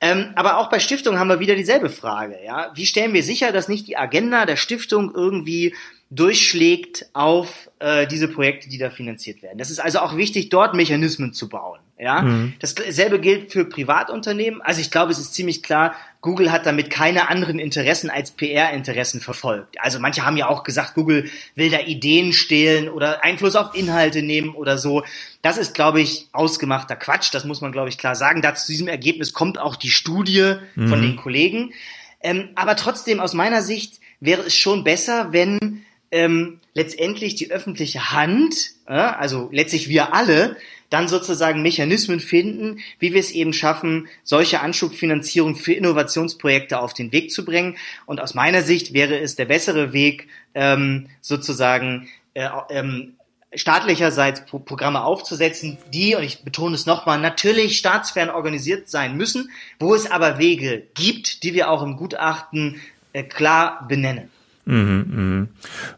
Ähm, 0.00 0.32
aber 0.34 0.58
auch 0.58 0.68
bei 0.68 0.78
Stiftungen 0.78 1.18
haben 1.18 1.28
wir 1.28 1.40
wieder 1.40 1.54
dieselbe 1.54 1.90
Frage. 1.90 2.36
Ja? 2.44 2.70
Wie 2.74 2.86
stellen 2.86 3.14
wir 3.14 3.22
sicher, 3.22 3.50
dass 3.52 3.68
nicht 3.68 3.88
die 3.88 3.96
Agenda 3.96 4.46
der 4.46 4.56
Stiftung 4.56 5.12
irgendwie 5.14 5.74
durchschlägt 6.10 7.06
auf 7.14 7.70
äh, 7.80 8.06
diese 8.06 8.28
Projekte, 8.28 8.68
die 8.68 8.78
da 8.78 8.90
finanziert 8.90 9.42
werden. 9.42 9.58
Das 9.58 9.70
ist 9.70 9.80
also 9.80 9.98
auch 9.98 10.16
wichtig, 10.16 10.50
dort 10.50 10.74
Mechanismen 10.74 11.32
zu 11.32 11.48
bauen. 11.48 11.80
Ja, 11.98 12.20
mhm. 12.20 12.52
dasselbe 12.60 13.18
gilt 13.18 13.52
für 13.52 13.64
Privatunternehmen. 13.64 14.60
Also 14.60 14.82
ich 14.82 14.90
glaube, 14.90 15.12
es 15.12 15.18
ist 15.18 15.32
ziemlich 15.32 15.62
klar, 15.62 15.94
Google 16.20 16.52
hat 16.52 16.66
damit 16.66 16.90
keine 16.90 17.30
anderen 17.30 17.58
Interessen 17.58 18.10
als 18.10 18.32
PR-Interessen 18.32 19.22
verfolgt. 19.22 19.76
Also 19.80 19.98
manche 19.98 20.26
haben 20.26 20.36
ja 20.36 20.48
auch 20.48 20.62
gesagt, 20.62 20.92
Google 20.92 21.30
will 21.54 21.70
da 21.70 21.80
Ideen 21.80 22.34
stehlen 22.34 22.90
oder 22.90 23.24
Einfluss 23.24 23.56
auf 23.56 23.74
Inhalte 23.74 24.22
nehmen 24.22 24.50
oder 24.50 24.76
so. 24.76 25.04
Das 25.40 25.56
ist, 25.56 25.72
glaube 25.72 26.02
ich, 26.02 26.28
ausgemachter 26.32 26.96
Quatsch. 26.96 27.32
Das 27.32 27.46
muss 27.46 27.62
man, 27.62 27.72
glaube 27.72 27.88
ich, 27.88 27.96
klar 27.96 28.14
sagen. 28.14 28.42
Da 28.42 28.54
zu 28.54 28.70
diesem 28.70 28.88
Ergebnis 28.88 29.32
kommt 29.32 29.58
auch 29.58 29.74
die 29.74 29.90
Studie 29.90 30.56
mhm. 30.74 30.88
von 30.88 31.00
den 31.00 31.16
Kollegen. 31.16 31.72
Ähm, 32.20 32.50
aber 32.56 32.76
trotzdem, 32.76 33.20
aus 33.20 33.32
meiner 33.32 33.62
Sicht 33.62 34.00
wäre 34.20 34.42
es 34.42 34.54
schon 34.54 34.84
besser, 34.84 35.32
wenn 35.32 35.85
ähm, 36.10 36.60
letztendlich 36.74 37.34
die 37.34 37.50
öffentliche 37.50 38.12
Hand, 38.12 38.54
äh, 38.86 38.92
also 38.92 39.48
letztlich 39.52 39.88
wir 39.88 40.14
alle, 40.14 40.56
dann 40.90 41.08
sozusagen 41.08 41.62
Mechanismen 41.62 42.20
finden, 42.20 42.78
wie 42.98 43.12
wir 43.12 43.20
es 43.20 43.32
eben 43.32 43.52
schaffen, 43.52 44.08
solche 44.22 44.60
Anschubfinanzierung 44.60 45.56
für 45.56 45.72
Innovationsprojekte 45.72 46.78
auf 46.78 46.94
den 46.94 47.12
Weg 47.12 47.32
zu 47.32 47.44
bringen. 47.44 47.76
Und 48.06 48.20
aus 48.20 48.34
meiner 48.34 48.62
Sicht 48.62 48.92
wäre 48.92 49.18
es 49.18 49.34
der 49.34 49.46
bessere 49.46 49.92
Weg, 49.92 50.28
ähm, 50.54 51.08
sozusagen 51.20 52.08
äh, 52.34 52.48
ähm, 52.70 53.14
staatlicherseits 53.54 54.44
Programme 54.46 55.02
aufzusetzen, 55.02 55.78
die, 55.92 56.14
und 56.14 56.22
ich 56.22 56.42
betone 56.42 56.74
es 56.74 56.86
nochmal, 56.86 57.18
natürlich 57.18 57.78
staatsfern 57.78 58.30
organisiert 58.30 58.88
sein 58.88 59.16
müssen, 59.16 59.50
wo 59.78 59.94
es 59.94 60.10
aber 60.10 60.38
Wege 60.38 60.84
gibt, 60.94 61.42
die 61.42 61.54
wir 61.54 61.70
auch 61.70 61.82
im 61.82 61.96
Gutachten 61.96 62.80
äh, 63.12 63.22
klar 63.22 63.86
benennen. 63.88 64.30
Mhm, 64.66 65.06
mh. 65.08 65.48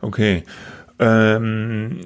Okay. 0.01 0.45
Ähm, 0.99 2.01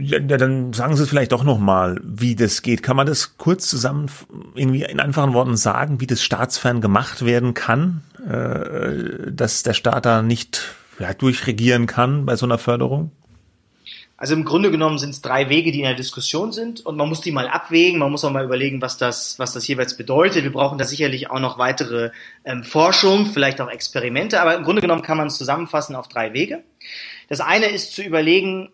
ja, 0.00 0.18
dann 0.20 0.72
sagen 0.72 0.96
Sie 0.96 1.02
es 1.02 1.08
vielleicht 1.08 1.32
doch 1.32 1.44
nochmal, 1.44 2.00
wie 2.04 2.36
das 2.36 2.62
geht. 2.62 2.82
Kann 2.82 2.96
man 2.96 3.06
das 3.06 3.36
kurz 3.36 3.68
zusammen 3.68 4.10
irgendwie 4.54 4.82
in 4.84 5.00
einfachen 5.00 5.32
Worten 5.32 5.56
sagen, 5.56 6.00
wie 6.00 6.06
das 6.06 6.22
staatsfern 6.22 6.80
gemacht 6.80 7.24
werden 7.24 7.54
kann, 7.54 8.02
äh, 8.28 9.32
dass 9.32 9.62
der 9.62 9.74
Staat 9.74 10.06
da 10.06 10.22
nicht 10.22 10.74
ja, 10.98 11.14
durchregieren 11.14 11.86
kann 11.86 12.26
bei 12.26 12.36
so 12.36 12.46
einer 12.46 12.58
Förderung? 12.58 13.12
Also 14.20 14.34
im 14.34 14.44
Grunde 14.44 14.72
genommen 14.72 14.98
sind 14.98 15.10
es 15.10 15.22
drei 15.22 15.48
Wege, 15.48 15.70
die 15.70 15.78
in 15.78 15.84
der 15.84 15.94
Diskussion 15.94 16.50
sind 16.50 16.84
und 16.84 16.96
man 16.96 17.08
muss 17.08 17.20
die 17.20 17.30
mal 17.30 17.46
abwägen, 17.46 18.00
man 18.00 18.10
muss 18.10 18.24
auch 18.24 18.32
mal 18.32 18.44
überlegen, 18.44 18.82
was 18.82 18.98
das, 18.98 19.38
was 19.38 19.52
das 19.52 19.68
jeweils 19.68 19.96
bedeutet. 19.96 20.42
Wir 20.42 20.52
brauchen 20.52 20.76
da 20.76 20.84
sicherlich 20.84 21.30
auch 21.30 21.38
noch 21.38 21.56
weitere 21.56 22.10
ähm, 22.44 22.64
Forschung, 22.64 23.26
vielleicht 23.26 23.60
auch 23.60 23.70
Experimente, 23.70 24.40
aber 24.40 24.56
im 24.56 24.64
Grunde 24.64 24.82
genommen 24.82 25.02
kann 25.02 25.18
man 25.18 25.28
es 25.28 25.38
zusammenfassen 25.38 25.94
auf 25.94 26.08
drei 26.08 26.32
Wege. 26.32 26.64
Das 27.28 27.40
eine 27.40 27.66
ist 27.66 27.94
zu 27.94 28.02
überlegen, 28.02 28.70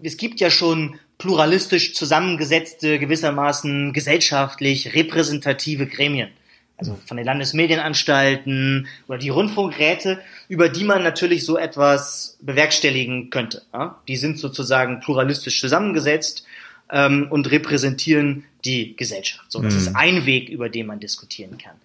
es 0.00 0.16
gibt 0.16 0.38
ja 0.38 0.48
schon 0.48 1.00
pluralistisch 1.18 1.94
zusammengesetzte, 1.94 3.00
gewissermaßen 3.00 3.92
gesellschaftlich 3.92 4.94
repräsentative 4.94 5.88
Gremien 5.88 6.30
also 6.76 6.98
von 7.06 7.16
den 7.16 7.26
Landesmedienanstalten 7.26 8.88
oder 9.06 9.18
die 9.18 9.28
Rundfunkräte, 9.28 10.20
über 10.48 10.68
die 10.68 10.84
man 10.84 11.02
natürlich 11.02 11.44
so 11.44 11.56
etwas 11.56 12.36
bewerkstelligen 12.40 13.30
könnte. 13.30 13.62
Ja? 13.72 14.00
Die 14.08 14.16
sind 14.16 14.38
sozusagen 14.38 15.00
pluralistisch 15.00 15.60
zusammengesetzt 15.60 16.44
ähm, 16.90 17.28
und 17.30 17.50
repräsentieren 17.50 18.44
die 18.64 18.96
Gesellschaft. 18.96 19.44
So, 19.50 19.62
das 19.62 19.74
mhm. 19.74 19.80
ist 19.80 19.96
ein 19.96 20.26
Weg, 20.26 20.48
über 20.48 20.68
den 20.68 20.86
man 20.86 21.00
diskutieren 21.00 21.58
kann. 21.58 21.76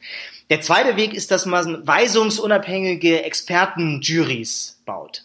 Der 0.50 0.62
zweite 0.62 0.96
Weg 0.98 1.14
ist, 1.14 1.30
dass 1.32 1.46
man 1.46 1.86
weisungsunabhängige 1.86 3.24
Expertenjuries 3.24 4.80
baut. 4.86 5.24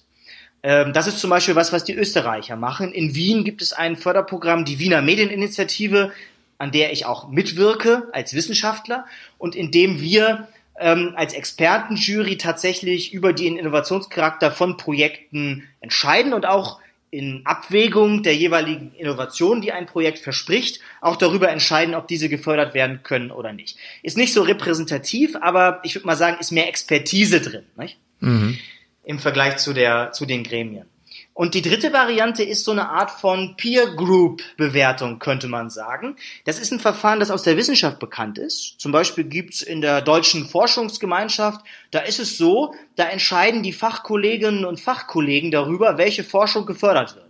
Ähm, 0.63 0.93
das 0.93 1.07
ist 1.07 1.19
zum 1.19 1.31
Beispiel 1.31 1.55
was, 1.55 1.73
was 1.73 1.85
die 1.85 1.95
Österreicher 1.95 2.57
machen. 2.57 2.93
In 2.93 3.15
Wien 3.15 3.45
gibt 3.45 3.63
es 3.63 3.73
ein 3.73 3.97
Förderprogramm, 3.97 4.65
die 4.65 4.79
Wiener 4.79 5.01
Medieninitiative, 5.01 6.13
an 6.59 6.73
der 6.73 6.93
ich 6.93 7.07
auch 7.07 7.29
mitwirke 7.29 8.09
als 8.13 8.35
Wissenschaftler 8.35 9.07
und 9.39 9.55
in 9.55 9.71
dem 9.71 10.01
wir 10.01 10.49
ähm, 10.79 11.13
als 11.17 11.35
Expertenjury 11.35 12.37
tatsächlich 12.37 13.13
über 13.13 13.33
den 13.33 13.57
Innovationscharakter 13.57 14.51
von 14.51 14.77
Projekten 14.77 15.69
entscheiden 15.81 16.33
und 16.33 16.47
auch 16.47 16.81
in 17.11 17.43
Abwägung 17.45 18.25
der 18.25 18.35
jeweiligen 18.35 18.93
Innovation, 18.95 19.61
die 19.61 19.71
ein 19.71 19.87
Projekt 19.87 20.19
verspricht, 20.19 20.81
auch 21.01 21.15
darüber 21.15 21.49
entscheiden, 21.49 21.95
ob 21.95 22.09
diese 22.09 22.29
gefördert 22.29 22.75
werden 22.75 23.05
können 23.05 23.31
oder 23.31 23.53
nicht. 23.53 23.79
Ist 24.03 24.17
nicht 24.17 24.33
so 24.33 24.43
repräsentativ, 24.43 25.37
aber 25.37 25.81
ich 25.85 25.95
würde 25.95 26.09
mal 26.09 26.17
sagen, 26.17 26.39
ist 26.41 26.51
mehr 26.51 26.69
Expertise 26.69 27.41
drin, 27.41 27.67
nicht? 27.77 27.99
Mhm. 28.19 28.59
Im 29.05 29.21
Vergleich 29.21 29.59
zu 29.59 29.75
der, 29.75 30.11
zu 30.11 30.27
den 30.27 30.43
Gremien. 30.43 30.87
Und 31.35 31.55
die 31.55 31.63
dritte 31.63 31.93
Variante 31.93 32.45
ist 32.45 32.65
so 32.65 32.71
eine 32.71 32.89
Art 32.89 33.11
von 33.11 33.57
Peer 33.57 33.95
Group 33.97 34.41
Bewertung, 34.57 35.19
könnte 35.19 35.49
man 35.49 35.69
sagen. 35.69 36.15
Das 36.45 36.61
ist 36.61 36.73
ein 36.73 36.79
Verfahren, 36.79 37.19
das 37.19 37.33
aus 37.33 37.43
der 37.43 37.57
Wissenschaft 37.57 37.99
bekannt 37.99 38.39
ist. 38.39 38.77
Zum 38.79 38.93
Beispiel 38.93 39.25
gibt's 39.25 39.61
in 39.61 39.81
der 39.81 40.01
deutschen 40.01 40.47
Forschungsgemeinschaft, 40.47 41.61
da 41.91 41.99
ist 41.99 42.21
es 42.21 42.39
so, 42.39 42.73
da 42.95 43.09
entscheiden 43.09 43.65
die 43.65 43.73
Fachkolleginnen 43.73 44.65
und 44.65 44.81
Fachkollegen 44.81 45.51
darüber, 45.51 45.99
welche 45.99 46.23
Forschung 46.23 46.67
gefördert 46.67 47.17
wird. 47.17 47.24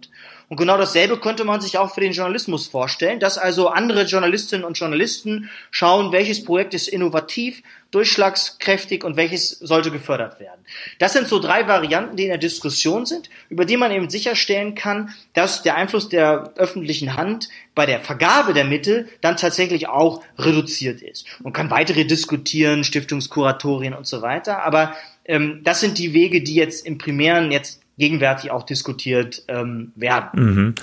Und 0.55 0.59
genau 0.59 0.79
dasselbe 0.79 1.19
könnte 1.19 1.43
man 1.43 1.61
sich 1.61 1.79
auch 1.79 1.93
für 1.93 2.01
den 2.01 2.13
Journalismus 2.13 2.69
vorstellen, 2.69 3.19
dass 3.19 3.39
also 3.39 3.71
andere 3.71 4.05
Journalistinnen 4.05 4.65
und 4.65 4.79
Journalisten 4.79 5.51
schauen, 5.73 6.13
welches 6.13 6.45
Projekt 6.45 6.75
ist 6.75 6.87
innovativ, 6.87 7.65
durchschlagskräftig 7.91 9.03
und 9.03 9.17
welches 9.17 9.51
sollte 9.51 9.91
gefördert 9.91 10.39
werden. 10.39 10.65
Das 11.01 11.13
sind 11.13 11.27
so 11.27 11.41
drei 11.41 11.67
Varianten, 11.67 12.15
die 12.15 12.23
in 12.23 12.29
der 12.29 12.39
Diskussion 12.39 13.05
sind, 13.05 13.31
über 13.49 13.65
die 13.65 13.77
man 13.77 13.91
eben 13.91 14.09
sicherstellen 14.09 14.77
kann, 14.77 15.13
dass 15.33 15.65
der 15.65 15.75
Einfluss 15.75 16.09
der 16.09 16.53
öffentlichen 16.55 17.17
Hand 17.17 17.49
bei 17.75 17.85
der 17.85 17.99
Vergabe 17.99 18.55
der 18.55 18.65
Mittel 18.65 19.09
dann 19.23 19.37
tatsächlich 19.37 19.89
auch 19.89 20.23
reduziert 20.39 21.03
ist. 21.03 21.27
Man 21.43 21.53
kann 21.53 21.73
weitere 21.73 22.05
diskutieren, 22.05 22.85
Stiftungskuratorien 22.85 23.93
und 23.93 24.07
so 24.07 24.23
weiter, 24.23 24.63
aber 24.63 24.95
ähm, 25.25 25.63
das 25.65 25.81
sind 25.81 25.99
die 25.99 26.13
Wege, 26.13 26.45
die 26.45 26.55
jetzt 26.55 26.87
im 26.87 26.97
Primären 26.97 27.51
jetzt 27.51 27.81
gegenwärtig 27.99 28.51
auch 28.51 28.65
diskutiert 28.65 29.43
ähm, 29.49 29.93
werden. 29.95 30.55
Mhm. 30.55 30.75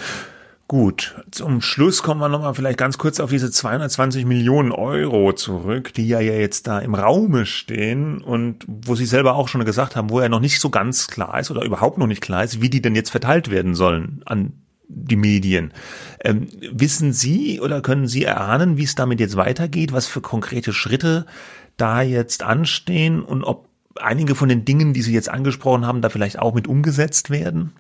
Gut, 0.72 1.16
zum 1.32 1.60
Schluss 1.60 2.02
kommen 2.02 2.22
wir 2.22 2.30
nochmal 2.30 2.54
vielleicht 2.54 2.78
ganz 2.78 2.98
kurz 2.98 3.20
auf 3.20 3.30
diese 3.30 3.52
220 3.52 4.24
Millionen 4.24 4.72
Euro 4.72 5.34
zurück, 5.34 5.94
die 5.94 6.08
ja 6.08 6.22
jetzt 6.22 6.66
da 6.66 6.80
im 6.80 6.96
Raume 6.96 7.46
stehen 7.46 8.22
und 8.22 8.64
wo 8.68 8.96
Sie 8.96 9.06
selber 9.06 9.36
auch 9.36 9.50
schon 9.50 9.66
gesagt 9.66 9.98
haben, 9.98 10.10
wo 10.10 10.22
ja 10.22 10.30
noch 10.30 10.40
nicht 10.40 10.62
so 10.62 10.70
ganz 10.70 11.08
klar 11.08 11.38
ist 11.42 11.52
oder 11.52 11.66
überhaupt 11.66 11.98
noch 11.98 12.08
nicht 12.08 12.22
klar 12.22 12.46
ist, 12.46 12.62
wie 12.62 12.70
die 12.70 12.82
denn 12.82 12.96
jetzt 12.96 13.10
verteilt 13.10 13.52
werden 13.52 13.76
sollen 13.76 14.22
an 14.24 14.54
die 14.88 15.18
Medien. 15.18 15.74
Ähm, 16.24 16.48
wissen 16.72 17.12
Sie 17.12 17.60
oder 17.60 17.82
können 17.82 18.08
Sie 18.08 18.24
erahnen, 18.24 18.78
wie 18.78 18.84
es 18.84 18.96
damit 18.96 19.20
jetzt 19.20 19.36
weitergeht, 19.36 19.92
was 19.92 20.08
für 20.08 20.22
konkrete 20.22 20.72
Schritte 20.72 21.26
da 21.76 22.02
jetzt 22.02 22.44
anstehen 22.44 23.24
und 23.24 23.44
ob 23.44 23.68
einige 23.96 24.36
von 24.36 24.50
den 24.50 24.66
Dingen, 24.66 24.94
die 24.94 25.02
Sie 25.02 25.14
jetzt 25.14 25.30
angesprochen 25.30 25.86
haben, 25.86 26.02
da 26.02 26.10
vielleicht 26.10 26.40
auch 26.40 26.54
mit 26.54 26.68
umgesetzt 26.68 27.30
werden? 27.30 27.74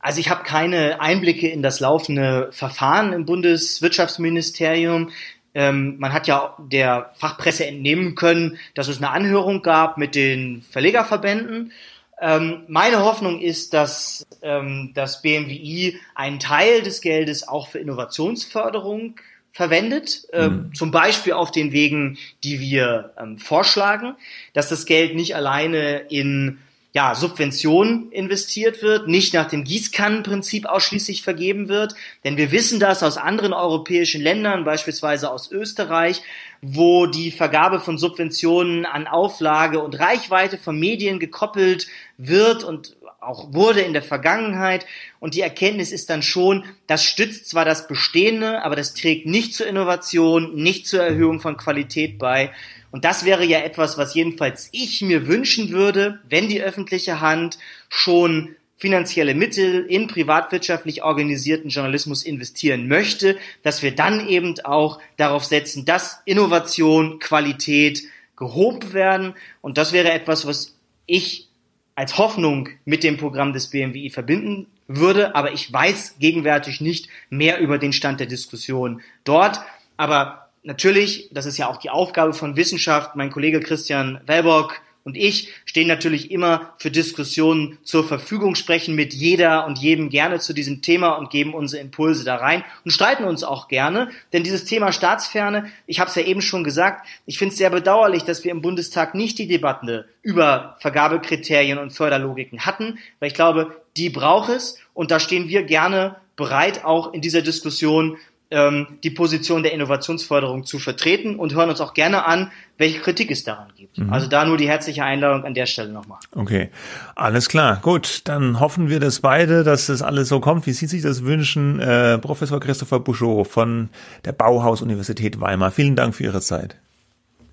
Also 0.00 0.20
ich 0.20 0.30
habe 0.30 0.44
keine 0.44 1.00
Einblicke 1.00 1.48
in 1.48 1.62
das 1.62 1.80
laufende 1.80 2.48
Verfahren 2.52 3.12
im 3.12 3.26
Bundeswirtschaftsministerium. 3.26 5.10
Ähm, 5.54 5.96
man 5.98 6.12
hat 6.12 6.26
ja 6.26 6.56
der 6.58 7.12
Fachpresse 7.16 7.66
entnehmen 7.66 8.14
können, 8.14 8.58
dass 8.74 8.88
es 8.88 8.98
eine 8.98 9.10
Anhörung 9.10 9.62
gab 9.62 9.98
mit 9.98 10.14
den 10.14 10.62
Verlegerverbänden. 10.62 11.72
Ähm, 12.20 12.64
meine 12.68 13.00
Hoffnung 13.00 13.40
ist, 13.40 13.74
dass 13.74 14.26
ähm, 14.42 14.92
das 14.94 15.22
BMWI 15.22 15.98
einen 16.14 16.38
Teil 16.38 16.82
des 16.82 17.00
Geldes 17.00 17.46
auch 17.46 17.68
für 17.68 17.78
Innovationsförderung 17.78 19.16
verwendet, 19.52 20.26
äh, 20.32 20.48
mhm. 20.48 20.74
zum 20.74 20.90
Beispiel 20.90 21.32
auf 21.32 21.50
den 21.50 21.72
Wegen, 21.72 22.18
die 22.44 22.60
wir 22.60 23.12
ähm, 23.18 23.38
vorschlagen, 23.38 24.14
dass 24.52 24.68
das 24.68 24.86
Geld 24.86 25.14
nicht 25.14 25.34
alleine 25.34 25.98
in 26.08 26.58
ja, 26.92 27.14
Subventionen 27.14 28.10
investiert 28.10 28.82
wird, 28.82 29.06
nicht 29.06 29.32
nach 29.32 29.48
dem 29.48 29.62
Gießkannenprinzip 29.62 30.66
ausschließlich 30.66 31.22
vergeben 31.22 31.68
wird. 31.68 31.94
Denn 32.24 32.36
wir 32.36 32.50
wissen 32.50 32.80
das 32.80 33.02
aus 33.04 33.16
anderen 33.16 33.52
europäischen 33.52 34.20
Ländern, 34.20 34.64
beispielsweise 34.64 35.30
aus 35.30 35.52
Österreich, 35.52 36.22
wo 36.62 37.06
die 37.06 37.30
Vergabe 37.30 37.78
von 37.78 37.96
Subventionen 37.96 38.86
an 38.86 39.06
Auflage 39.06 39.80
und 39.80 40.00
Reichweite 40.00 40.58
von 40.58 40.78
Medien 40.78 41.20
gekoppelt 41.20 41.86
wird 42.18 42.64
und 42.64 42.96
auch 43.20 43.52
wurde 43.52 43.82
in 43.82 43.92
der 43.92 44.02
Vergangenheit. 44.02 44.84
Und 45.20 45.34
die 45.34 45.42
Erkenntnis 45.42 45.92
ist 45.92 46.10
dann 46.10 46.22
schon, 46.22 46.64
das 46.86 47.04
stützt 47.04 47.48
zwar 47.48 47.64
das 47.64 47.86
Bestehende, 47.86 48.62
aber 48.64 48.76
das 48.76 48.94
trägt 48.94 49.26
nicht 49.26 49.54
zur 49.54 49.66
Innovation, 49.66 50.56
nicht 50.56 50.88
zur 50.88 51.02
Erhöhung 51.02 51.40
von 51.40 51.56
Qualität 51.56 52.18
bei. 52.18 52.50
Und 52.90 53.04
das 53.04 53.24
wäre 53.24 53.44
ja 53.44 53.60
etwas, 53.60 53.98
was 53.98 54.14
jedenfalls 54.14 54.68
ich 54.72 55.00
mir 55.02 55.26
wünschen 55.26 55.70
würde, 55.70 56.20
wenn 56.28 56.48
die 56.48 56.60
öffentliche 56.60 57.20
Hand 57.20 57.58
schon 57.88 58.56
finanzielle 58.76 59.34
Mittel 59.34 59.84
in 59.84 60.06
privatwirtschaftlich 60.06 61.02
organisierten 61.02 61.68
Journalismus 61.68 62.22
investieren 62.22 62.88
möchte, 62.88 63.36
dass 63.62 63.82
wir 63.82 63.94
dann 63.94 64.26
eben 64.26 64.58
auch 64.64 65.00
darauf 65.18 65.44
setzen, 65.44 65.84
dass 65.84 66.22
Innovation, 66.24 67.18
Qualität 67.18 68.02
gehoben 68.36 68.94
werden. 68.94 69.34
Und 69.60 69.76
das 69.76 69.92
wäre 69.92 70.10
etwas, 70.10 70.46
was 70.46 70.74
ich 71.04 71.48
als 71.94 72.16
Hoffnung 72.16 72.70
mit 72.86 73.04
dem 73.04 73.18
Programm 73.18 73.52
des 73.52 73.68
BMWI 73.68 74.08
verbinden 74.08 74.66
würde, 74.88 75.34
aber 75.34 75.52
ich 75.52 75.70
weiß 75.70 76.16
gegenwärtig 76.18 76.80
nicht 76.80 77.08
mehr 77.28 77.58
über 77.60 77.78
den 77.78 77.92
Stand 77.92 78.18
der 78.18 78.26
Diskussion 78.26 79.02
dort. 79.24 79.60
Aber 79.98 80.49
natürlich, 80.62 81.30
das 81.32 81.46
ist 81.46 81.58
ja 81.58 81.68
auch 81.68 81.78
die 81.78 81.90
Aufgabe 81.90 82.32
von 82.32 82.56
Wissenschaft, 82.56 83.16
mein 83.16 83.30
Kollege 83.30 83.60
Christian 83.60 84.20
Welbock 84.26 84.80
und 85.02 85.16
ich 85.16 85.48
stehen 85.64 85.88
natürlich 85.88 86.30
immer 86.30 86.74
für 86.78 86.90
Diskussionen 86.90 87.78
zur 87.82 88.06
Verfügung, 88.06 88.54
sprechen 88.54 88.94
mit 88.94 89.14
jeder 89.14 89.66
und 89.66 89.78
jedem 89.78 90.10
gerne 90.10 90.40
zu 90.40 90.52
diesem 90.52 90.82
Thema 90.82 91.12
und 91.12 91.30
geben 91.30 91.54
unsere 91.54 91.82
Impulse 91.82 92.24
da 92.24 92.36
rein 92.36 92.64
und 92.84 92.90
streiten 92.90 93.24
uns 93.24 93.42
auch 93.42 93.68
gerne. 93.68 94.10
Denn 94.32 94.44
dieses 94.44 94.66
Thema 94.66 94.92
Staatsferne, 94.92 95.66
ich 95.86 96.00
habe 96.00 96.10
es 96.10 96.16
ja 96.16 96.22
eben 96.22 96.42
schon 96.42 96.64
gesagt, 96.64 97.06
ich 97.24 97.38
finde 97.38 97.52
es 97.52 97.58
sehr 97.58 97.70
bedauerlich, 97.70 98.24
dass 98.24 98.44
wir 98.44 98.50
im 98.50 98.60
Bundestag 98.60 99.14
nicht 99.14 99.38
die 99.38 99.48
Debatte 99.48 100.06
über 100.22 100.76
Vergabekriterien 100.80 101.78
und 101.78 101.92
Förderlogiken 101.92 102.66
hatten, 102.66 102.98
weil 103.20 103.28
ich 103.28 103.34
glaube, 103.34 103.74
die 103.96 104.10
braucht 104.10 104.50
es 104.50 104.78
und 104.92 105.10
da 105.10 105.18
stehen 105.18 105.48
wir 105.48 105.62
gerne 105.62 106.16
bereit, 106.36 106.84
auch 106.84 107.12
in 107.12 107.20
dieser 107.20 107.42
Diskussion 107.42 108.16
ähm, 108.50 108.98
die 109.04 109.10
Position 109.10 109.62
der 109.62 109.72
Innovationsförderung 109.72 110.64
zu 110.64 110.78
vertreten 110.78 111.36
und 111.36 111.54
hören 111.54 111.70
uns 111.70 111.80
auch 111.80 111.94
gerne 111.94 112.26
an, 112.26 112.50
welche 112.78 112.98
Kritik 112.98 113.30
es 113.30 113.44
daran 113.44 113.68
gibt. 113.76 113.98
Mhm. 113.98 114.12
Also 114.12 114.26
da 114.26 114.44
nur 114.44 114.56
die 114.56 114.68
herzliche 114.68 115.04
Einladung 115.04 115.44
an 115.44 115.54
der 115.54 115.66
Stelle 115.66 115.92
nochmal. 115.92 116.18
Okay, 116.34 116.70
alles 117.14 117.48
klar. 117.48 117.78
Gut, 117.82 118.22
dann 118.24 118.58
hoffen 118.58 118.88
wir 118.88 118.98
das 118.98 119.20
beide, 119.20 119.62
dass 119.62 119.86
das 119.86 120.02
alles 120.02 120.28
so 120.28 120.40
kommt, 120.40 120.66
wie 120.66 120.72
Sie 120.72 120.86
sich 120.86 121.02
das 121.02 121.24
wünschen. 121.24 121.78
Äh, 121.80 122.18
Professor 122.18 122.58
Christopher 122.58 123.00
Buschow 123.00 123.46
von 123.46 123.88
der 124.24 124.32
Bauhaus-Universität 124.32 125.40
Weimar. 125.40 125.70
Vielen 125.70 125.94
Dank 125.94 126.14
für 126.14 126.24
Ihre 126.24 126.40
Zeit. 126.40 126.76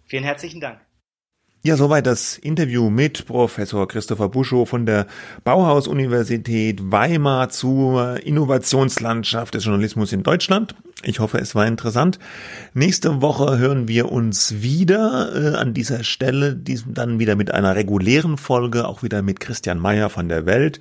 Vielen 0.05 0.23
herzlichen 0.23 0.61
Dank. 0.61 0.79
Ja, 1.63 1.75
soweit 1.75 2.05
das 2.05 2.37
Interview 2.37 2.89
mit 2.89 3.25
Professor 3.25 3.87
Christopher 3.87 4.29
Buschow 4.29 4.69
von 4.69 4.85
der 4.85 5.05
Bauhaus-Universität 5.43 6.91
Weimar 6.91 7.49
zur 7.49 8.23
Innovationslandschaft 8.25 9.53
des 9.53 9.65
Journalismus 9.65 10.13
in 10.13 10.23
Deutschland. 10.23 10.75
Ich 11.03 11.19
hoffe, 11.19 11.37
es 11.37 11.53
war 11.53 11.67
interessant. 11.67 12.17
Nächste 12.73 13.21
Woche 13.21 13.59
hören 13.59 13.87
wir 13.87 14.11
uns 14.11 14.61
wieder 14.61 15.53
äh, 15.53 15.55
an 15.55 15.75
dieser 15.75 16.03
Stelle, 16.03 16.55
diesem 16.55 16.95
dann 16.95 17.19
wieder 17.19 17.35
mit 17.35 17.53
einer 17.53 17.75
regulären 17.75 18.37
Folge, 18.37 18.87
auch 18.87 19.03
wieder 19.03 19.21
mit 19.21 19.39
Christian 19.39 19.77
Mayer 19.77 20.09
von 20.09 20.27
der 20.27 20.47
Welt. 20.47 20.79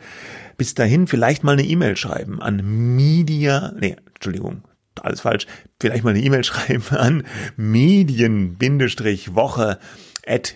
Bis 0.56 0.74
dahin 0.74 1.06
vielleicht 1.06 1.44
mal 1.44 1.52
eine 1.52 1.66
E-Mail 1.66 1.98
schreiben 1.98 2.40
an 2.40 2.62
Media, 2.96 3.74
nee, 3.78 3.96
Entschuldigung, 4.14 4.62
alles 5.02 5.20
falsch, 5.20 5.46
vielleicht 5.78 6.02
mal 6.02 6.10
eine 6.10 6.22
E-Mail 6.22 6.44
schreiben 6.48 6.96
an 6.96 7.24
medien-woche 7.56 8.58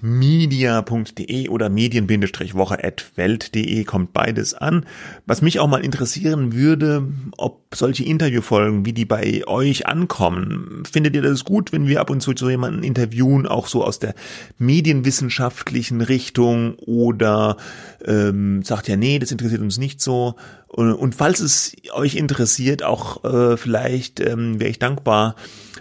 media.de 0.02 1.48
oder 1.48 1.68
medien-woche 1.68 2.84
at 2.84 3.12
welt.de 3.14 3.84
kommt 3.84 4.12
beides 4.12 4.54
an. 4.54 4.84
Was 5.26 5.42
mich 5.42 5.60
auch 5.60 5.68
mal 5.68 5.84
interessieren 5.84 6.52
würde, 6.52 7.06
ob 7.36 7.60
solche 7.74 8.04
Interviewfolgen, 8.04 8.84
wie 8.84 8.92
die 8.92 9.04
bei 9.04 9.46
euch 9.46 9.86
ankommen. 9.86 10.82
Findet 10.90 11.14
ihr 11.14 11.22
das 11.22 11.44
gut, 11.44 11.72
wenn 11.72 11.86
wir 11.86 12.00
ab 12.00 12.10
und 12.10 12.20
zu 12.20 12.32
so 12.36 12.50
jemanden 12.50 12.82
interviewen, 12.82 13.46
auch 13.46 13.68
so 13.68 13.84
aus 13.84 14.00
der 14.00 14.14
medienwissenschaftlichen 14.58 16.00
Richtung 16.00 16.74
oder 16.80 17.56
ähm, 18.04 18.62
sagt 18.62 18.88
ja, 18.88 18.96
nee, 18.96 19.18
das 19.18 19.30
interessiert 19.30 19.60
uns 19.60 19.78
nicht 19.78 20.00
so. 20.00 20.34
Und, 20.66 20.92
und 20.94 21.14
falls 21.14 21.40
es 21.40 21.72
euch 21.92 22.16
interessiert, 22.16 22.82
auch 22.82 23.24
äh, 23.24 23.56
vielleicht 23.56 24.20
ähm, 24.20 24.58
wäre 24.58 24.70
ich 24.70 24.78
dankbar, 24.78 25.36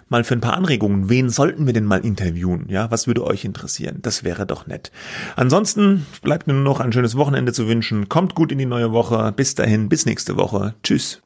mal 0.07 0.23
für 0.23 0.35
ein 0.35 0.41
paar 0.41 0.55
Anregungen. 0.55 1.09
Wen 1.09 1.29
sollten 1.29 1.65
wir 1.65 1.73
denn 1.73 1.85
mal 1.85 2.05
interviewen? 2.05 2.65
Ja, 2.69 2.89
was 2.91 3.07
würde 3.07 3.25
euch 3.25 3.45
interessieren? 3.45 3.99
Das 4.01 4.23
wäre 4.23 4.45
doch 4.45 4.67
nett. 4.67 4.91
Ansonsten 5.35 6.05
bleibt 6.21 6.47
mir 6.47 6.53
nur 6.53 6.63
noch 6.63 6.79
ein 6.79 6.93
schönes 6.93 7.15
Wochenende 7.15 7.53
zu 7.53 7.67
wünschen. 7.67 8.09
Kommt 8.09 8.35
gut 8.35 8.51
in 8.51 8.57
die 8.57 8.65
neue 8.65 8.91
Woche. 8.91 9.31
Bis 9.35 9.55
dahin, 9.55 9.89
bis 9.89 10.05
nächste 10.05 10.37
Woche. 10.37 10.75
Tschüss. 10.83 11.21